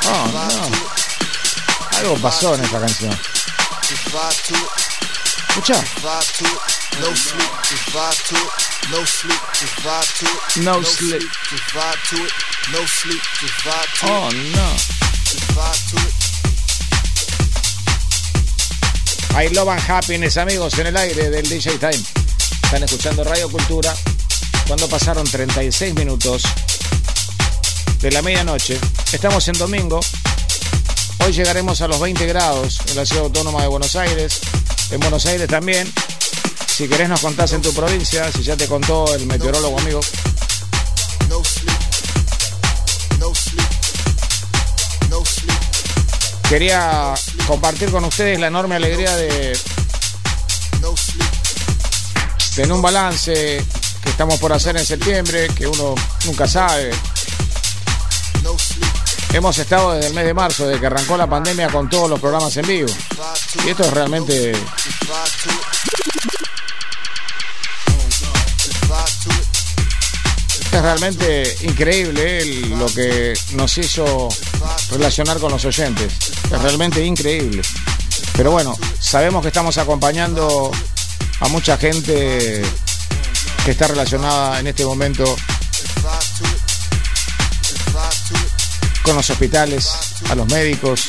Oh 0.07 0.27
no. 0.33 1.99
Algo 1.99 2.17
pasó 2.19 2.55
en 2.57 2.65
esta 2.65 2.79
canción. 2.79 3.19
Escucha. 5.55 5.79
No 6.99 7.15
sleep, 7.15 7.47
just 7.63 7.87
vibe 7.95 8.19
to 8.27 8.35
it. 8.35 8.51
No 8.91 9.05
sleep, 9.05 9.39
just 9.55 9.77
vibe 9.85 10.11
to 10.19 10.27
it. 10.27 10.65
No 10.65 10.83
sleep, 10.83 11.23
just 11.49 11.63
vibe 11.71 12.03
to 12.09 12.17
it. 12.25 12.33
No 12.73 12.85
sleep, 12.87 13.23
just 13.39 13.55
vibe 13.63 13.87
to 14.01 14.05
it. 14.05 14.11
Oh 14.11 14.31
no. 14.51 14.75
Just 15.31 15.47
vibe 15.55 15.79
to 15.91 15.97
it. 16.03 16.15
I 19.37 19.47
love 19.55 19.69
and 19.69 19.79
happiness, 19.81 20.37
amigos, 20.39 20.77
en 20.81 20.89
el 20.89 20.97
aire 20.97 21.31
del 21.31 21.49
DJ 21.49 21.79
Time. 21.79 22.03
Están 22.65 22.83
escuchando 22.83 23.23
Radio 23.23 23.49
Cultura. 23.49 23.95
Cuando 24.67 24.89
pasaron 24.89 25.25
36 25.25 25.95
minutos 25.95 26.43
de 28.01 28.11
la 28.11 28.23
medianoche, 28.23 28.77
estamos 29.13 29.47
en 29.47 29.57
domingo. 29.57 30.01
Hoy 31.25 31.33
llegaremos 31.33 31.81
a 31.81 31.87
los 31.87 32.01
20 32.01 32.27
grados 32.27 32.81
en 32.89 32.97
la 32.97 33.07
ciudad 33.07 33.27
autónoma 33.27 33.63
de 33.63 33.69
Buenos 33.69 33.95
Aires. 33.95 34.41
En 34.95 35.01
Buenos 35.01 35.27
Aires 35.27 35.49
también. 35.49 35.93
Si 36.69 36.87
querés 36.87 37.09
nos 37.09 37.21
contás 37.21 37.53
en 37.53 37.61
tu 37.61 37.75
provincia, 37.75 38.31
si 38.31 38.45
ya 38.45 38.57
te 38.57 38.69
contó 38.69 39.13
el 39.13 39.27
meteorólogo 39.27 39.77
amigo. 39.81 40.01
Quería 46.49 47.13
compartir 47.45 47.91
con 47.91 48.05
ustedes 48.05 48.39
la 48.39 48.47
enorme 48.47 48.77
alegría 48.77 49.17
de 49.17 49.59
tener 52.55 52.73
un 52.73 52.81
balance 52.81 53.65
que 54.01 54.11
estamos 54.11 54.39
por 54.39 54.53
hacer 54.53 54.77
en 54.77 54.87
septiembre, 54.87 55.49
que 55.57 55.67
uno 55.67 55.97
nunca 56.25 56.47
sabe. 56.47 56.93
Hemos 59.35 59.59
estado 59.59 59.95
desde 59.95 60.11
el 60.11 60.15
mes 60.15 60.27
de 60.27 60.33
marzo, 60.33 60.65
desde 60.65 60.79
que 60.79 60.87
arrancó 60.87 61.17
la 61.17 61.27
pandemia, 61.27 61.67
con 61.67 61.91
todos 61.91 62.09
los 62.09 62.21
programas 62.21 62.57
en 62.57 62.69
vivo. 62.69 62.89
Y 63.65 63.69
esto 63.69 63.83
es 63.83 63.93
realmente 63.93 64.53
es 70.73 70.83
realmente 70.83 71.57
increíble 71.63 72.43
eh, 72.43 72.67
lo 72.79 72.87
que 72.87 73.35
nos 73.55 73.77
hizo 73.77 74.29
relacionar 74.93 75.39
con 75.41 75.51
los 75.51 75.65
oyentes. 75.65 76.13
Es 76.53 76.63
realmente 76.63 77.05
increíble. 77.05 77.63
Pero 78.37 78.53
bueno, 78.53 78.79
sabemos 79.01 79.43
que 79.43 79.49
estamos 79.49 79.77
acompañando 79.79 80.71
a 81.41 81.49
mucha 81.49 81.77
gente 81.77 82.63
que 83.65 83.71
está 83.73 83.89
relacionada 83.89 84.61
en 84.61 84.69
este 84.69 84.85
momento 84.85 85.25
con 89.05 89.17
los 89.17 89.29
hospitales, 89.29 89.93
a 90.31 90.35
los 90.35 90.47
médicos, 90.49 91.09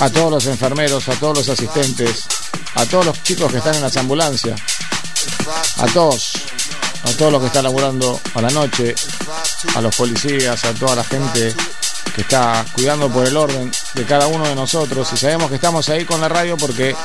a 0.00 0.08
todos 0.08 0.32
los 0.32 0.46
enfermeros, 0.46 1.06
a 1.08 1.12
todos 1.12 1.38
los 1.38 1.48
asistentes, 1.50 2.24
a 2.74 2.86
todos 2.86 3.04
los 3.04 3.22
chicos 3.22 3.52
que 3.52 3.58
están 3.58 3.74
en 3.74 3.82
las 3.82 3.96
ambulancias, 3.98 4.58
a 5.76 5.86
todos, 5.88 6.32
a 7.04 7.10
todos 7.12 7.30
los 7.30 7.40
que 7.42 7.48
están 7.48 7.64
laburando 7.64 8.18
a 8.34 8.40
la 8.40 8.48
noche, 8.48 8.94
a 9.76 9.82
los 9.82 9.94
policías, 9.94 10.64
a 10.64 10.72
toda 10.72 10.96
la 10.96 11.04
gente 11.04 11.54
que 12.14 12.22
está 12.22 12.64
cuidando 12.72 13.10
por 13.10 13.26
el 13.26 13.36
orden 13.36 13.70
de 13.92 14.04
cada 14.06 14.26
uno 14.26 14.48
de 14.48 14.54
nosotros. 14.54 15.12
Y 15.12 15.18
sabemos 15.18 15.50
que 15.50 15.56
estamos 15.56 15.88
ahí 15.90 16.06
con 16.06 16.22
la 16.22 16.28
radio 16.28 16.56
porque 16.56 16.96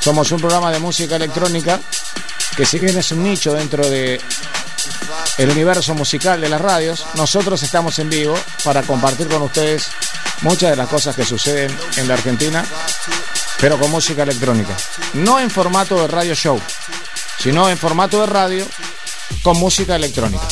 somos 0.00 0.32
un 0.32 0.40
programa 0.40 0.72
de 0.72 0.78
música 0.78 1.16
electrónica 1.16 1.78
que 2.56 2.64
si 2.64 2.78
bien 2.78 2.96
es 2.96 3.12
un 3.12 3.22
nicho 3.22 3.52
dentro 3.52 3.86
de 3.88 4.18
el 5.38 5.50
universo 5.50 5.94
musical 5.94 6.40
de 6.40 6.48
las 6.48 6.60
radios, 6.60 7.06
nosotros 7.14 7.62
estamos 7.62 7.98
en 7.98 8.10
vivo 8.10 8.34
para 8.64 8.82
compartir 8.82 9.28
con 9.28 9.42
ustedes 9.42 9.88
muchas 10.42 10.70
de 10.70 10.76
las 10.76 10.88
cosas 10.88 11.16
que 11.16 11.24
suceden 11.24 11.76
en 11.96 12.08
la 12.08 12.14
Argentina, 12.14 12.64
pero 13.60 13.78
con 13.78 13.90
música 13.90 14.24
electrónica. 14.24 14.76
No 15.14 15.40
en 15.40 15.50
formato 15.50 16.00
de 16.00 16.08
radio 16.08 16.34
show, 16.34 16.60
sino 17.38 17.68
en 17.68 17.78
formato 17.78 18.20
de 18.20 18.26
radio 18.26 18.66
con 19.42 19.56
música 19.58 19.96
electrónica. 19.96 20.46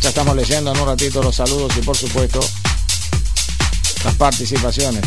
Ya 0.00 0.08
estamos 0.08 0.34
leyendo 0.34 0.72
en 0.72 0.80
un 0.80 0.86
ratito 0.86 1.22
los 1.22 1.36
saludos 1.36 1.72
y 1.76 1.82
por 1.82 1.96
supuesto 1.96 2.40
las 4.04 4.14
participaciones. 4.16 5.04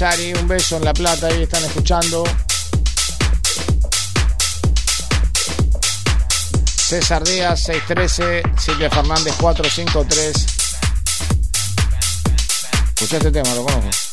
Sari, 0.00 0.32
un 0.32 0.48
beso 0.48 0.78
en 0.78 0.84
La 0.86 0.94
Plata, 0.94 1.26
ahí 1.26 1.42
están 1.42 1.62
escuchando. 1.62 2.24
César 6.74 7.22
Díaz, 7.22 7.64
613, 7.64 8.42
Silvia 8.56 8.88
Fernández, 8.88 9.34
453. 9.38 10.46
Escuché 12.94 13.16
este 13.18 13.30
tema, 13.30 13.54
lo 13.54 13.64
conozco. 13.64 14.09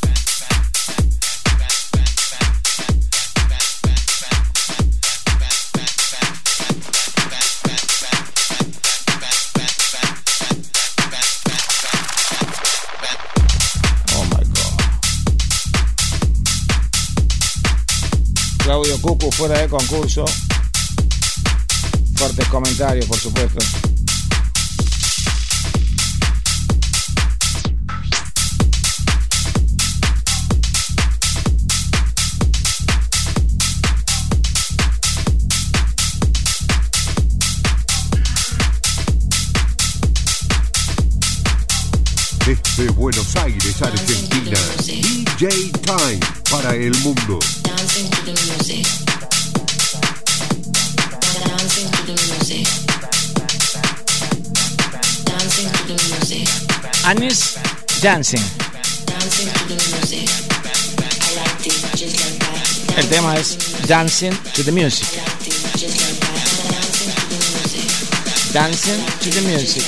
Cucu 19.01 19.31
fuera 19.31 19.59
de 19.59 19.67
concurso. 19.67 20.25
Fuertes 22.15 22.47
comentarios, 22.47 23.05
por 23.05 23.17
supuesto. 23.17 23.59
Desde 42.45 42.89
Buenos 42.91 43.35
Aires, 43.35 43.81
Argentina, 43.81 44.59
DJ 44.85 45.71
Time 45.71 46.19
para 46.49 46.75
el 46.75 46.95
mundo. 46.99 47.39
That. 58.01 58.39
El 62.95 63.07
tema 63.07 63.35
es 63.35 63.57
Dancing 63.87 64.31
to 64.53 64.63
the 64.63 64.71
Music. 64.71 65.07
Like 65.15 65.25
it 65.25 65.57
just 65.87 68.19
like 68.19 68.39
that. 68.39 68.53
Dancing 68.53 68.53
Dancing 68.53 69.11
to 69.23 69.31
the 69.31 69.31
music. 69.31 69.31
to 69.31 69.31
the 69.31 69.41
Music. 69.47 69.83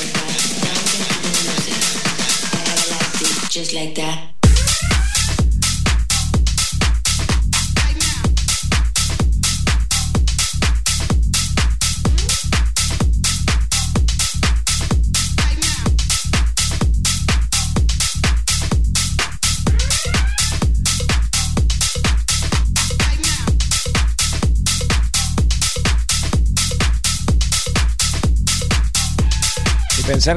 Just 3.50 3.74
like 3.74 3.94
that. 3.96 4.09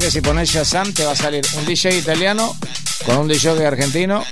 Que 0.01 0.11
si 0.11 0.21
pones 0.23 0.51
Shazam 0.51 0.93
te 0.95 1.05
va 1.05 1.13
a 1.13 1.17
salir 1.17 1.45
un 1.57 1.67
DJ 1.67 1.99
italiano 1.99 2.57
con 3.05 3.19
un 3.19 3.29
DJ 3.29 3.65
argentino 3.65 4.25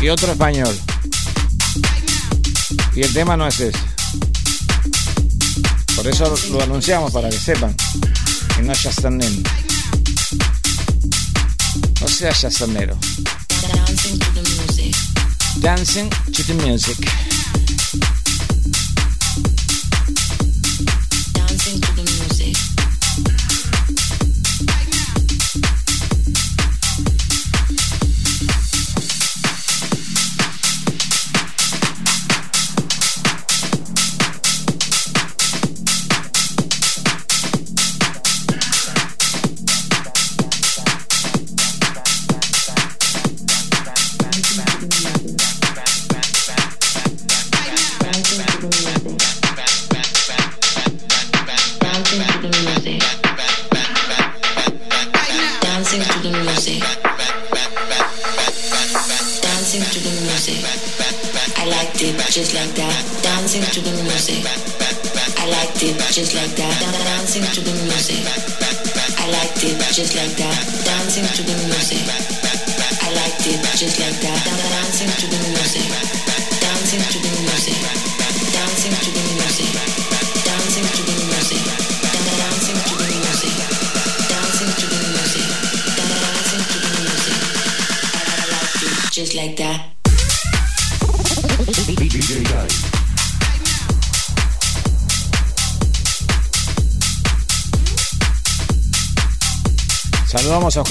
y 0.00 0.08
otro 0.08 0.30
español. 0.32 0.74
Y 2.94 3.02
el 3.02 3.12
tema 3.12 3.36
no 3.36 3.46
es 3.48 3.60
ese. 3.60 3.78
Por 5.96 6.06
eso 6.06 6.34
lo 6.52 6.62
anunciamos 6.62 7.12
para 7.12 7.28
que 7.28 7.36
sepan 7.36 7.76
que 8.54 8.62
no 8.62 8.72
es 8.72 8.78
Shazamero. 8.78 9.42
No 12.00 12.08
sea 12.08 12.30
Shazamero. 12.32 12.96
Dancing 15.56 16.08
to 16.32 16.42
the 16.44 16.54
music. 16.54 16.96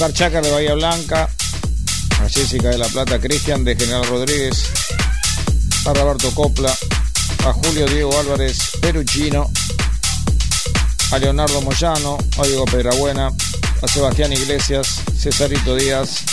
Oscar 0.00 0.14
Chácar 0.14 0.42
de 0.42 0.50
Bahía 0.50 0.72
Blanca, 0.72 1.28
a 2.22 2.28
Jessica 2.30 2.70
de 2.70 2.78
la 2.78 2.88
Plata, 2.88 3.18
Cristian 3.18 3.64
de 3.64 3.76
General 3.76 4.02
Rodríguez, 4.06 4.64
a 5.84 5.92
Roberto 5.92 6.30
Copla, 6.30 6.74
a 7.44 7.52
Julio 7.52 7.86
Diego 7.86 8.18
Álvarez 8.18 8.70
Peruchino, 8.80 9.50
a 11.12 11.18
Leonardo 11.18 11.60
Moyano, 11.60 12.16
a 12.38 12.46
Diego 12.46 12.64
Pedrabuena, 12.64 13.28
a 13.28 13.88
Sebastián 13.88 14.32
Iglesias, 14.32 15.02
Cesarito 15.18 15.76
Díaz, 15.76 16.24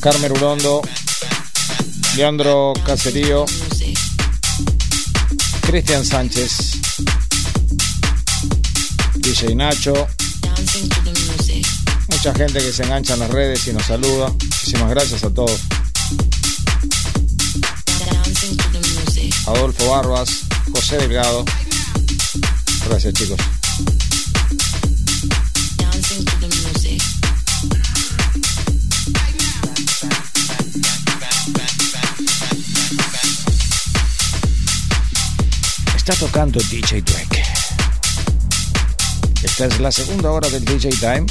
Carmen 0.00 0.32
Urondo, 0.32 0.80
Leandro 2.16 2.72
Caserío, 2.86 3.44
Cristian 5.60 6.06
Sánchez, 6.06 6.78
DJ 9.16 9.54
Nacho, 9.56 10.08
mucha 12.18 12.34
gente 12.34 12.58
que 12.58 12.72
se 12.72 12.82
engancha 12.82 13.14
en 13.14 13.20
las 13.20 13.30
redes 13.30 13.64
y 13.68 13.72
nos 13.72 13.86
saluda. 13.86 14.28
Muchísimas 14.30 14.90
gracias 14.90 15.22
a 15.22 15.30
todos. 15.30 15.60
Adolfo 19.46 19.88
Barbas, 19.88 20.40
José 20.72 20.96
Delgado. 20.96 21.44
Gracias 22.88 23.14
chicos. 23.14 23.38
Está 35.96 36.14
tocando 36.16 36.58
DJ 36.68 37.02
Dweck. 37.02 37.44
Esta 39.44 39.66
es 39.66 39.78
la 39.78 39.92
segunda 39.92 40.32
hora 40.32 40.48
del 40.48 40.64
DJ 40.64 40.90
Time. 40.90 41.26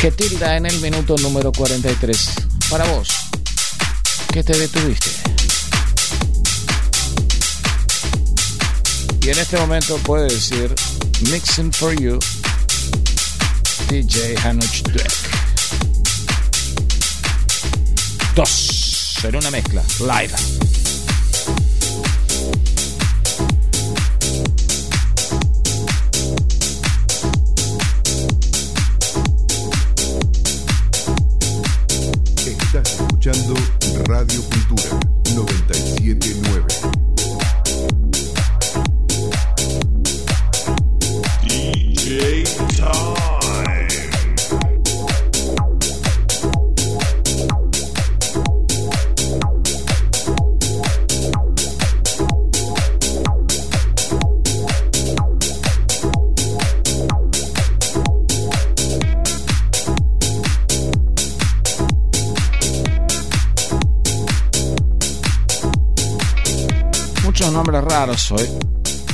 Que 0.00 0.10
tilda 0.10 0.56
en 0.56 0.64
el 0.64 0.80
minuto 0.80 1.14
número 1.18 1.52
43. 1.52 2.30
Para 2.70 2.86
vos, 2.86 3.08
que 4.32 4.42
te 4.42 4.56
detuviste. 4.56 5.10
Y 9.20 9.28
en 9.28 9.38
este 9.38 9.58
momento 9.58 9.98
puede 9.98 10.28
decir 10.28 10.74
Mixing 11.30 11.70
for 11.70 11.94
You, 12.00 12.18
DJ 13.90 14.36
Hanuch 14.42 14.82
Dweck. 14.84 15.12
Dos, 18.34 19.16
en 19.22 19.36
una 19.36 19.50
mezcla, 19.50 19.82
live. 19.98 20.59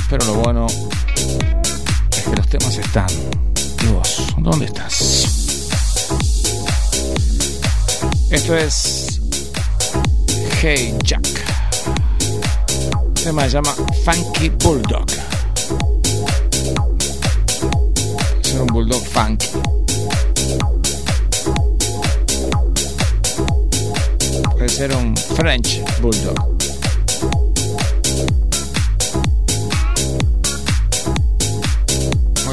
Pero 0.09 0.25
lo 0.25 0.33
bueno 0.35 0.67
es 0.67 2.23
que 2.23 2.35
los 2.35 2.47
temas 2.47 2.77
están. 2.77 3.07
¿Y 3.83 3.87
vos? 3.87 4.27
¿Dónde 4.37 4.65
estás? 4.65 5.25
Esto 8.29 8.55
es 8.55 9.19
Hey 10.61 10.95
Jack. 11.03 11.25
El 13.15 13.23
tema 13.23 13.43
se 13.43 13.49
llama 13.49 13.73
Funky 14.05 14.49
Bulldog. 14.49 15.07
Es 18.43 18.53
un 18.53 18.67
bulldog 18.67 19.03
funky. 19.03 19.47
Puede 24.51 24.69
ser 24.69 24.95
un 24.95 25.17
French 25.17 25.81
Bulldog. 26.01 26.56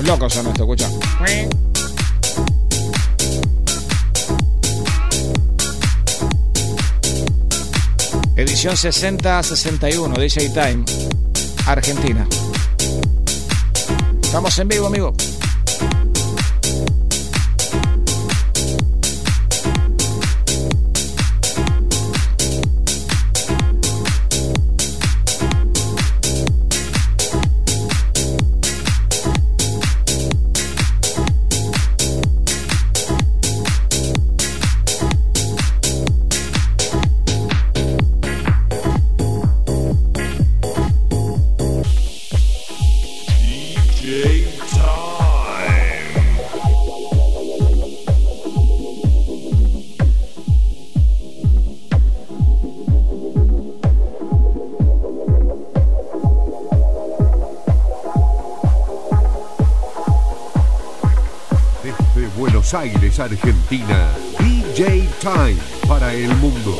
Locos 0.04 0.34
son 0.34 0.46
esto, 0.48 0.62
escucha. 0.64 0.88
Edición 8.36 8.74
60-61, 8.74 10.18
DJ 10.18 10.50
Time, 10.50 10.84
Argentina. 11.66 12.26
Estamos 14.22 14.58
en 14.58 14.68
vivo, 14.68 14.86
amigo. 14.88 15.14
Buenos 62.74 63.20
Argentina, 63.20 64.08
DJ 64.40 65.08
Time 65.20 65.56
para 65.86 66.12
el 66.12 66.34
mundo. 66.38 66.76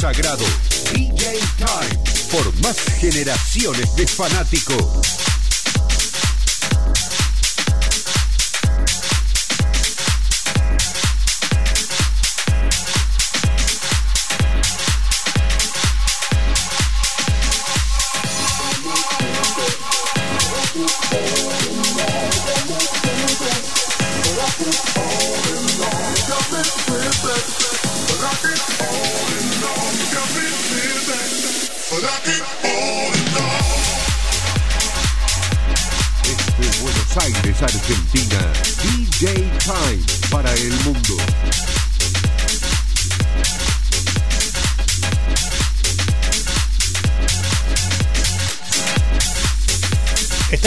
Sagrado. 0.00 0.44
DJ 0.94 1.38
Time, 1.58 2.32
por 2.32 2.54
más 2.62 2.76
generaciones 2.98 3.94
de 3.96 4.06
fanáticos. 4.06 4.86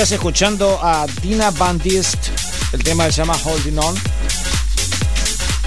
Estás 0.04 0.18
escuchando 0.18 0.82
a 0.84 1.08
Dina 1.22 1.50
Van 1.52 1.80
Dist. 1.80 2.28
El 2.74 2.84
tema 2.84 3.06
se 3.06 3.12
llama 3.22 3.38
Holding 3.42 3.78
On. 3.78 3.96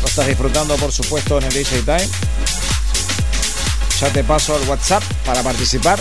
Lo 0.02 0.06
estás 0.06 0.26
disfrutando, 0.26 0.76
por 0.76 0.92
supuesto, 0.92 1.38
en 1.38 1.44
el 1.44 1.54
DJ 1.54 1.80
Time. 1.80 2.06
Ya 3.98 4.12
te 4.12 4.22
paso 4.22 4.54
el 4.60 4.68
WhatsApp 4.68 5.02
para 5.24 5.42
participar. 5.42 5.98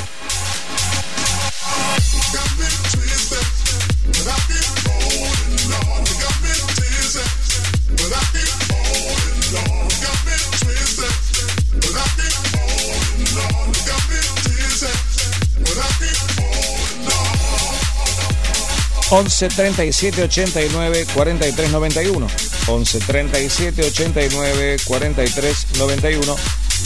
11 19.15 19.47
37 19.47 20.23
89 20.23 21.07
43 21.13 21.71
91. 21.71 22.27
11 22.67 22.99
37 22.99 23.87
89 23.87 24.77
43 24.85 25.67
91. 25.77 26.35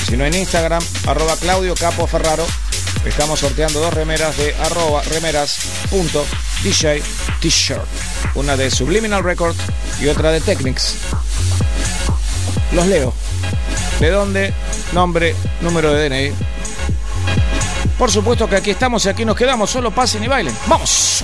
Si 0.07 0.15
no 0.15 0.25
en 0.25 0.35
Instagram, 0.35 0.83
arroba 1.07 1.35
Claudio 1.37 1.73
Capo 1.73 2.05
Ferraro. 2.05 2.45
Estamos 3.03 3.39
sorteando 3.39 3.79
dos 3.79 3.91
remeras 3.91 4.37
de 4.37 4.53
arroba 4.57 5.01
remeras.dj 5.01 7.01
t-shirt. 7.41 7.85
Una 8.35 8.55
de 8.55 8.69
Subliminal 8.69 9.23
Records 9.23 9.57
y 9.99 10.07
otra 10.07 10.31
de 10.31 10.39
Technics. 10.39 10.97
Los 12.73 12.85
leo. 12.85 13.11
¿De 13.99 14.11
dónde? 14.11 14.53
Nombre, 14.93 15.35
número 15.61 15.93
de 15.93 16.09
DNI. 16.09 16.31
Por 17.97 18.11
supuesto 18.11 18.47
que 18.47 18.57
aquí 18.57 18.69
estamos 18.69 19.03
y 19.07 19.09
aquí 19.09 19.25
nos 19.25 19.35
quedamos. 19.35 19.71
Solo 19.71 19.89
pasen 19.89 20.23
y 20.23 20.27
bailen. 20.27 20.55
¡Vamos! 20.67 21.23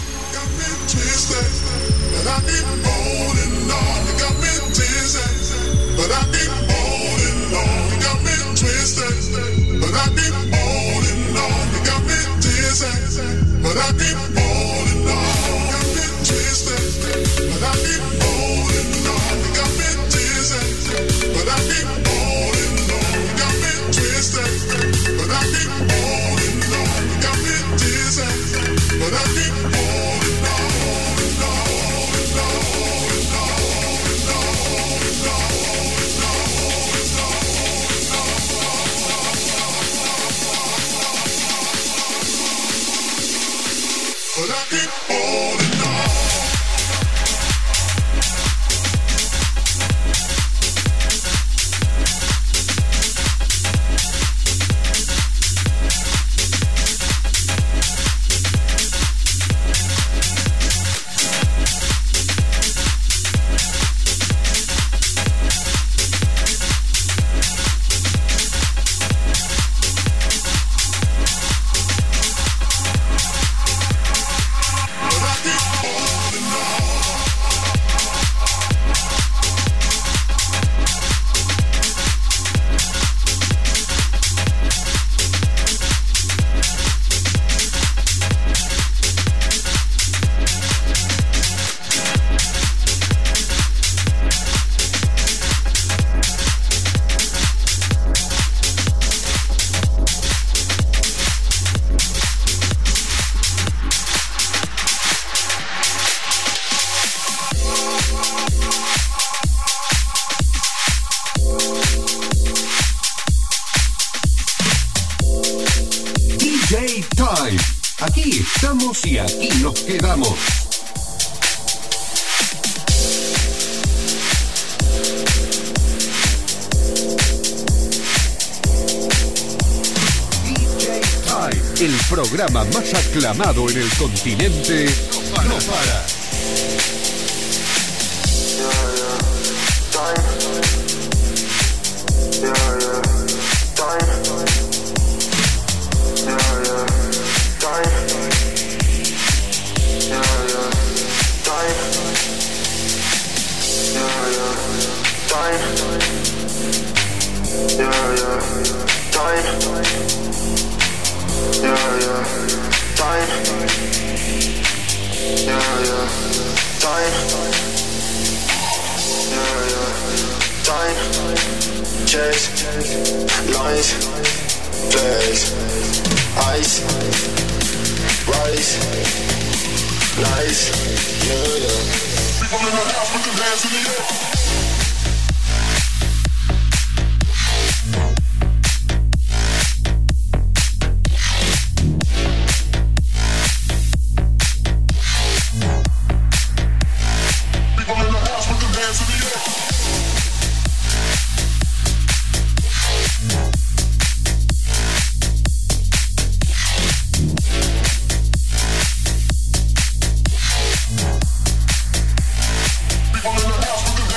Continente, 133.97 134.85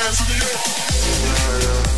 hands 0.08 0.20
in 0.22 0.38
the 0.38 1.92
air. 1.92 1.97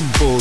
Todos 0.00 0.31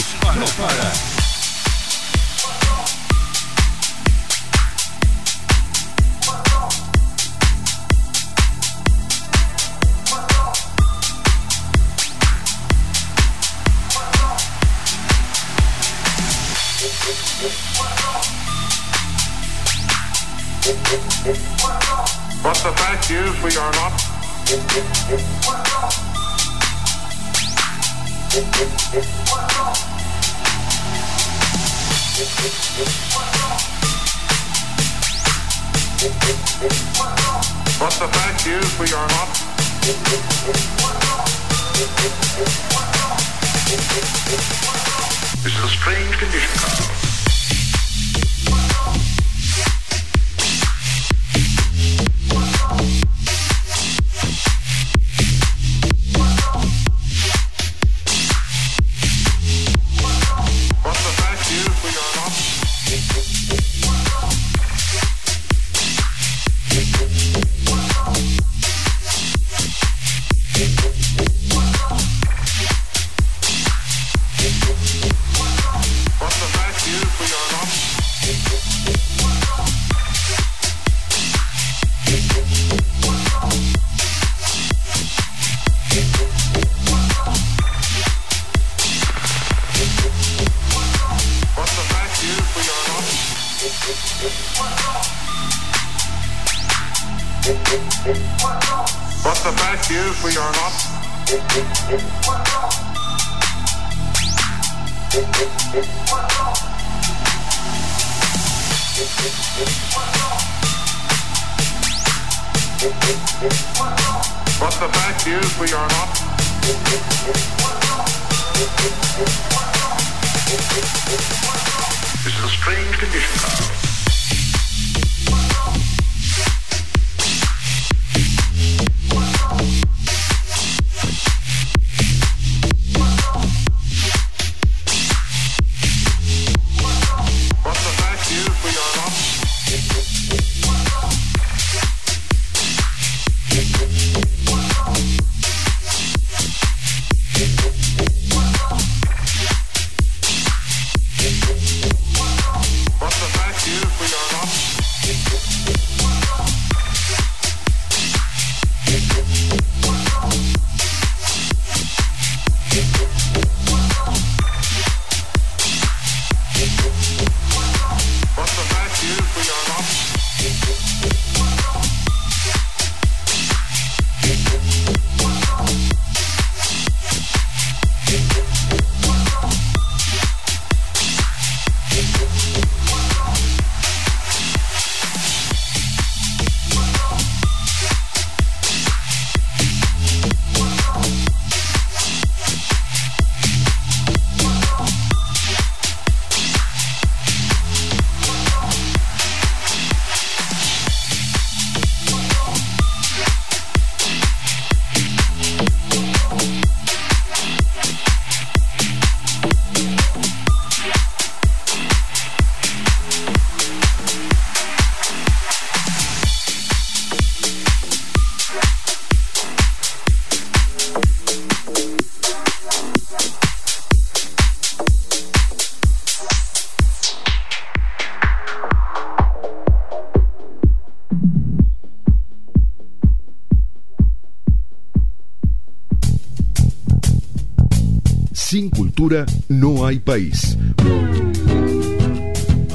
no 239.49 239.85
hay 239.85 239.99
país. 239.99 240.57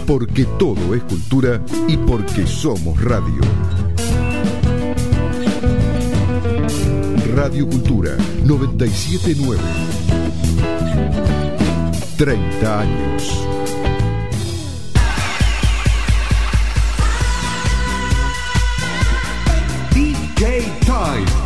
Porque 0.06 0.44
todo 0.58 0.94
es 0.94 1.02
cultura 1.04 1.62
y 1.88 1.96
porque 1.96 2.46
somos 2.46 3.02
radio. 3.02 3.40
Radio 7.34 7.66
Cultura 7.68 8.16
979. 8.44 9.60
30 12.16 12.80
años. 12.80 13.46
DJ 19.92 20.64
Time. 20.84 21.45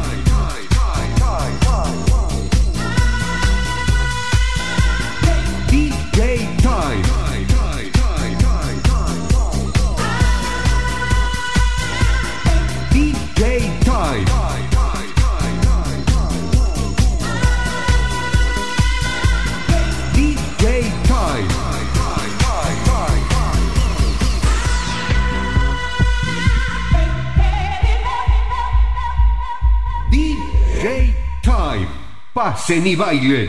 Pasen 32.60 32.86
y 32.86 32.94
bailen. 32.94 33.48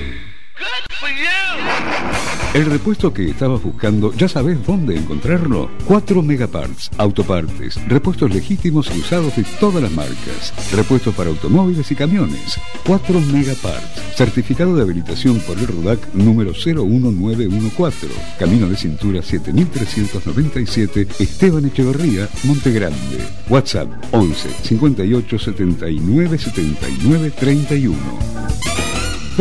El 2.53 2.65
repuesto 2.65 3.13
que 3.13 3.29
estabas 3.29 3.61
buscando, 3.61 4.13
¿ya 4.13 4.29
sabes 4.29 4.65
dónde 4.65 4.95
encontrarlo? 4.95 5.69
4 5.85 6.21
Megaparts, 6.21 6.91
autopartes, 6.97 7.75
repuestos 7.89 8.33
legítimos 8.33 8.89
y 8.95 8.99
usados 8.99 9.35
de 9.35 9.43
todas 9.59 9.83
las 9.83 9.91
marcas, 9.91 10.53
repuestos 10.71 11.13
para 11.13 11.29
automóviles 11.29 11.91
y 11.91 11.95
camiones. 11.95 12.57
4 12.85 13.19
Megaparts, 13.19 14.15
certificado 14.15 14.77
de 14.77 14.83
habilitación 14.83 15.39
por 15.41 15.57
el 15.57 15.67
RUDAC 15.67 16.13
número 16.13 16.51
01914, 16.53 18.07
Camino 18.39 18.69
de 18.69 18.77
Cintura 18.77 19.21
7397, 19.21 21.07
Esteban 21.19 21.65
Echeverría, 21.65 22.29
Montegrande. 22.45 23.27
WhatsApp 23.49 23.89
11 24.11 24.49
58 24.63 25.39
79 25.39 26.37
79 26.37 27.31
31 27.37 28.31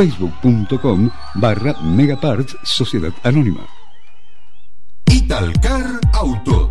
facebook.com 0.00 1.10
barra 1.34 1.74
Megaparts 1.82 2.56
Sociedad 2.62 3.12
Anónima. 3.22 3.66
Italcar 5.04 6.00
Autos. 6.14 6.70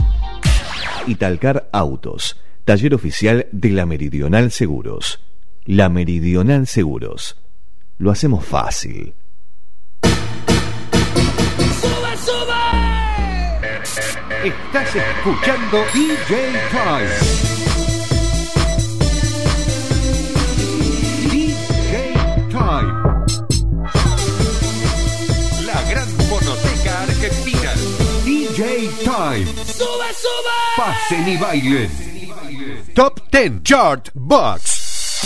Italcar 1.06 1.68
Autos, 1.72 2.36
taller 2.64 2.94
oficial 2.94 3.46
de 3.52 3.70
la 3.70 3.86
Meridional 3.86 4.50
Seguros. 4.50 5.20
La 5.64 5.88
Meridional 5.88 6.66
Seguros. 6.66 7.36
Lo 7.98 8.10
hacemos 8.10 8.44
fácil. 8.44 9.14
Estás 14.44 14.94
escuchando 14.94 15.84
DJ 15.92 16.52
Time. 16.70 17.08
DJ 21.30 22.14
Time. 22.48 22.92
La 25.66 25.82
gran 25.90 26.08
fonoteca 26.28 27.02
argentina. 27.02 27.72
DJ 28.24 28.88
Time. 29.04 29.46
¡Sube, 29.64 30.08
sube! 30.14 30.56
Pasen 30.76 31.28
y 31.28 31.36
bailen. 31.36 31.90
Top 32.94 33.20
10 33.32 33.62
Chart 33.64 34.10
Box. 34.14 35.22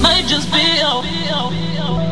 Might 0.00 0.26
just 0.28 0.50
be 0.52 0.80
a, 0.80 2.07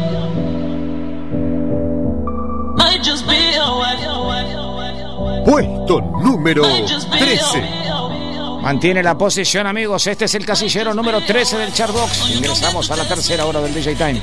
Puesto 5.45 6.01
número 6.01 6.63
might 6.63 6.89
just 6.89 7.09
be 7.09 7.19
13. 7.19 7.63
a, 7.89 8.59
Mantiene 8.63 9.01
la 9.01 9.17
posición, 9.17 9.69
amigos. 9.69 10.09
Este 10.09 10.25
es 10.25 10.35
el 10.35 10.45
casillero 10.45 10.93
número 10.93 11.21
13 11.21 11.57
del 11.59 11.73
Chartbox. 11.73 12.31
Ingresamos 12.31 12.91
a 12.91 12.97
la 12.97 13.05
tercera 13.07 13.47
hora 13.47 13.61
del 13.61 13.73
DJ 13.73 13.95
Time. 13.95 14.21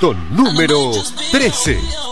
Puesto 0.00 0.14
número 0.30 0.92
13. 1.30 2.09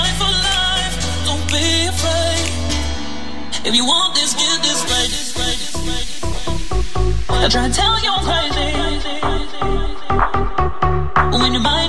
When 0.00 0.12
you're 0.12 0.16
mine, 0.16 0.16
you're 0.16 0.16
mine 0.16 0.16
for 0.20 0.32
life. 0.48 0.94
Don't 1.26 1.46
be 1.48 1.86
afraid. 1.86 2.48
If 3.66 3.74
you 3.74 3.84
want 3.84 4.14
this, 4.14 4.34
get 4.34 4.62
this 4.62 4.78
straight. 4.82 5.12
I 7.30 7.48
try 7.48 7.68
to 7.68 7.74
tell 7.74 7.96
you 8.02 8.10
I'm 8.10 8.24
crazy. 8.28 8.68
But 11.30 11.38
when 11.40 11.52
you're 11.52 11.62
mine, 11.62 11.87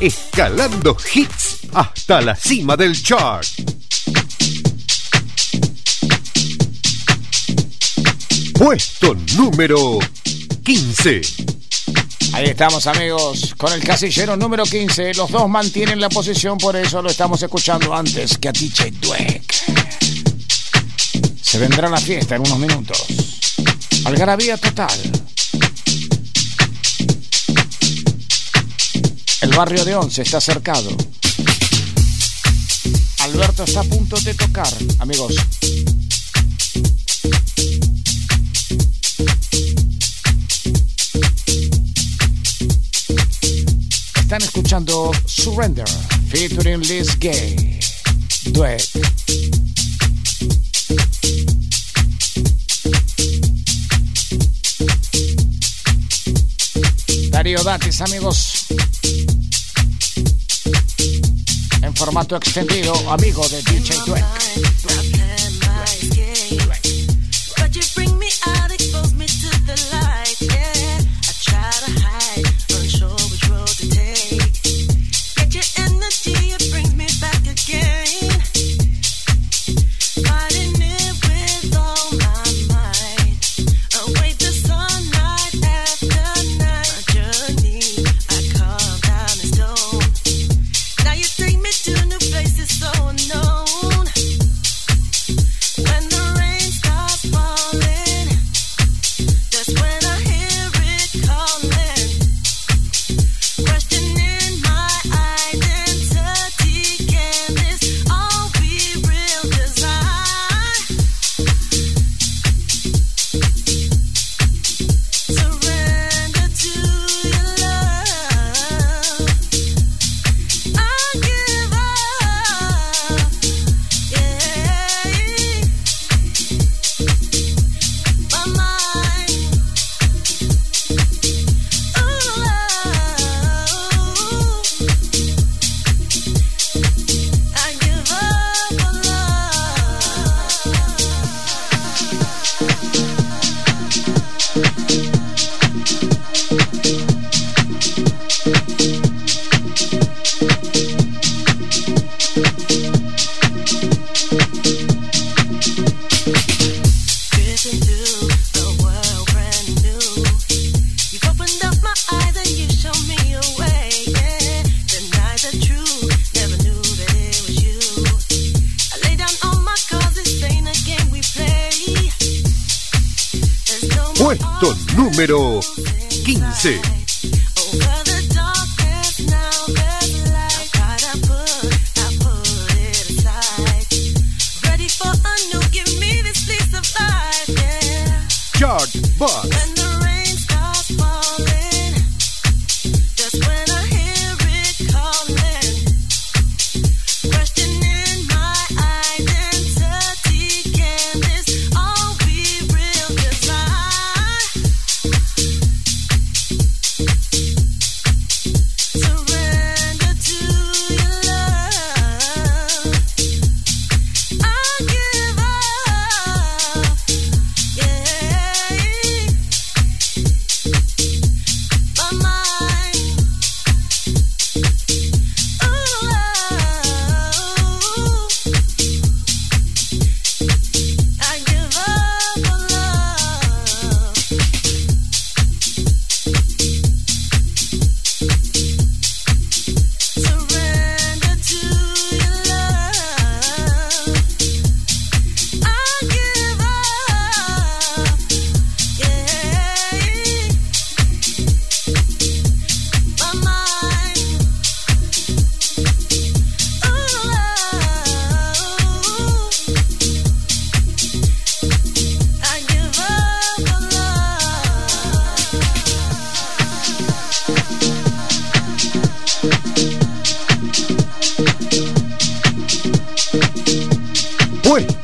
escalando 0.00 0.96
hits 1.12 1.58
hasta 1.72 2.20
la 2.20 2.36
cima 2.36 2.76
del 2.76 3.00
chart. 3.02 3.46
Puesto 8.54 9.14
número 9.36 9.98
15. 10.62 11.20
Ahí 12.32 12.46
estamos 12.46 12.86
amigos, 12.86 13.54
con 13.56 13.72
el 13.72 13.82
casillero 13.82 14.36
número 14.36 14.64
15. 14.64 15.14
Los 15.14 15.30
dos 15.30 15.48
mantienen 15.48 16.00
la 16.00 16.08
posición, 16.08 16.58
por 16.58 16.76
eso 16.76 17.02
lo 17.02 17.10
estamos 17.10 17.42
escuchando 17.42 17.94
antes 17.94 18.38
que 18.38 18.48
a 18.48 18.52
DJ 18.52 18.92
Dweck. 19.00 19.54
Se 21.40 21.58
vendrá 21.58 21.88
la 21.88 21.98
fiesta 21.98 22.36
en 22.36 22.42
unos 22.42 22.58
minutos. 22.58 23.06
Algarabía 24.04 24.56
total. 24.56 25.17
El 29.40 29.50
barrio 29.50 29.84
de 29.84 29.94
Once 29.94 30.22
está 30.22 30.40
cercado. 30.40 30.90
Alberto 33.20 33.62
está 33.62 33.80
a 33.80 33.84
punto 33.84 34.16
de 34.20 34.34
tocar, 34.34 34.68
amigos. 34.98 35.34
Están 44.20 44.42
escuchando 44.42 45.12
Surrender, 45.26 45.88
featuring 46.28 46.80
Liz 46.80 47.16
Gay. 47.18 47.78
Duet. 48.46 48.82
Darío 57.30 57.62
Datis, 57.62 58.00
amigos. 58.00 58.57
formato 61.98 62.36
extendido, 62.36 62.94
amigo 63.10 63.42
de 63.48 63.60
DJ 63.60 63.96
Dweck. 64.06 64.87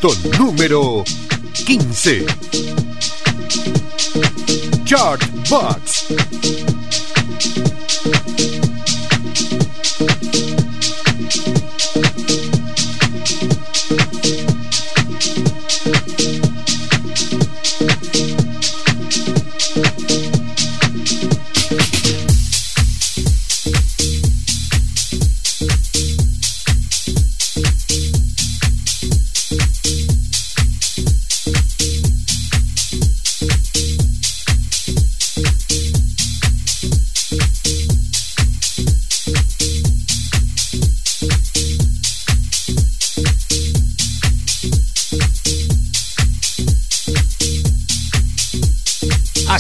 puesto 0.05 0.39
número 0.39 1.03
15. 1.65 2.27
Chartbox. 4.85 6.34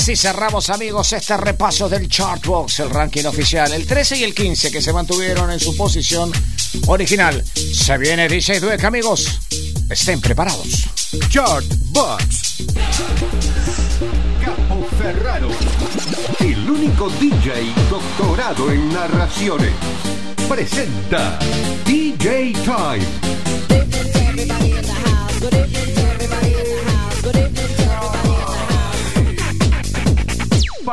Así 0.05 0.16
cerramos 0.16 0.68
amigos 0.68 1.14
este 1.14 1.35
repaso 1.35 1.89
del 1.89 2.10
Chartbox, 2.10 2.81
el 2.81 2.90
ranking 2.90 3.24
oficial. 3.24 3.72
El 3.72 3.86
13 3.86 4.18
y 4.18 4.24
el 4.24 4.35
15 4.35 4.70
que 4.70 4.82
se 4.82 4.93
mantuvieron 4.93 5.51
en 5.51 5.59
su 5.59 5.74
posición 5.74 6.31
original. 6.89 7.43
Se 7.72 7.97
viene 7.97 8.28
DJ 8.28 8.60
Dweck 8.60 8.85
amigos. 8.85 9.40
Estén 9.89 10.20
preparados. 10.20 10.85
Chartbox. 11.31 12.64
Capo 14.44 14.86
Ferraro. 14.98 15.48
El 16.40 16.70
único 16.70 17.09
DJ 17.09 17.72
doctorado 17.89 18.70
en 18.70 18.93
narraciones. 18.93 19.72
Presenta 20.47 21.39
DJ 21.86 22.52
Time. 22.62 23.35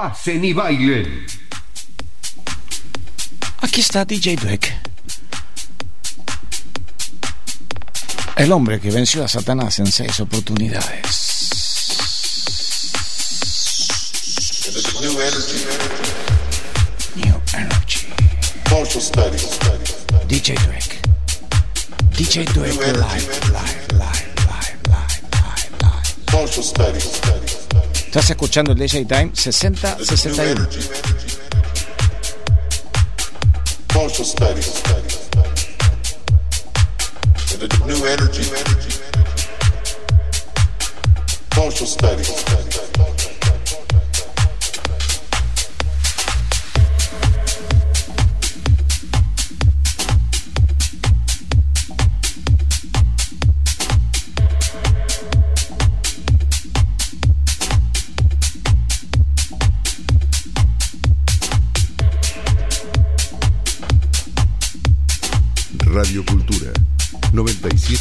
Pasen. 0.02 0.42
Aquí 3.62 3.82
está 3.82 4.04
DJ 4.04 4.36
Dweck. 4.36 4.74
El 8.36 8.52
hombre 8.52 8.80
que 8.80 8.90
venció 8.90 9.24
a 9.24 9.28
Satanás 9.28 9.78
en 9.78 9.92
seis 9.92 10.20
oportunidades. 10.20 11.50
New 15.02 15.22
energy. 15.22 15.68
DJ 20.28 20.56
Dweck. 20.56 21.00
DJ 22.18 22.46
Dweck 22.46 22.74
live, 22.80 23.30
live, 23.52 23.88
live. 23.94 24.32
Estás 28.12 28.30
escuchando 28.30 28.74
el 28.74 28.78
DJ 28.78 29.06
Time 29.06 29.32
6061. 29.34 30.68
Social 33.94 34.26
studies. 34.26 34.84
The 37.58 37.70
new 37.88 38.06
energy. 38.06 38.44
Social 41.56 41.88
studies. 41.88 42.61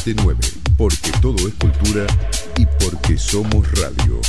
979, 0.05 0.39
porque 0.77 1.11
todo 1.21 1.47
es 1.47 1.53
cultura 1.55 2.07
y 2.57 2.65
porque 2.83 3.17
somos 3.17 3.69
radio. 3.79 4.19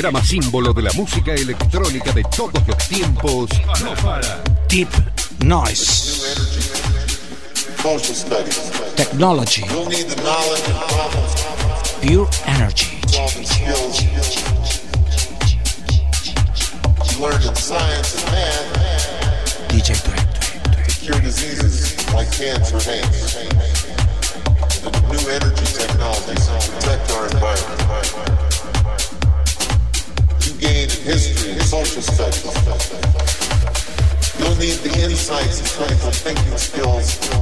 Programa 0.00 0.24
símbolo 0.24 0.72
de 0.72 0.80
la 0.80 0.92
música 0.94 1.34
electrónica 1.34 2.10
de 2.12 2.22
todos 2.34 2.66
los 2.66 2.88
tiempos. 2.88 3.50
No 3.82 3.94
para. 3.96 4.42
Deep 4.66 4.88
Noise. 5.44 6.22
Technology 8.96 9.62
Pure 12.00 12.28
Energy 12.46 12.98
DJ 19.68 19.92
Dweck 20.00 20.86
to 20.86 21.00
cure 21.04 21.20
diseases 21.20 21.94
like 22.14 22.32
cancer 22.32 22.78
the 24.80 24.90
new 25.10 25.28
energy 25.28 25.66
technologies 25.76 26.48
protect 26.48 27.10
our 27.10 27.26
environment. 27.26 28.39
History 31.04 31.52
and 31.52 31.62
social 31.62 32.02
studies. 32.02 32.44
You'll 34.38 34.56
need 34.56 34.78
the 34.84 34.92
insights 35.02 35.60
and 35.60 35.68
critical 35.68 36.10
thinking 36.10 36.58
skills. 36.58 37.39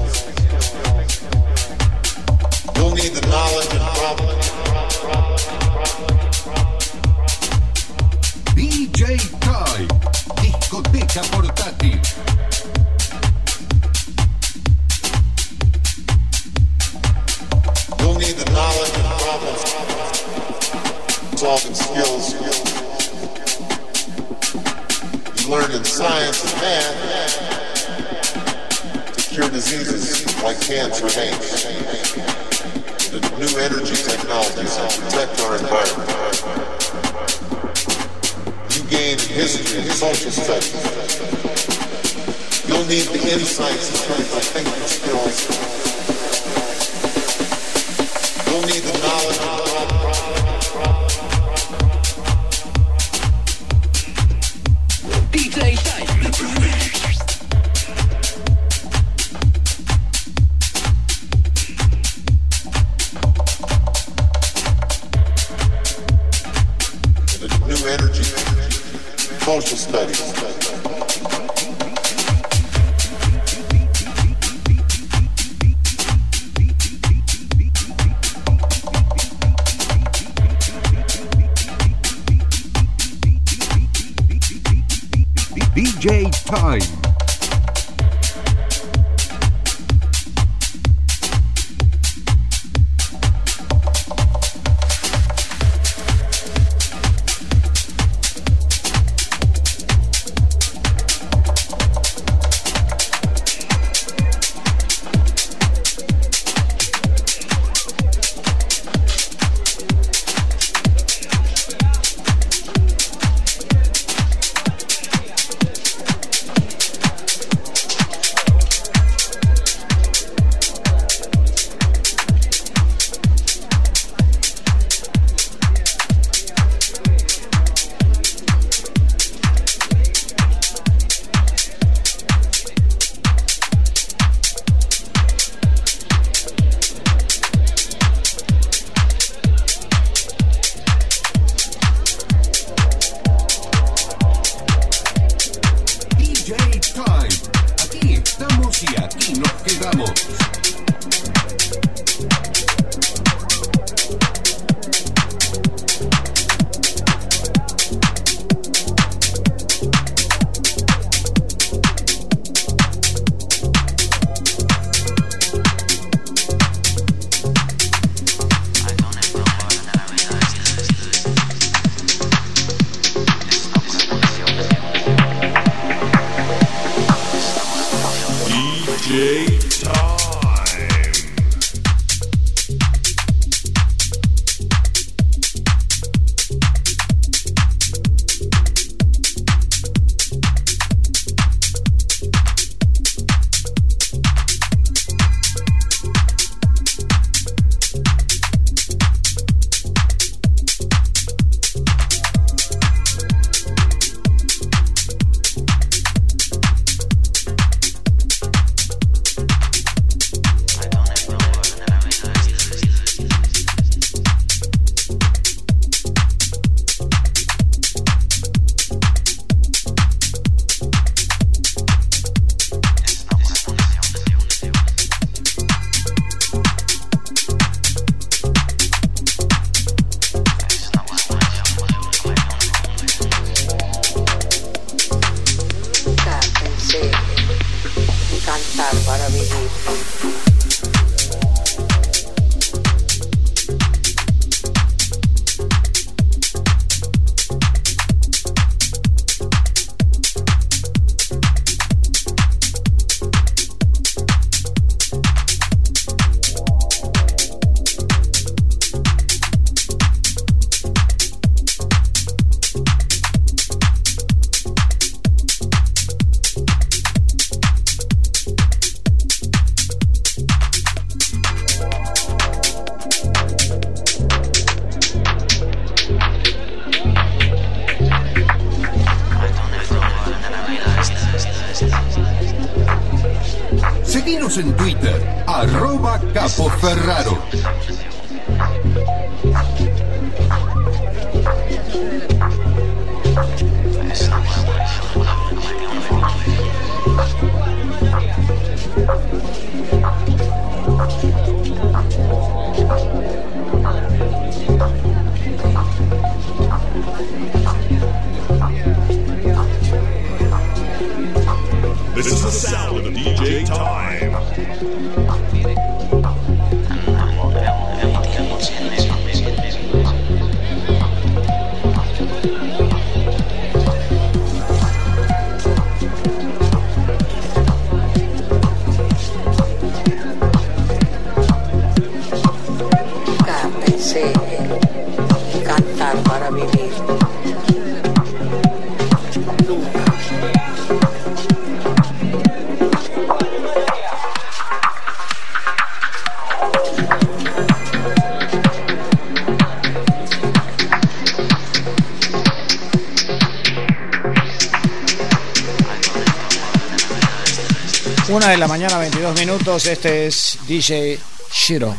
22 359.69 359.85
minutos. 359.85 359.87
Este 359.87 360.27
es 360.27 360.59
DJ 360.67 361.19
Shiro. 361.53 361.95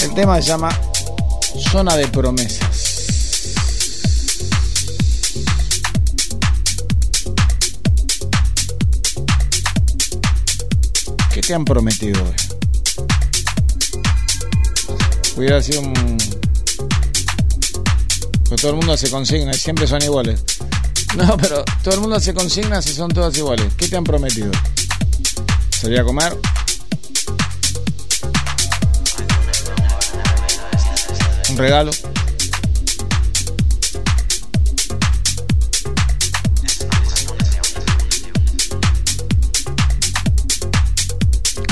El 0.00 0.14
tema 0.14 0.40
se 0.42 0.48
llama 0.48 0.68
Zona 1.70 1.96
de 1.96 2.08
Promesas. 2.08 3.04
¿Qué 11.32 11.40
te 11.40 11.54
han 11.54 11.64
prometido 11.64 12.22
hoy? 12.22 12.34
Hubiera 15.36 15.62
sido 15.62 15.80
un. 15.80 16.18
Pues 18.48 18.60
todo 18.60 18.72
el 18.72 18.76
mundo 18.76 18.96
se 18.96 19.10
consigna 19.10 19.52
y 19.52 19.58
siempre 19.58 19.86
son 19.86 20.02
iguales. 20.02 20.42
No, 21.16 21.36
pero 21.36 21.64
todo 21.84 21.94
el 21.94 22.00
mundo 22.00 22.16
hace 22.16 22.34
consignas 22.34 22.86
y 22.86 22.92
son 22.92 23.08
todas 23.08 23.36
iguales. 23.38 23.72
¿Qué 23.76 23.86
te 23.86 23.96
han 23.96 24.02
prometido? 24.02 24.50
¿Salir 25.84 26.00
a 26.00 26.04
comer? 26.04 26.34
¿Un 31.50 31.58
regalo? 31.58 31.90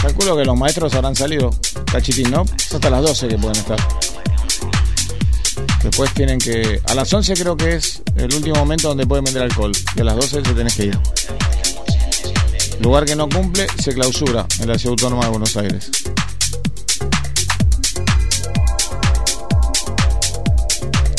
Calculo 0.03 0.37
que 0.37 0.45
los 0.45 0.59
maestros 0.59 0.93
habrán 0.93 1.17
salido 1.17 1.51
cachitín, 1.91 2.31
¿no? 2.31 2.43
Es 2.43 2.75
hasta 2.75 2.91
las 2.91 3.01
12 3.01 3.29
que 3.29 3.39
pueden 3.39 3.57
estar. 3.57 3.79
Después 5.83 6.13
tienen 6.13 6.39
que. 6.39 6.83
A 6.85 6.95
las 6.95 7.11
11 7.11 7.33
creo 7.33 7.57
que 7.57 7.77
es 7.77 8.03
el 8.17 8.35
último 8.35 8.57
momento 8.57 8.89
donde 8.89 9.07
pueden 9.07 9.25
vender 9.25 9.45
alcohol. 9.45 9.73
Y 9.97 10.01
a 10.03 10.05
las 10.05 10.17
12 10.17 10.45
se 10.45 10.53
tenés 10.53 10.75
que 10.75 10.85
ir. 10.85 10.99
Lugar 12.83 13.05
que 13.05 13.15
no 13.15 13.29
cumple 13.29 13.69
se 13.81 13.95
clausura 13.95 14.45
en 14.59 14.69
la 14.69 14.77
Ciudad 14.77 14.95
Autónoma 14.95 15.25
de 15.25 15.31
Buenos 15.31 15.57
Aires. 15.57 15.89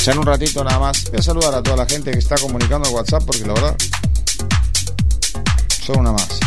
Ya 0.03 0.11
en 0.11 0.17
un 0.17 0.25
ratito 0.25 0.61
nada 0.61 0.77
más. 0.79 1.09
Voy 1.09 1.19
a 1.19 1.23
saludar 1.23 1.55
a 1.55 1.63
toda 1.63 1.77
la 1.77 1.85
gente 1.85 2.11
que 2.11 2.19
está 2.19 2.35
comunicando 2.35 2.89
en 2.89 2.93
WhatsApp 2.93 3.23
porque 3.25 3.45
la 3.45 3.53
verdad. 3.53 3.77
Son 5.85 5.99
una 5.99 6.11
más. 6.11 6.39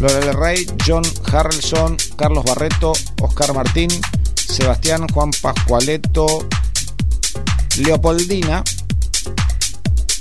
Lore 0.00 0.14
del 0.14 0.34
Rey, 0.34 0.66
John 0.86 1.02
Harrelson, 1.30 1.98
Carlos 2.16 2.44
Barreto, 2.44 2.92
Oscar 3.20 3.52
Martín, 3.52 3.90
Sebastián 4.58 5.06
Juan 5.14 5.30
Pascualeto, 5.40 6.26
Leopoldina, 7.76 8.64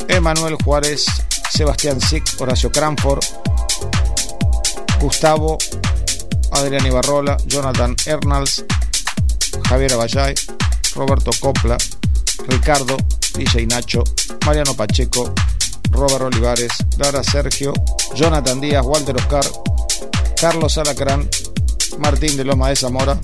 Emanuel 0.07 0.55
Juárez, 0.63 1.05
Sebastián 1.51 1.99
Sick, 1.99 2.23
Horacio 2.39 2.71
Cranford, 2.71 3.25
Gustavo, 5.01 5.57
Adrián 6.51 6.85
Ibarrola, 6.85 7.35
Jonathan 7.47 7.95
Ernals, 8.05 8.63
Javier 9.67 9.93
Abayay, 9.93 10.35
Roberto 10.93 11.31
Copla, 11.39 11.75
Ricardo, 12.47 12.95
DJ 13.33 13.65
Nacho, 13.65 14.03
Mariano 14.45 14.75
Pacheco, 14.75 15.33
Robert 15.89 16.21
Olivares, 16.21 16.73
Lara 16.97 17.23
Sergio, 17.23 17.73
Jonathan 18.13 18.61
Díaz, 18.61 18.85
Walter 18.85 19.15
Oscar, 19.15 19.45
Carlos 20.39 20.77
Alacrán, 20.77 21.27
Martín 21.97 22.37
de 22.37 22.45
Loma 22.45 22.69
de 22.69 22.75
Zamora, 22.75 23.19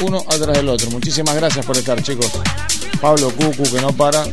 uno 0.00 0.18
atrás 0.28 0.56
del 0.56 0.68
otro. 0.68 0.90
Muchísimas 0.90 1.34
gracias 1.34 1.64
por 1.64 1.76
estar, 1.76 2.02
chicos. 2.02 2.30
Pablo 3.00 3.30
Cucu, 3.30 3.62
que 3.64 3.80
no 3.80 3.92
para 3.92 4.24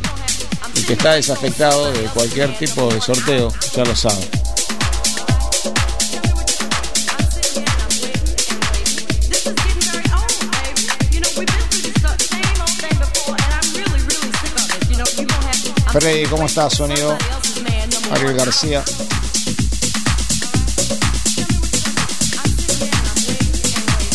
y 0.74 0.82
que 0.82 0.92
está 0.94 1.12
desafectado 1.12 1.92
de 1.92 2.04
cualquier 2.14 2.56
tipo 2.58 2.92
de 2.92 3.00
sorteo, 3.00 3.52
ya 3.74 3.84
lo 3.84 3.94
sabe. 3.96 4.28
Freddy, 15.92 16.24
¿cómo 16.26 16.46
estás, 16.46 16.74
sonido? 16.74 17.18
Ariel 18.12 18.34
García. 18.34 18.84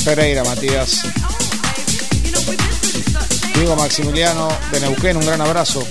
Pereira, 0.05 0.43
Matías. 0.43 1.24
Diego 3.55 3.75
Maximiliano 3.75 4.49
de 4.71 4.79
Neuquén, 4.81 5.17
un 5.17 5.25
gran 5.25 5.41
abrazo. 5.41 5.85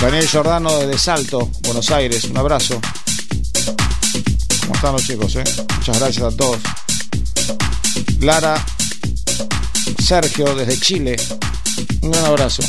Daniel 0.00 0.26
Giordano 0.26 0.78
desde 0.78 0.98
Salto, 0.98 1.50
Buenos 1.62 1.90
Aires, 1.90 2.24
un 2.24 2.36
abrazo. 2.38 2.80
¿Cómo 4.62 4.74
están 4.74 4.92
los 4.92 5.04
chicos? 5.04 5.36
eh? 5.36 5.44
Muchas 5.76 5.98
gracias 5.98 6.32
a 6.32 6.36
todos. 6.36 6.58
Lara 8.20 8.64
Sergio 10.02 10.54
desde 10.54 10.78
Chile, 10.80 11.16
un 12.02 12.10
gran 12.10 12.24
abrazo. 12.24 12.62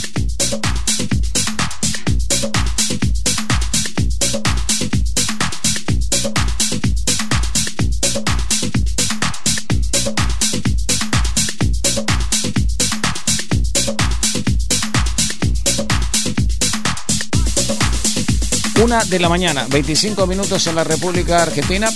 De 18.91 19.19
la 19.19 19.29
mañana, 19.29 19.67
25 19.69 20.27
minutos 20.27 20.67
en 20.67 20.75
la 20.75 20.83
República 20.83 21.41
Argentina. 21.43 21.89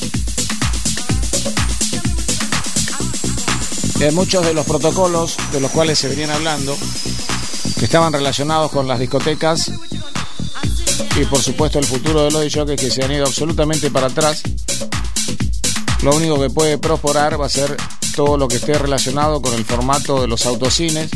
Eh, 3.99 4.11
muchos 4.13 4.45
de 4.45 4.53
los 4.53 4.65
protocolos 4.65 5.35
de 5.51 5.59
los 5.59 5.71
cuales 5.71 5.99
se 5.99 6.07
venían 6.07 6.29
hablando, 6.29 6.77
que 7.77 7.83
estaban 7.83 8.13
relacionados 8.13 8.71
con 8.71 8.87
las 8.87 8.97
discotecas 8.97 9.73
y 11.19 11.25
por 11.25 11.41
supuesto 11.41 11.79
el 11.79 11.85
futuro 11.85 12.23
de 12.23 12.31
los 12.31 12.53
jockeys 12.53 12.79
que 12.79 12.89
se 12.89 13.03
han 13.03 13.11
ido 13.11 13.25
absolutamente 13.25 13.91
para 13.91 14.07
atrás, 14.07 14.41
lo 16.01 16.15
único 16.15 16.39
que 16.39 16.49
puede 16.49 16.77
prosperar 16.77 17.39
va 17.39 17.47
a 17.47 17.49
ser 17.49 17.75
todo 18.15 18.37
lo 18.37 18.47
que 18.47 18.55
esté 18.55 18.77
relacionado 18.77 19.41
con 19.41 19.53
el 19.53 19.65
formato 19.65 20.21
de 20.21 20.29
los 20.29 20.45
autocines 20.45 21.09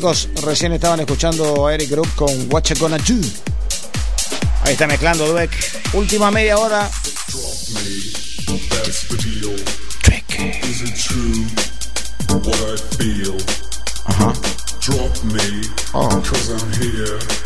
chicos, 0.04 0.28
recién 0.44 0.74
estaban 0.74 1.00
escuchando 1.00 1.66
a 1.66 1.74
Eric 1.74 1.90
Group 1.92 2.14
con 2.16 2.30
What 2.52 2.64
You 2.64 2.76
Gonna 2.78 2.98
Do. 2.98 3.16
Ahí 4.64 4.74
está 4.74 4.86
mezclando 4.86 5.26
Dweck. 5.32 5.52
Última 5.94 6.30
media 6.30 6.58
hora. 6.58 6.90
Drop 14.82 15.24
me, 15.24 15.62
oh. 15.94 17.43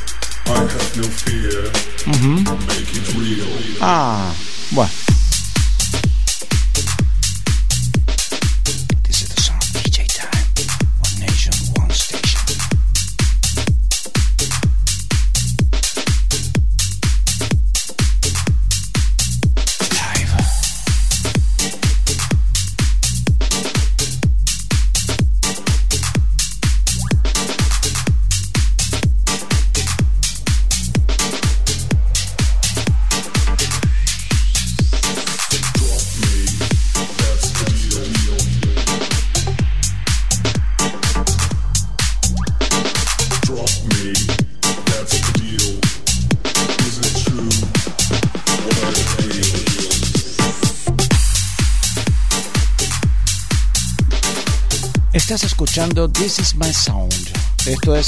This 56.06 56.38
Is 56.38 56.54
My 56.54 56.72
Sound. 56.72 57.32
Esto 57.66 57.96
es 57.96 58.08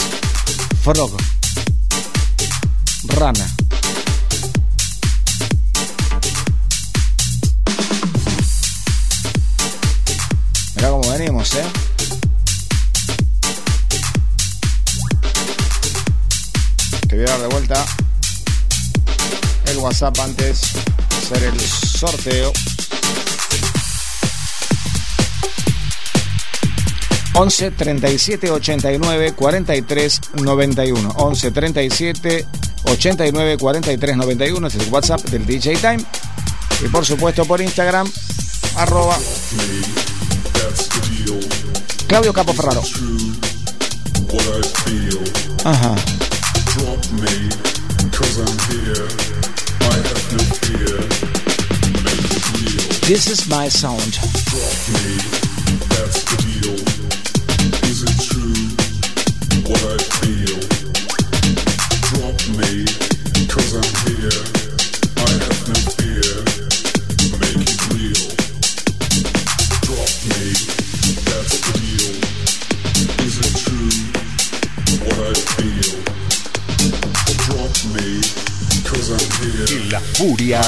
Frog 0.84 1.10
11 27.40 27.72
37 27.72 28.52
89 28.52 29.34
43 29.34 30.22
91. 30.44 31.10
11 31.16 31.52
37 31.52 32.46
89 32.84 33.58
43 33.58 34.18
91 34.18 34.68
es 34.68 34.76
el 34.76 34.90
WhatsApp 34.90 35.22
del 35.30 35.46
DJ 35.46 35.78
Time. 35.78 36.04
Y 36.84 36.90
por 36.90 37.06
supuesto 37.06 37.46
por 37.46 37.62
Instagram, 37.62 38.12
arroba 38.76 39.18
Claudio 42.08 42.34
Capoferraro. 42.34 42.82
Ajá. 45.64 45.96
This 53.08 53.28
is 53.28 53.48
my 53.48 53.70
sound. 53.70 54.20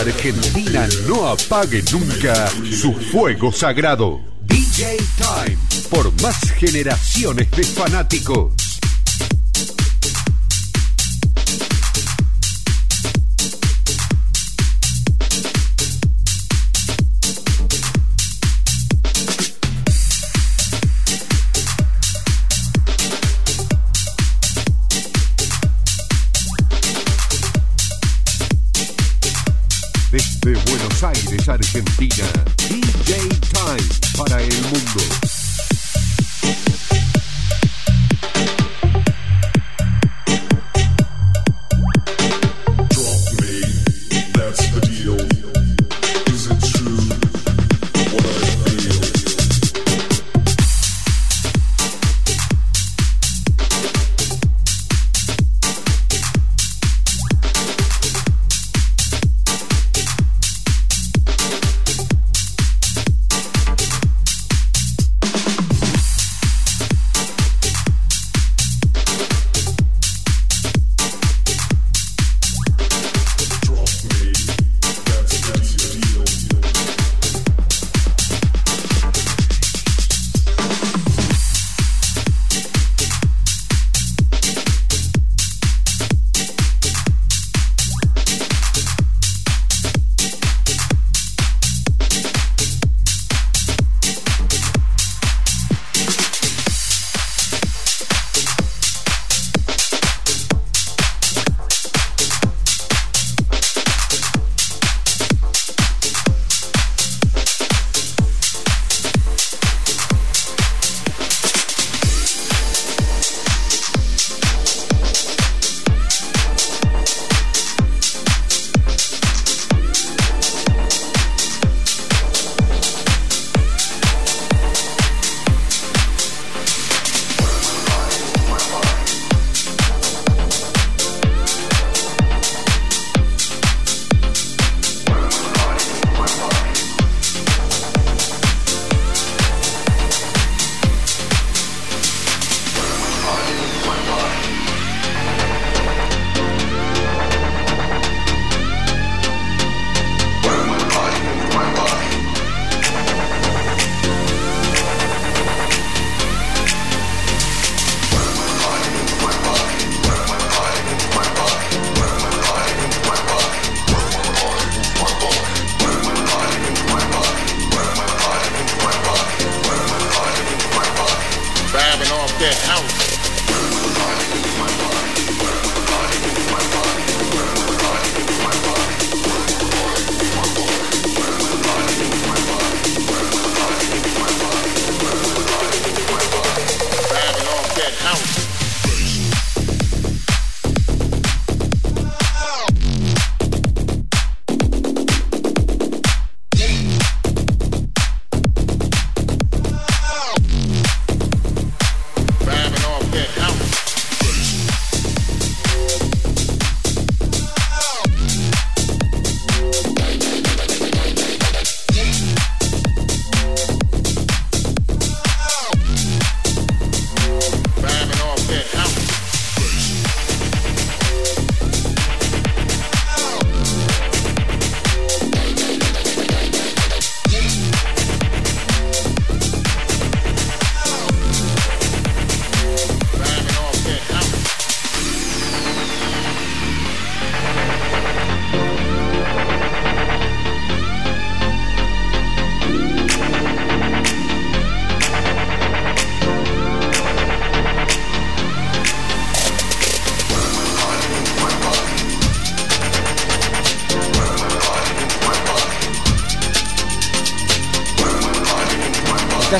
Argentina 0.01 0.87
no 1.07 1.27
apague 1.27 1.83
nunca 1.91 2.47
su 2.71 2.91
fuego 2.91 3.51
sagrado. 3.51 4.19
DJ 4.41 4.97
Time 5.15 5.57
por 5.91 6.11
más 6.23 6.39
generaciones 6.53 7.51
de 7.51 7.63
fanáticos. 7.63 8.70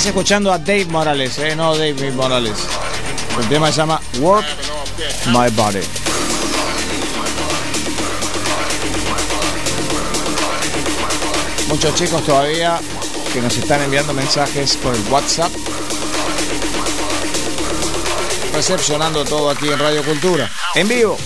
Escuchando 0.05 0.51
a 0.51 0.57
Dave 0.57 0.85
Morales, 0.85 1.37
eh, 1.37 1.55
no 1.55 1.77
Dave 1.77 2.11
Morales. 2.11 2.57
El 3.39 3.47
tema 3.47 3.71
se 3.71 3.77
llama 3.77 4.01
Work 4.19 4.45
My 5.27 5.49
Body. 5.51 5.79
Muchos 11.67 11.95
chicos 11.95 12.25
todavía 12.25 12.79
que 13.31 13.41
nos 13.41 13.55
están 13.55 13.81
enviando 13.83 14.11
mensajes 14.13 14.75
por 14.77 14.95
el 14.95 15.01
WhatsApp. 15.09 15.51
Recepcionando 18.53 19.23
todo 19.23 19.51
aquí 19.51 19.69
en 19.69 19.79
Radio 19.79 20.03
Cultura. 20.03 20.49
En 20.75 20.87
vivo. 20.87 21.17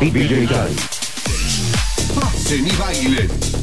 DJ 0.00 0.46
Time. 0.46 0.76
Pasen 2.14 2.66
y 2.66 3.57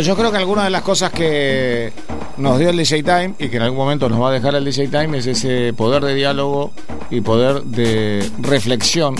Yo 0.00 0.16
creo 0.16 0.30
que 0.30 0.36
alguna 0.36 0.64
de 0.64 0.70
las 0.70 0.82
cosas 0.82 1.10
que 1.10 1.92
nos 2.36 2.58
dio 2.58 2.70
el 2.70 2.76
DJ 2.76 3.02
Time 3.02 3.34
y 3.38 3.48
que 3.48 3.56
en 3.56 3.62
algún 3.62 3.78
momento 3.78 4.08
nos 4.08 4.20
va 4.20 4.28
a 4.28 4.32
dejar 4.32 4.54
el 4.54 4.64
DJ 4.64 4.88
Time 4.88 5.18
es 5.18 5.26
ese 5.26 5.72
poder 5.72 6.04
de 6.04 6.14
diálogo 6.14 6.72
y 7.10 7.20
poder 7.20 7.64
de 7.64 8.30
reflexión 8.38 9.16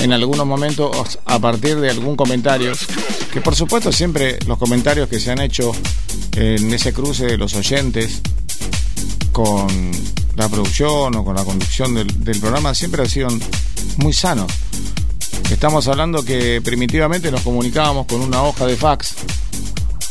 en 0.00 0.12
algunos 0.12 0.44
momentos 0.44 1.20
a 1.24 1.38
partir 1.38 1.78
de 1.78 1.90
algún 1.90 2.16
comentario. 2.16 2.72
Que 3.32 3.40
por 3.40 3.54
supuesto 3.54 3.92
siempre 3.92 4.38
los 4.46 4.58
comentarios 4.58 5.08
que 5.08 5.20
se 5.20 5.30
han 5.30 5.40
hecho 5.40 5.70
en 6.34 6.72
ese 6.74 6.92
cruce 6.92 7.26
de 7.26 7.36
los 7.36 7.54
oyentes 7.54 8.20
con 9.30 9.68
la 10.34 10.48
producción 10.48 11.14
o 11.14 11.24
con 11.24 11.36
la 11.36 11.44
conducción 11.44 11.94
del, 11.94 12.24
del 12.24 12.40
programa 12.40 12.74
siempre 12.74 13.02
han 13.02 13.08
sido 13.08 13.28
muy 13.98 14.12
sanos. 14.12 14.52
Estamos 15.48 15.86
hablando 15.86 16.24
que 16.24 16.60
primitivamente 16.60 17.30
nos 17.30 17.42
comunicábamos 17.42 18.06
con 18.06 18.20
una 18.20 18.42
hoja 18.42 18.66
de 18.66 18.76
fax 18.76 19.14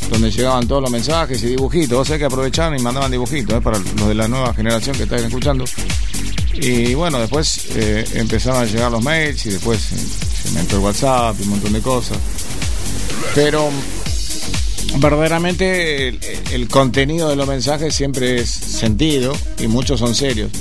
donde 0.10 0.32
llegaban 0.32 0.68
todos 0.68 0.82
los 0.82 0.92
mensajes 0.92 1.42
y 1.44 1.48
dibujitos. 1.48 2.00
O 2.00 2.06
sea 2.06 2.18
que 2.18 2.26
aprovechaban 2.26 2.78
y 2.78 2.82
mandaban 2.82 3.12
dibujitos 3.12 3.58
¿eh? 3.58 3.62
para 3.62 3.80
los 3.80 4.08
de 4.08 4.16
la 4.16 4.28
nueva 4.28 4.54
generación 4.54 4.96
que 4.96 5.04
están 5.04 5.24
escuchando. 5.24 5.66
Y 6.54 6.94
bueno, 6.96 7.20
después 7.20 7.68
eh, 7.76 8.06
empezaron 8.14 8.64
a 8.64 8.66
llegar 8.66 8.92
los 8.92 9.04
mails 9.04 9.46
y 9.46 9.52
después 9.52 9.92
eh, 9.92 9.98
se 10.42 10.50
inventó 10.50 10.78
el 10.78 10.82
WhatsApp 10.84 11.36
y 11.40 11.44
un 11.44 11.50
montón 11.50 11.74
de 11.74 11.82
cosas. 11.82 12.18
Pero 13.36 13.70
verdaderamente 15.00 16.08
el, 16.08 16.20
el 16.52 16.68
contenido 16.68 17.30
de 17.30 17.36
los 17.36 17.48
mensajes 17.48 17.94
siempre 17.94 18.40
es 18.40 18.50
sentido 18.50 19.36
y 19.60 19.68
muchos 19.68 20.00
son 20.00 20.16
serios. 20.16 20.52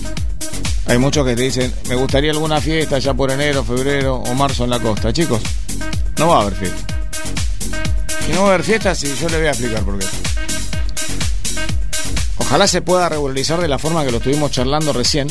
Hay 0.87 0.99
muchos 0.99 1.27
que 1.27 1.35
te 1.35 1.43
dicen, 1.43 1.73
me 1.89 1.97
gustaría 1.97 2.31
alguna 2.31 2.61
fiesta 2.61 2.99
ya 2.99 3.13
por 3.13 3.31
enero, 3.31 3.65
febrero 3.65 4.17
o 4.17 4.35
marzo 4.35 4.65
en 4.65 4.71
la 4.71 4.79
costa. 4.79 5.13
Chicos, 5.13 5.41
no 6.19 6.29
va 6.29 6.39
a 6.39 6.43
haber 6.43 6.55
fiesta. 6.55 6.96
Y 8.29 8.33
no 8.33 8.43
va 8.43 8.51
a 8.51 8.55
haber 8.55 8.65
fiestas 8.65 9.03
y 9.05 9.15
yo 9.15 9.29
le 9.29 9.39
voy 9.39 9.47
a 9.47 9.51
explicar 9.51 9.83
por 9.85 9.99
qué. 9.99 10.07
Ojalá 12.39 12.69
se 12.69 12.81
pueda 12.81 13.09
regularizar 13.09 13.61
de 13.61 13.69
la 13.69 13.79
forma 13.79 14.05
que 14.05 14.13
lo 14.13 14.19
estuvimos 14.19 14.51
charlando 14.51 14.93
recién. 14.93 15.29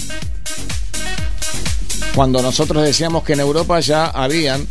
Cuando 2.14 2.42
nosotros 2.42 2.84
decíamos 2.84 3.24
que 3.24 3.34
en 3.34 3.40
Europa 3.40 3.80
ya 3.80 4.08
habían, 4.08 4.68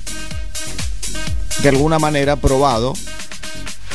de 1.62 1.68
alguna 1.68 1.98
manera, 1.98 2.36
probado, 2.36 2.94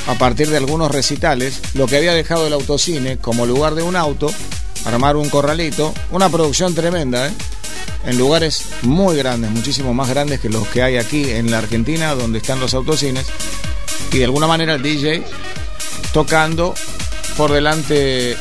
a 0.08 0.16
partir 0.16 0.50
de 0.50 0.58
algunos 0.58 0.92
recitales, 0.92 1.60
lo 1.76 1.86
que 1.86 1.98
había 1.98 2.14
dejado 2.14 2.48
el 2.48 2.54
autocine 2.54 3.18
como 3.18 3.46
lugar 3.46 3.76
de 3.76 3.84
un 3.84 3.96
auto, 3.96 4.32
armar 4.86 5.16
un 5.16 5.30
corralito, 5.30 5.94
una 6.12 6.30
producción 6.30 6.74
tremenda, 6.74 7.28
¿eh? 7.28 7.32
en 8.06 8.18
lugares 8.18 8.64
muy 8.82 9.16
grandes, 9.18 9.52
muchísimo 9.52 9.94
más 9.94 10.10
grandes 10.10 10.40
que 10.40 10.50
los 10.50 10.68
que 10.70 10.82
hay 10.82 10.98
aquí 10.98 11.30
en 11.30 11.52
la 11.52 11.60
Argentina, 11.60 12.16
donde 12.16 12.40
están 12.40 12.60
los 12.60 12.74
autocines 12.74 13.26
y 14.12 14.18
de 14.18 14.26
alguna 14.26 14.48
manera 14.48 14.76
el 14.76 14.82
DJ 14.82 15.24
tocando 16.14 16.74
por 17.38 17.52
delante 17.52 18.38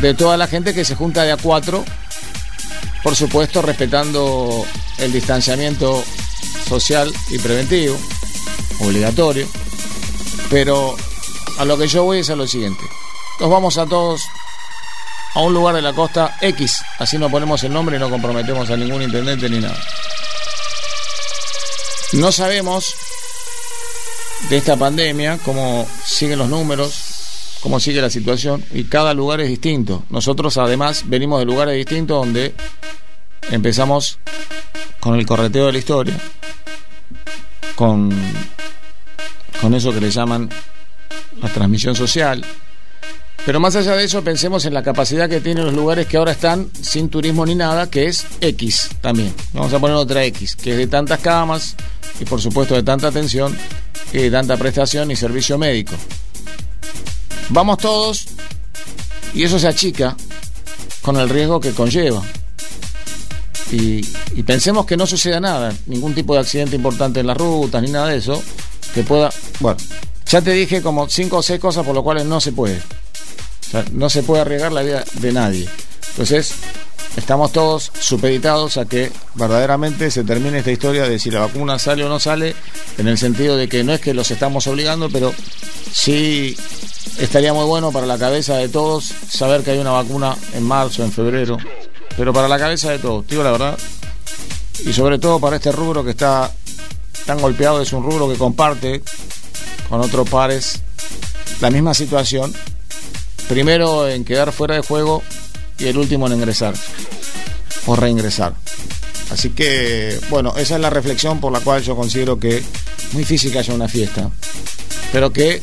de 0.00 0.14
toda 0.14 0.36
la 0.36 0.46
gente 0.46 0.74
que 0.74 0.84
se 0.84 0.94
junta 0.94 1.22
de 1.22 1.32
a 1.32 1.36
cuatro, 1.36 1.84
por 3.02 3.14
supuesto 3.14 3.62
respetando 3.62 4.66
el 4.98 5.12
distanciamiento 5.12 6.04
social 6.68 7.12
y 7.30 7.38
preventivo, 7.38 7.96
obligatorio, 8.80 9.46
pero 10.50 10.96
a 11.58 11.64
lo 11.64 11.78
que 11.78 11.86
yo 11.86 12.04
voy 12.04 12.20
es 12.20 12.30
a 12.30 12.36
lo 12.36 12.46
siguiente, 12.46 12.84
nos 13.40 13.50
vamos 13.50 13.78
a 13.78 13.86
todos 13.86 14.22
a 15.34 15.40
un 15.40 15.52
lugar 15.52 15.74
de 15.74 15.82
la 15.82 15.92
costa 15.92 16.36
X, 16.40 16.82
así 16.98 17.18
no 17.18 17.28
ponemos 17.30 17.62
el 17.64 17.72
nombre 17.72 17.96
y 17.96 17.98
no 17.98 18.08
comprometemos 18.08 18.70
a 18.70 18.76
ningún 18.76 19.02
intendente 19.02 19.48
ni 19.48 19.58
nada. 19.58 19.78
No 22.12 22.30
sabemos 22.30 22.94
de 24.48 24.56
esta 24.56 24.76
pandemia, 24.76 25.38
cómo 25.44 25.86
siguen 26.04 26.38
los 26.38 26.48
números, 26.48 27.58
cómo 27.60 27.80
sigue 27.80 28.00
la 28.00 28.10
situación, 28.10 28.64
y 28.72 28.84
cada 28.84 29.14
lugar 29.14 29.40
es 29.40 29.48
distinto. 29.48 30.04
Nosotros 30.10 30.56
además 30.58 31.04
venimos 31.06 31.40
de 31.40 31.46
lugares 31.46 31.76
distintos 31.76 32.24
donde 32.24 32.54
empezamos 33.50 34.18
con 35.00 35.14
el 35.18 35.26
correteo 35.26 35.66
de 35.66 35.72
la 35.72 35.78
historia, 35.78 36.18
con, 37.74 38.10
con 39.60 39.74
eso 39.74 39.92
que 39.92 40.00
le 40.00 40.10
llaman 40.10 40.50
la 41.40 41.48
transmisión 41.48 41.94
social. 41.94 42.44
Pero 43.46 43.60
más 43.60 43.76
allá 43.76 43.94
de 43.94 44.04
eso, 44.04 44.24
pensemos 44.24 44.64
en 44.64 44.72
la 44.72 44.82
capacidad 44.82 45.28
que 45.28 45.40
tienen 45.40 45.66
los 45.66 45.74
lugares 45.74 46.06
que 46.06 46.16
ahora 46.16 46.32
están 46.32 46.70
sin 46.80 47.10
turismo 47.10 47.44
ni 47.44 47.54
nada, 47.54 47.90
que 47.90 48.06
es 48.06 48.24
X 48.40 48.88
también. 49.02 49.34
Vamos 49.52 49.72
a 49.74 49.78
poner 49.78 49.96
otra 49.96 50.24
X, 50.24 50.56
que 50.56 50.72
es 50.72 50.76
de 50.78 50.86
tantas 50.86 51.20
camas 51.20 51.76
y 52.18 52.24
por 52.24 52.40
supuesto 52.40 52.74
de 52.74 52.82
tanta 52.82 53.08
atención 53.08 53.54
y 54.14 54.18
de 54.18 54.30
tanta 54.30 54.56
prestación 54.56 55.10
y 55.10 55.16
servicio 55.16 55.58
médico. 55.58 55.92
Vamos 57.50 57.78
todos 57.78 58.26
y 59.34 59.42
eso 59.42 59.58
se 59.58 59.68
achica 59.68 60.16
con 61.02 61.16
el 61.16 61.28
riesgo 61.28 61.60
que 61.60 61.72
conlleva. 61.72 62.22
y, 63.70 64.02
pensemos 64.44 64.86
que 64.86 64.96
no 64.96 65.06
suceda 65.06 65.40
nada, 65.40 65.74
ningún 65.86 66.14
tipo 66.14 66.32
de 66.34 66.40
accidente 66.40 66.76
importante 66.76 67.20
en 67.20 67.26
las 67.26 67.36
rutas, 67.36 67.82
ni 67.82 67.90
nada 67.90 68.08
de 68.08 68.18
eso, 68.18 68.42
que 68.94 69.02
pueda... 69.02 69.30
Bueno, 69.60 69.78
ya 70.26 70.40
te 70.40 70.52
dije 70.52 70.80
como 70.80 71.08
cinco 71.08 71.38
o 71.38 71.42
seis 71.42 71.60
cosas 71.60 71.84
por 71.84 71.94
lo 71.94 72.02
cuales 72.02 72.24
no 72.24 72.40
se 72.40 72.52
puede. 72.52 72.80
No 73.92 74.10
se 74.10 74.22
puede 74.22 74.42
arriesgar 74.42 74.72
la 74.72 74.82
vida 74.82 75.04
de 75.14 75.32
nadie. 75.32 75.68
Entonces, 76.10 76.54
estamos 77.16 77.52
todos 77.52 77.90
supeditados 77.98 78.76
a 78.76 78.86
que 78.86 79.10
verdaderamente 79.34 80.10
se 80.10 80.24
termine 80.24 80.58
esta 80.58 80.72
historia 80.72 81.08
de 81.08 81.18
si 81.18 81.30
la 81.30 81.40
vacuna 81.40 81.78
sale 81.78 82.04
o 82.04 82.08
no 82.08 82.20
sale, 82.20 82.54
en 82.98 83.08
el 83.08 83.18
sentido 83.18 83.56
de 83.56 83.68
que 83.68 83.84
no 83.84 83.92
es 83.92 84.00
que 84.00 84.14
los 84.14 84.30
estamos 84.30 84.66
obligando, 84.66 85.08
pero 85.10 85.34
sí 85.92 86.56
estaría 87.18 87.52
muy 87.52 87.64
bueno 87.64 87.92
para 87.92 88.06
la 88.06 88.18
cabeza 88.18 88.56
de 88.56 88.68
todos 88.68 89.12
saber 89.28 89.62
que 89.62 89.72
hay 89.72 89.78
una 89.78 89.92
vacuna 89.92 90.36
en 90.52 90.62
marzo, 90.64 91.04
en 91.04 91.12
febrero, 91.12 91.58
pero 92.16 92.32
para 92.32 92.48
la 92.48 92.58
cabeza 92.58 92.90
de 92.90 92.98
todos, 92.98 93.26
digo 93.26 93.42
la 93.42 93.52
verdad, 93.52 93.78
y 94.84 94.92
sobre 94.92 95.18
todo 95.18 95.38
para 95.38 95.56
este 95.56 95.72
rubro 95.72 96.04
que 96.04 96.10
está 96.10 96.52
tan 97.26 97.40
golpeado, 97.40 97.80
es 97.80 97.92
un 97.92 98.02
rubro 98.02 98.28
que 98.28 98.36
comparte 98.36 99.02
con 99.88 100.00
otros 100.00 100.28
pares 100.28 100.80
la 101.60 101.70
misma 101.70 101.94
situación, 101.94 102.52
primero 103.48 104.08
en 104.08 104.24
quedar 104.24 104.52
fuera 104.52 104.74
de 104.74 104.80
juego 104.80 105.22
y 105.78 105.86
el 105.86 105.98
último 105.98 106.26
en 106.26 106.34
ingresar 106.34 106.74
o 107.86 107.96
reingresar. 107.96 108.54
Así 109.30 109.50
que, 109.50 110.18
bueno, 110.30 110.54
esa 110.56 110.76
es 110.76 110.80
la 110.80 110.90
reflexión 110.90 111.40
por 111.40 111.52
la 111.52 111.60
cual 111.60 111.82
yo 111.82 111.96
considero 111.96 112.38
que 112.38 112.62
muy 113.12 113.22
difícil 113.22 113.52
que 113.52 113.58
haya 113.58 113.74
una 113.74 113.88
fiesta, 113.88 114.30
pero 115.12 115.32
que 115.32 115.60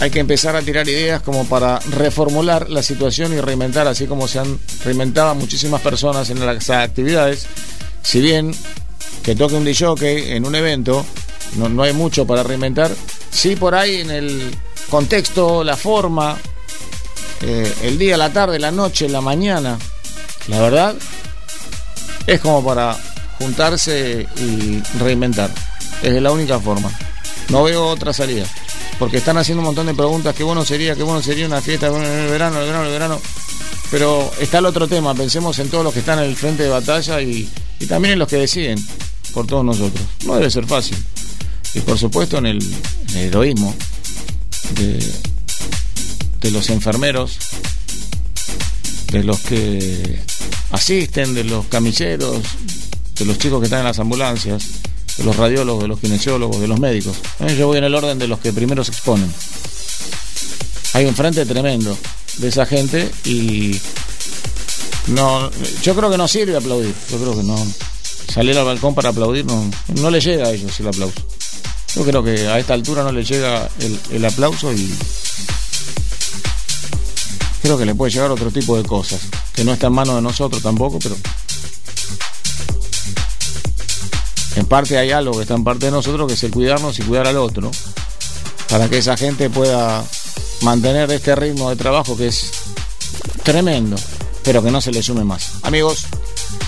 hay 0.00 0.10
que 0.10 0.20
empezar 0.20 0.56
a 0.56 0.62
tirar 0.62 0.88
ideas 0.88 1.20
como 1.22 1.44
para 1.44 1.78
reformular 1.80 2.70
la 2.70 2.82
situación 2.82 3.34
y 3.34 3.40
reinventar, 3.40 3.86
así 3.86 4.06
como 4.06 4.26
se 4.28 4.38
han 4.38 4.58
reinventado 4.84 5.34
muchísimas 5.34 5.82
personas 5.82 6.30
en 6.30 6.44
las 6.44 6.70
actividades. 6.70 7.46
Si 8.02 8.20
bien 8.20 8.54
que 9.22 9.34
toque 9.34 9.54
un 9.54 9.64
DJ 9.64 10.36
en 10.36 10.46
un 10.46 10.54
evento, 10.54 11.04
no, 11.56 11.68
no 11.68 11.82
hay 11.82 11.92
mucho 11.92 12.26
para 12.26 12.42
reinventar, 12.42 12.90
sí 13.30 13.56
por 13.56 13.74
ahí 13.74 14.00
en 14.00 14.10
el 14.10 14.50
contexto, 14.90 15.64
la 15.64 15.76
forma, 15.76 16.36
eh, 17.40 17.74
el 17.82 17.98
día, 17.98 18.16
la 18.16 18.32
tarde, 18.32 18.58
la 18.58 18.70
noche, 18.70 19.08
la 19.08 19.22
mañana, 19.22 19.78
la 20.48 20.60
verdad, 20.60 20.94
es 22.26 22.40
como 22.40 22.62
para 22.64 22.96
juntarse 23.38 24.26
y 24.36 24.82
reinventar. 24.98 25.50
Es 26.02 26.20
la 26.20 26.32
única 26.32 26.58
forma. 26.60 26.90
No 27.48 27.62
veo 27.62 27.86
otra 27.86 28.12
salida. 28.12 28.46
Porque 28.98 29.16
están 29.16 29.38
haciendo 29.38 29.60
un 29.60 29.66
montón 29.66 29.86
de 29.86 29.94
preguntas. 29.94 30.34
Qué 30.34 30.42
bueno 30.44 30.64
sería, 30.64 30.94
qué 30.94 31.02
bueno 31.02 31.22
sería 31.22 31.46
una 31.46 31.60
fiesta 31.60 31.86
en 31.86 32.02
el 32.02 32.30
verano, 32.30 32.60
el 32.60 32.66
verano, 32.66 32.84
el 32.84 32.90
verano. 32.90 33.20
Pero 33.90 34.30
está 34.40 34.58
el 34.58 34.66
otro 34.66 34.86
tema. 34.86 35.14
Pensemos 35.14 35.58
en 35.58 35.70
todos 35.70 35.82
los 35.84 35.92
que 35.92 36.00
están 36.00 36.18
en 36.18 36.26
el 36.26 36.36
frente 36.36 36.64
de 36.64 36.68
batalla 36.68 37.20
y, 37.22 37.48
también 37.88 38.12
en 38.12 38.18
los 38.18 38.28
que 38.28 38.36
deciden 38.36 38.78
por 39.32 39.46
todos 39.46 39.64
nosotros. 39.64 40.04
No 40.26 40.34
debe 40.34 40.50
ser 40.50 40.66
fácil. 40.66 40.96
Y 41.74 41.80
por 41.80 41.98
supuesto 41.98 42.38
en 42.38 42.46
el, 42.46 42.62
en 43.10 43.16
el 43.16 43.24
heroísmo 43.26 43.74
de, 44.74 45.12
de 46.40 46.50
los 46.50 46.70
enfermeros, 46.70 47.38
de 49.12 49.24
los 49.24 49.40
que 49.40 50.20
asisten, 50.70 51.34
de 51.34 51.44
los 51.44 51.66
camilleros, 51.66 52.38
de 53.18 53.24
los 53.24 53.38
chicos 53.38 53.60
que 53.60 53.66
están 53.66 53.80
en 53.80 53.86
las 53.86 53.98
ambulancias, 53.98 54.64
de 55.16 55.24
los 55.24 55.36
radiólogos, 55.36 55.82
de 55.82 55.88
los 55.88 56.00
kinesiólogos, 56.00 56.60
de 56.60 56.68
los 56.68 56.78
médicos. 56.80 57.16
Eh, 57.40 57.56
Yo 57.58 57.66
voy 57.66 57.78
en 57.78 57.84
el 57.84 57.94
orden 57.94 58.18
de 58.18 58.28
los 58.28 58.38
que 58.40 58.52
primero 58.52 58.84
se 58.84 58.92
exponen. 58.92 59.32
Hay 60.94 61.04
un 61.06 61.14
frente 61.14 61.44
tremendo 61.46 61.96
de 62.38 62.48
esa 62.48 62.66
gente 62.66 63.10
y 63.24 63.78
no, 65.08 65.50
yo 65.82 65.94
creo 65.94 66.10
que 66.10 66.16
no 66.18 66.26
sirve 66.28 66.56
aplaudir. 66.56 66.94
Yo 67.10 67.18
creo 67.18 67.36
que 67.36 67.42
no 67.42 67.66
salir 68.32 68.56
al 68.56 68.64
balcón 68.64 68.94
para 68.94 69.10
aplaudir 69.10 69.44
no, 69.44 69.68
no 70.00 70.10
le 70.10 70.20
llega 70.20 70.46
a 70.46 70.52
ellos 70.52 70.78
el 70.80 70.88
aplauso. 70.88 71.20
Yo 71.94 72.04
creo 72.04 72.22
que 72.22 72.46
a 72.46 72.58
esta 72.58 72.74
altura 72.74 73.02
no 73.02 73.10
le 73.10 73.24
llega 73.24 73.68
el, 74.12 74.24
aplauso 74.24 74.72
y 74.72 74.94
creo 77.62 77.76
que 77.76 77.84
le 77.84 77.94
puede 77.94 78.12
llegar 78.12 78.30
otro 78.30 78.50
tipo 78.50 78.76
de 78.76 78.84
cosas, 78.84 79.20
que 79.54 79.64
no 79.64 79.72
está 79.72 79.88
en 79.88 79.94
manos 79.94 80.14
de 80.14 80.22
nosotros 80.22 80.62
tampoco, 80.62 80.98
pero 81.00 81.16
en 84.56 84.66
parte 84.66 84.98
hay 84.98 85.10
algo 85.10 85.32
que 85.32 85.42
está 85.42 85.54
en 85.54 85.64
parte 85.64 85.86
de 85.86 85.92
nosotros, 85.92 86.28
que 86.28 86.34
es 86.34 86.42
el 86.44 86.52
cuidarnos 86.52 86.98
y 86.98 87.02
cuidar 87.02 87.26
al 87.26 87.36
otro, 87.36 87.70
para 88.68 88.88
que 88.88 88.98
esa 88.98 89.16
gente 89.16 89.50
pueda 89.50 90.04
mantener 90.62 91.10
este 91.10 91.34
ritmo 91.34 91.70
de 91.70 91.76
trabajo 91.76 92.16
que 92.16 92.28
es 92.28 92.52
tremendo, 93.42 93.96
pero 94.44 94.62
que 94.62 94.70
no 94.70 94.80
se 94.80 94.92
le 94.92 95.02
sume 95.02 95.24
más. 95.24 95.52
Amigos, 95.62 96.06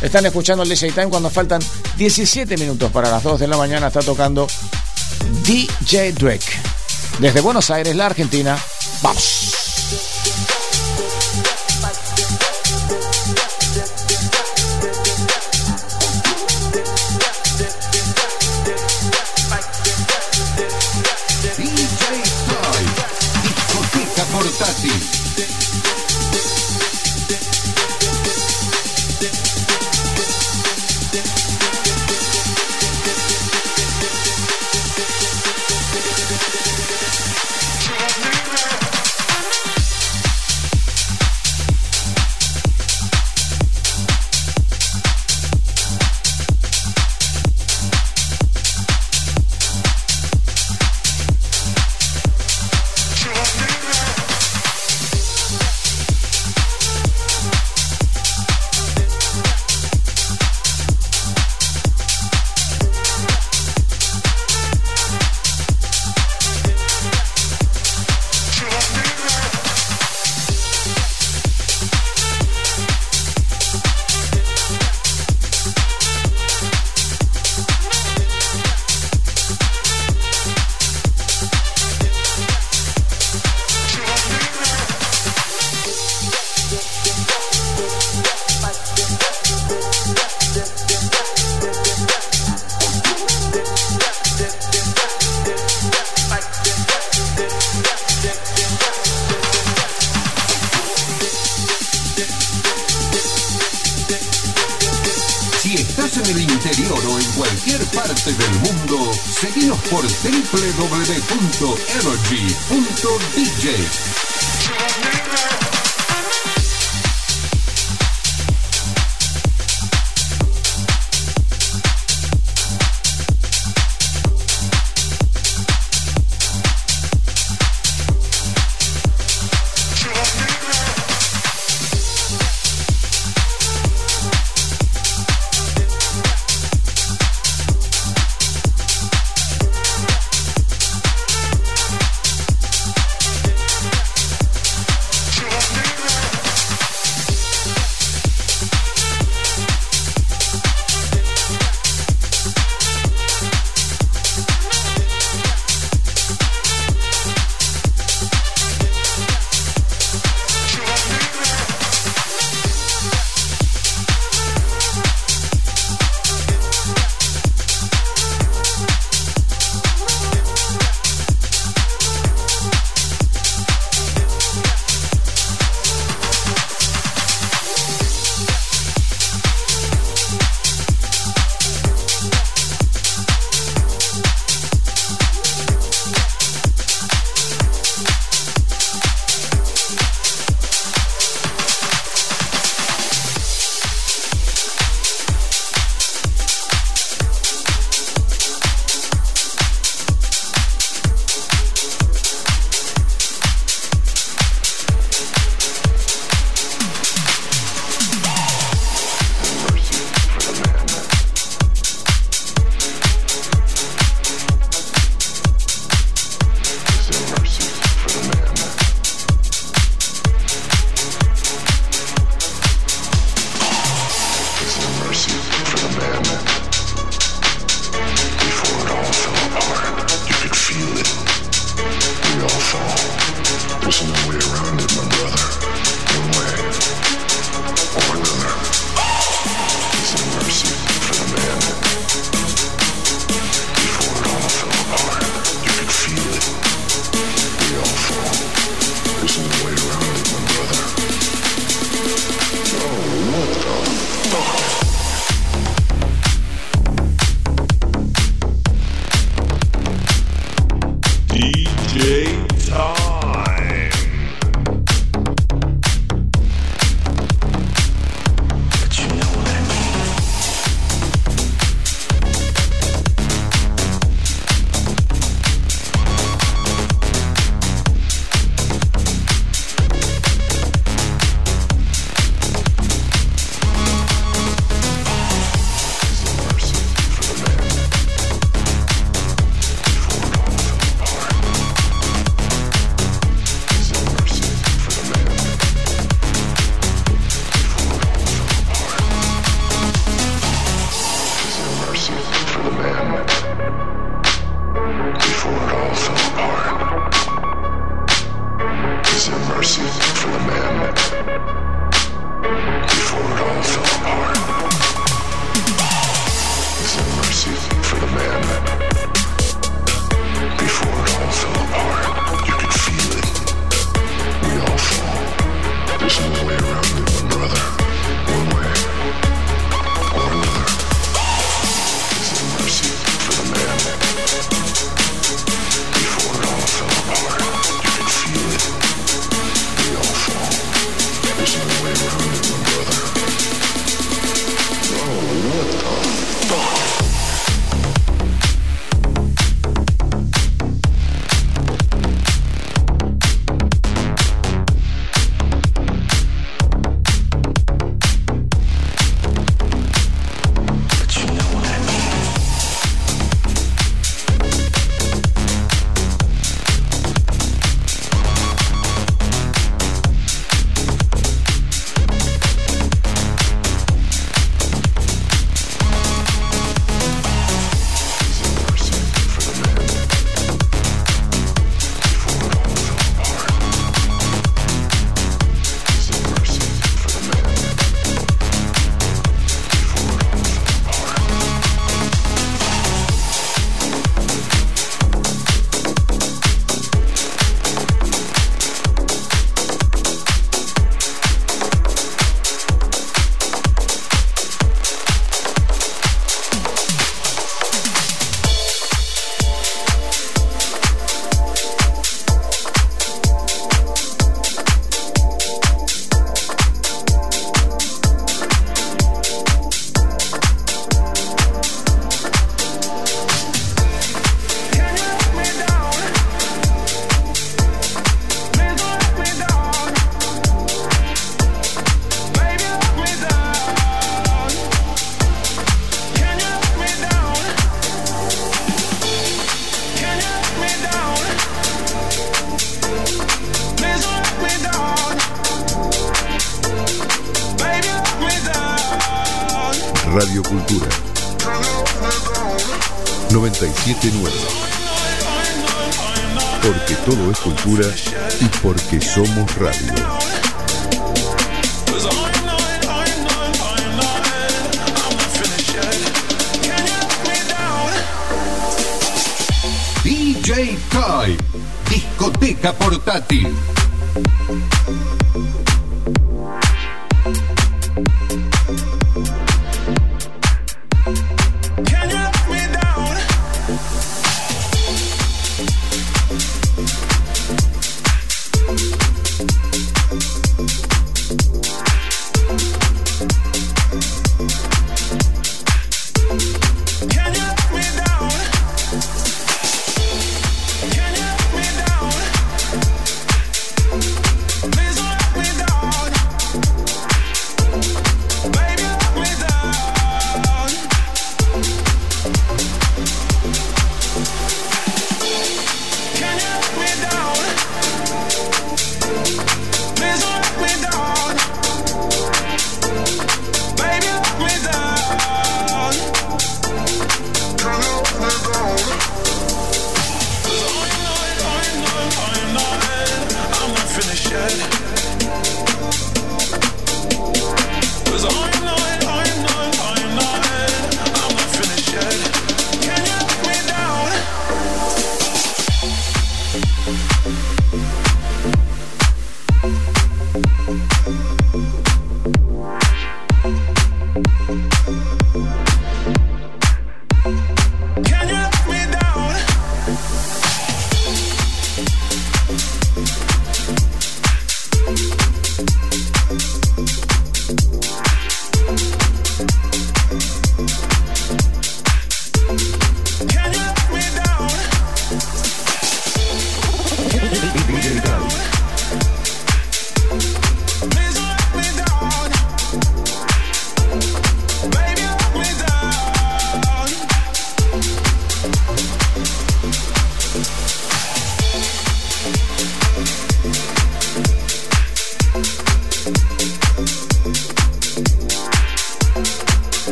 están 0.00 0.26
escuchando 0.26 0.64
el 0.64 0.68
DJ 0.68 0.90
Time 0.90 1.08
cuando 1.08 1.30
faltan 1.30 1.62
17 1.96 2.56
minutos 2.56 2.90
para 2.90 3.08
las 3.08 3.22
2 3.22 3.38
de 3.38 3.46
la 3.46 3.56
mañana, 3.56 3.86
está 3.86 4.00
tocando 4.00 4.48
DJ 5.44 6.12
Drake. 6.12 6.60
Desde 7.18 7.40
Buenos 7.40 7.70
Aires, 7.70 7.94
la 7.94 8.06
Argentina, 8.06 8.58
vamos. 9.02 9.51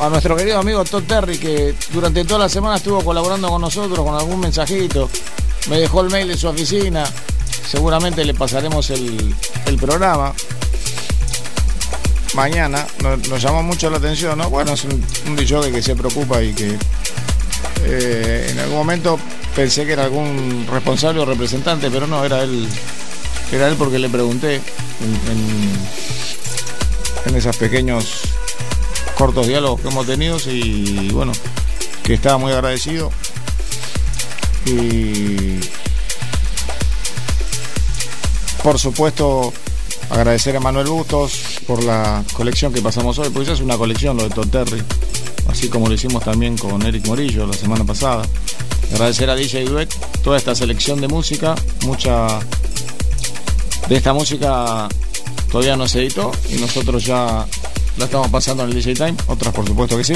a 0.00 0.08
nuestro 0.08 0.34
querido 0.34 0.58
amigo 0.58 0.82
Todd 0.84 1.04
Terry, 1.04 1.38
que 1.38 1.76
durante 1.92 2.24
toda 2.24 2.40
la 2.40 2.48
semana 2.48 2.78
estuvo 2.78 3.00
colaborando 3.04 3.48
con 3.48 3.60
nosotros 3.60 4.04
con 4.04 4.16
algún 4.16 4.40
mensajito. 4.40 5.08
Me 5.70 5.78
dejó 5.78 6.00
el 6.00 6.10
mail 6.10 6.26
de 6.26 6.36
su 6.36 6.48
oficina. 6.48 7.04
Seguramente 7.70 8.24
le 8.24 8.34
pasaremos 8.34 8.90
el, 8.90 9.36
programa. 9.80 10.34
Mañana 12.34 12.88
nos, 13.00 13.28
nos 13.28 13.40
llamó 13.40 13.62
mucho 13.62 13.88
la 13.88 13.98
atención, 13.98 14.36
¿no? 14.36 14.50
Bueno, 14.50 14.72
es 14.72 14.82
un, 14.82 15.04
un 15.28 15.36
DJ 15.36 15.70
que 15.70 15.80
se 15.80 15.94
preocupa 15.94 16.42
y 16.42 16.52
que 16.54 16.76
eh, 17.84 18.48
en 18.50 18.58
algún 18.58 18.78
momento 18.78 19.18
pensé 19.54 19.84
que 19.86 19.92
era 19.92 20.04
algún 20.04 20.66
responsable 20.70 21.20
o 21.20 21.24
representante, 21.24 21.90
pero 21.90 22.06
no, 22.06 22.24
era 22.24 22.42
él. 22.42 22.68
Era 23.52 23.68
él 23.68 23.74
porque 23.76 23.98
le 23.98 24.08
pregunté 24.08 24.56
en, 24.56 24.62
en, 27.26 27.36
esos 27.36 27.56
pequeños 27.56 28.22
cortos 29.16 29.46
diálogos 29.46 29.80
que 29.80 29.88
hemos 29.88 30.06
tenido 30.06 30.38
y 30.46 31.10
bueno, 31.10 31.32
que 32.02 32.14
estaba 32.14 32.38
muy 32.38 32.52
agradecido. 32.52 33.10
Y 34.64 35.60
Por 38.62 38.78
supuesto, 38.78 39.52
agradecer 40.08 40.56
a 40.56 40.60
Manuel 40.60 40.86
Bustos 40.86 41.60
por 41.66 41.82
la 41.82 42.22
colección 42.32 42.72
que 42.72 42.80
pasamos 42.80 43.18
hoy, 43.18 43.28
porque 43.30 43.48
ya 43.48 43.54
es 43.54 43.60
una 43.60 43.76
colección 43.76 44.16
lo 44.16 44.22
de 44.22 44.30
Todd 44.30 44.46
así 45.62 45.70
como 45.70 45.86
lo 45.86 45.94
hicimos 45.94 46.24
también 46.24 46.58
con 46.58 46.82
Eric 46.82 47.06
Morillo 47.06 47.46
la 47.46 47.52
semana 47.52 47.84
pasada. 47.84 48.24
Agradecer 48.92 49.30
a 49.30 49.36
DJ 49.36 49.66
Duet 49.66 49.88
toda 50.24 50.36
esta 50.36 50.56
selección 50.56 51.00
de 51.00 51.06
música, 51.06 51.54
mucha 51.84 52.40
de 53.88 53.94
esta 53.94 54.12
música 54.12 54.88
todavía 55.52 55.76
no 55.76 55.86
se 55.86 56.00
editó 56.00 56.32
y 56.50 56.56
nosotros 56.56 57.04
ya 57.04 57.46
la 57.96 58.04
estamos 58.04 58.28
pasando 58.28 58.64
en 58.64 58.70
el 58.70 58.74
DJ 58.74 58.94
Time, 58.94 59.14
otras 59.28 59.54
por 59.54 59.64
supuesto 59.64 59.96
que 59.96 60.02
sí. 60.02 60.14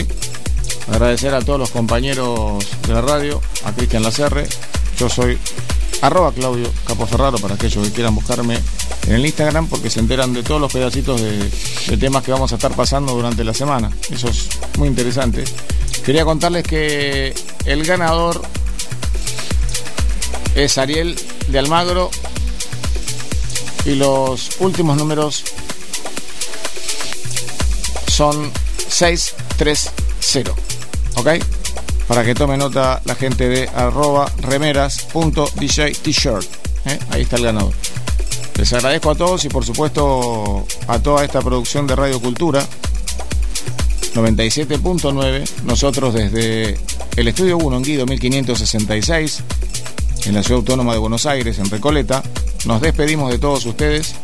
Agradecer 0.91 1.33
a 1.33 1.41
todos 1.41 1.61
los 1.61 1.71
compañeros 1.71 2.67
de 2.89 2.93
la 2.93 3.01
radio, 3.01 3.41
a 3.65 3.71
Cristian 3.71 4.03
Lacerre, 4.03 4.49
yo 4.99 5.09
soy 5.09 5.39
arroba 6.03 6.33
Claudio 6.33 6.69
Capoferraro 6.89 7.39
para 7.39 7.55
aquellos 7.55 7.87
que 7.87 7.93
quieran 7.93 8.17
buscarme 8.17 8.59
en 9.07 9.13
el 9.13 9.25
Instagram 9.25 9.69
porque 9.69 9.91
se 9.91 10.01
enteran 10.01 10.33
de 10.33 10.43
todos 10.43 10.61
los 10.61 10.73
pedacitos 10.73 11.21
de, 11.21 11.49
de 11.87 11.97
temas 11.97 12.25
que 12.25 12.33
vamos 12.33 12.51
a 12.51 12.57
estar 12.57 12.75
pasando 12.75 13.15
durante 13.15 13.45
la 13.45 13.55
semana. 13.55 13.93
Eso 14.11 14.29
es 14.29 14.49
muy 14.77 14.89
interesante. 14.89 15.45
Quería 16.05 16.25
contarles 16.25 16.65
que 16.65 17.35
el 17.65 17.85
ganador 17.85 18.43
es 20.55 20.79
Ariel 20.79 21.19
de 21.49 21.59
Almagro 21.59 22.11
y 23.85 23.95
los 23.95 24.61
últimos 24.61 24.97
números 24.97 25.45
son 28.09 28.51
630. 28.89 30.53
¿Ok? 31.17 31.29
Para 32.09 32.25
que 32.25 32.35
tome 32.35 32.57
nota 32.57 33.03
la 33.05 33.15
gente 33.15 33.49
de 33.49 33.69
arroba 33.69 34.33
remeras.dj 34.39 35.93
t-shirt. 36.03 36.47
¿eh? 36.87 36.99
Ahí 37.11 37.23
está 37.23 37.37
el 37.37 37.45
ganador. 37.45 37.73
Les 38.57 38.73
agradezco 38.73 39.11
a 39.11 39.15
todos 39.15 39.45
y 39.45 39.49
por 39.49 39.65
supuesto 39.67 40.67
a 40.87 40.99
toda 40.99 41.25
esta 41.25 41.43
producción 41.43 41.87
de 41.87 41.95
Radio 41.95 42.21
Cultura 42.21 42.67
97.9. 44.17 45.45
Nosotros 45.65 46.15
desde 46.15 46.79
el 47.17 47.29
Estudio 47.29 47.59
1 47.59 47.77
en 47.77 47.83
Guido 47.83 48.07
1566, 48.07 49.43
en 50.25 50.35
la 50.35 50.43
Ciudad 50.43 50.61
Autónoma 50.61 50.95
de 50.95 50.99
Buenos 50.99 51.27
Aires, 51.27 51.59
en 51.59 51.69
Recoleta, 51.69 52.23
nos 52.65 52.81
despedimos 52.81 53.31
de 53.31 53.39
todos 53.39 53.67
ustedes. 53.67 54.15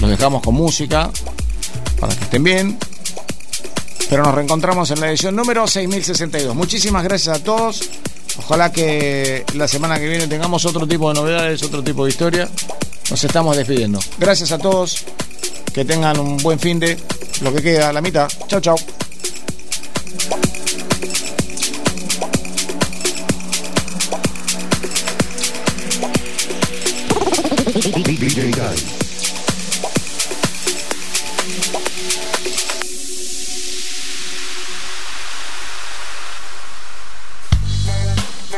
Los 0.00 0.10
dejamos 0.10 0.42
con 0.42 0.54
música 0.54 1.10
para 2.00 2.14
que 2.14 2.24
estén 2.24 2.42
bien. 2.42 2.78
Pero 4.08 4.24
nos 4.24 4.34
reencontramos 4.34 4.90
en 4.90 5.00
la 5.00 5.08
edición 5.08 5.36
número 5.36 5.68
6062. 5.68 6.56
Muchísimas 6.56 7.04
gracias 7.04 7.38
a 7.38 7.44
todos. 7.44 7.88
Ojalá 8.38 8.72
que 8.72 9.44
la 9.54 9.68
semana 9.68 10.00
que 10.00 10.08
viene 10.08 10.26
tengamos 10.26 10.64
otro 10.64 10.86
tipo 10.86 11.12
de 11.12 11.20
novedades, 11.20 11.62
otro 11.62 11.84
tipo 11.84 12.04
de 12.04 12.10
historia. 12.10 12.48
Nos 13.08 13.22
estamos 13.22 13.56
despidiendo. 13.56 14.00
Gracias 14.18 14.50
a 14.50 14.58
todos. 14.58 15.04
Que 15.72 15.84
tengan 15.84 16.18
un 16.18 16.38
buen 16.38 16.58
fin 16.58 16.80
de 16.80 16.98
lo 17.40 17.52
que 17.52 17.62
queda 17.62 17.92
la 17.92 18.00
mitad. 18.00 18.28
Chao, 18.46 18.60
chao. 18.60 18.76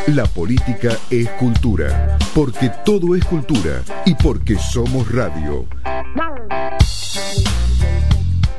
La 0.09 0.27
política 0.27 0.99
es 1.09 1.29
cultura, 1.31 2.19
porque 2.35 2.71
todo 2.85 3.17
es 3.17 3.25
cultura 3.25 3.83
y 4.05 4.15
porque 4.15 4.59
somos 4.59 5.11
radio. 5.11 5.67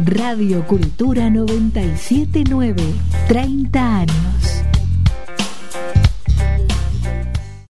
Radio 0.06 0.65
Cultura 0.67 1.30
979, 1.30 2.83
30 3.27 3.98
años. 3.99 4.62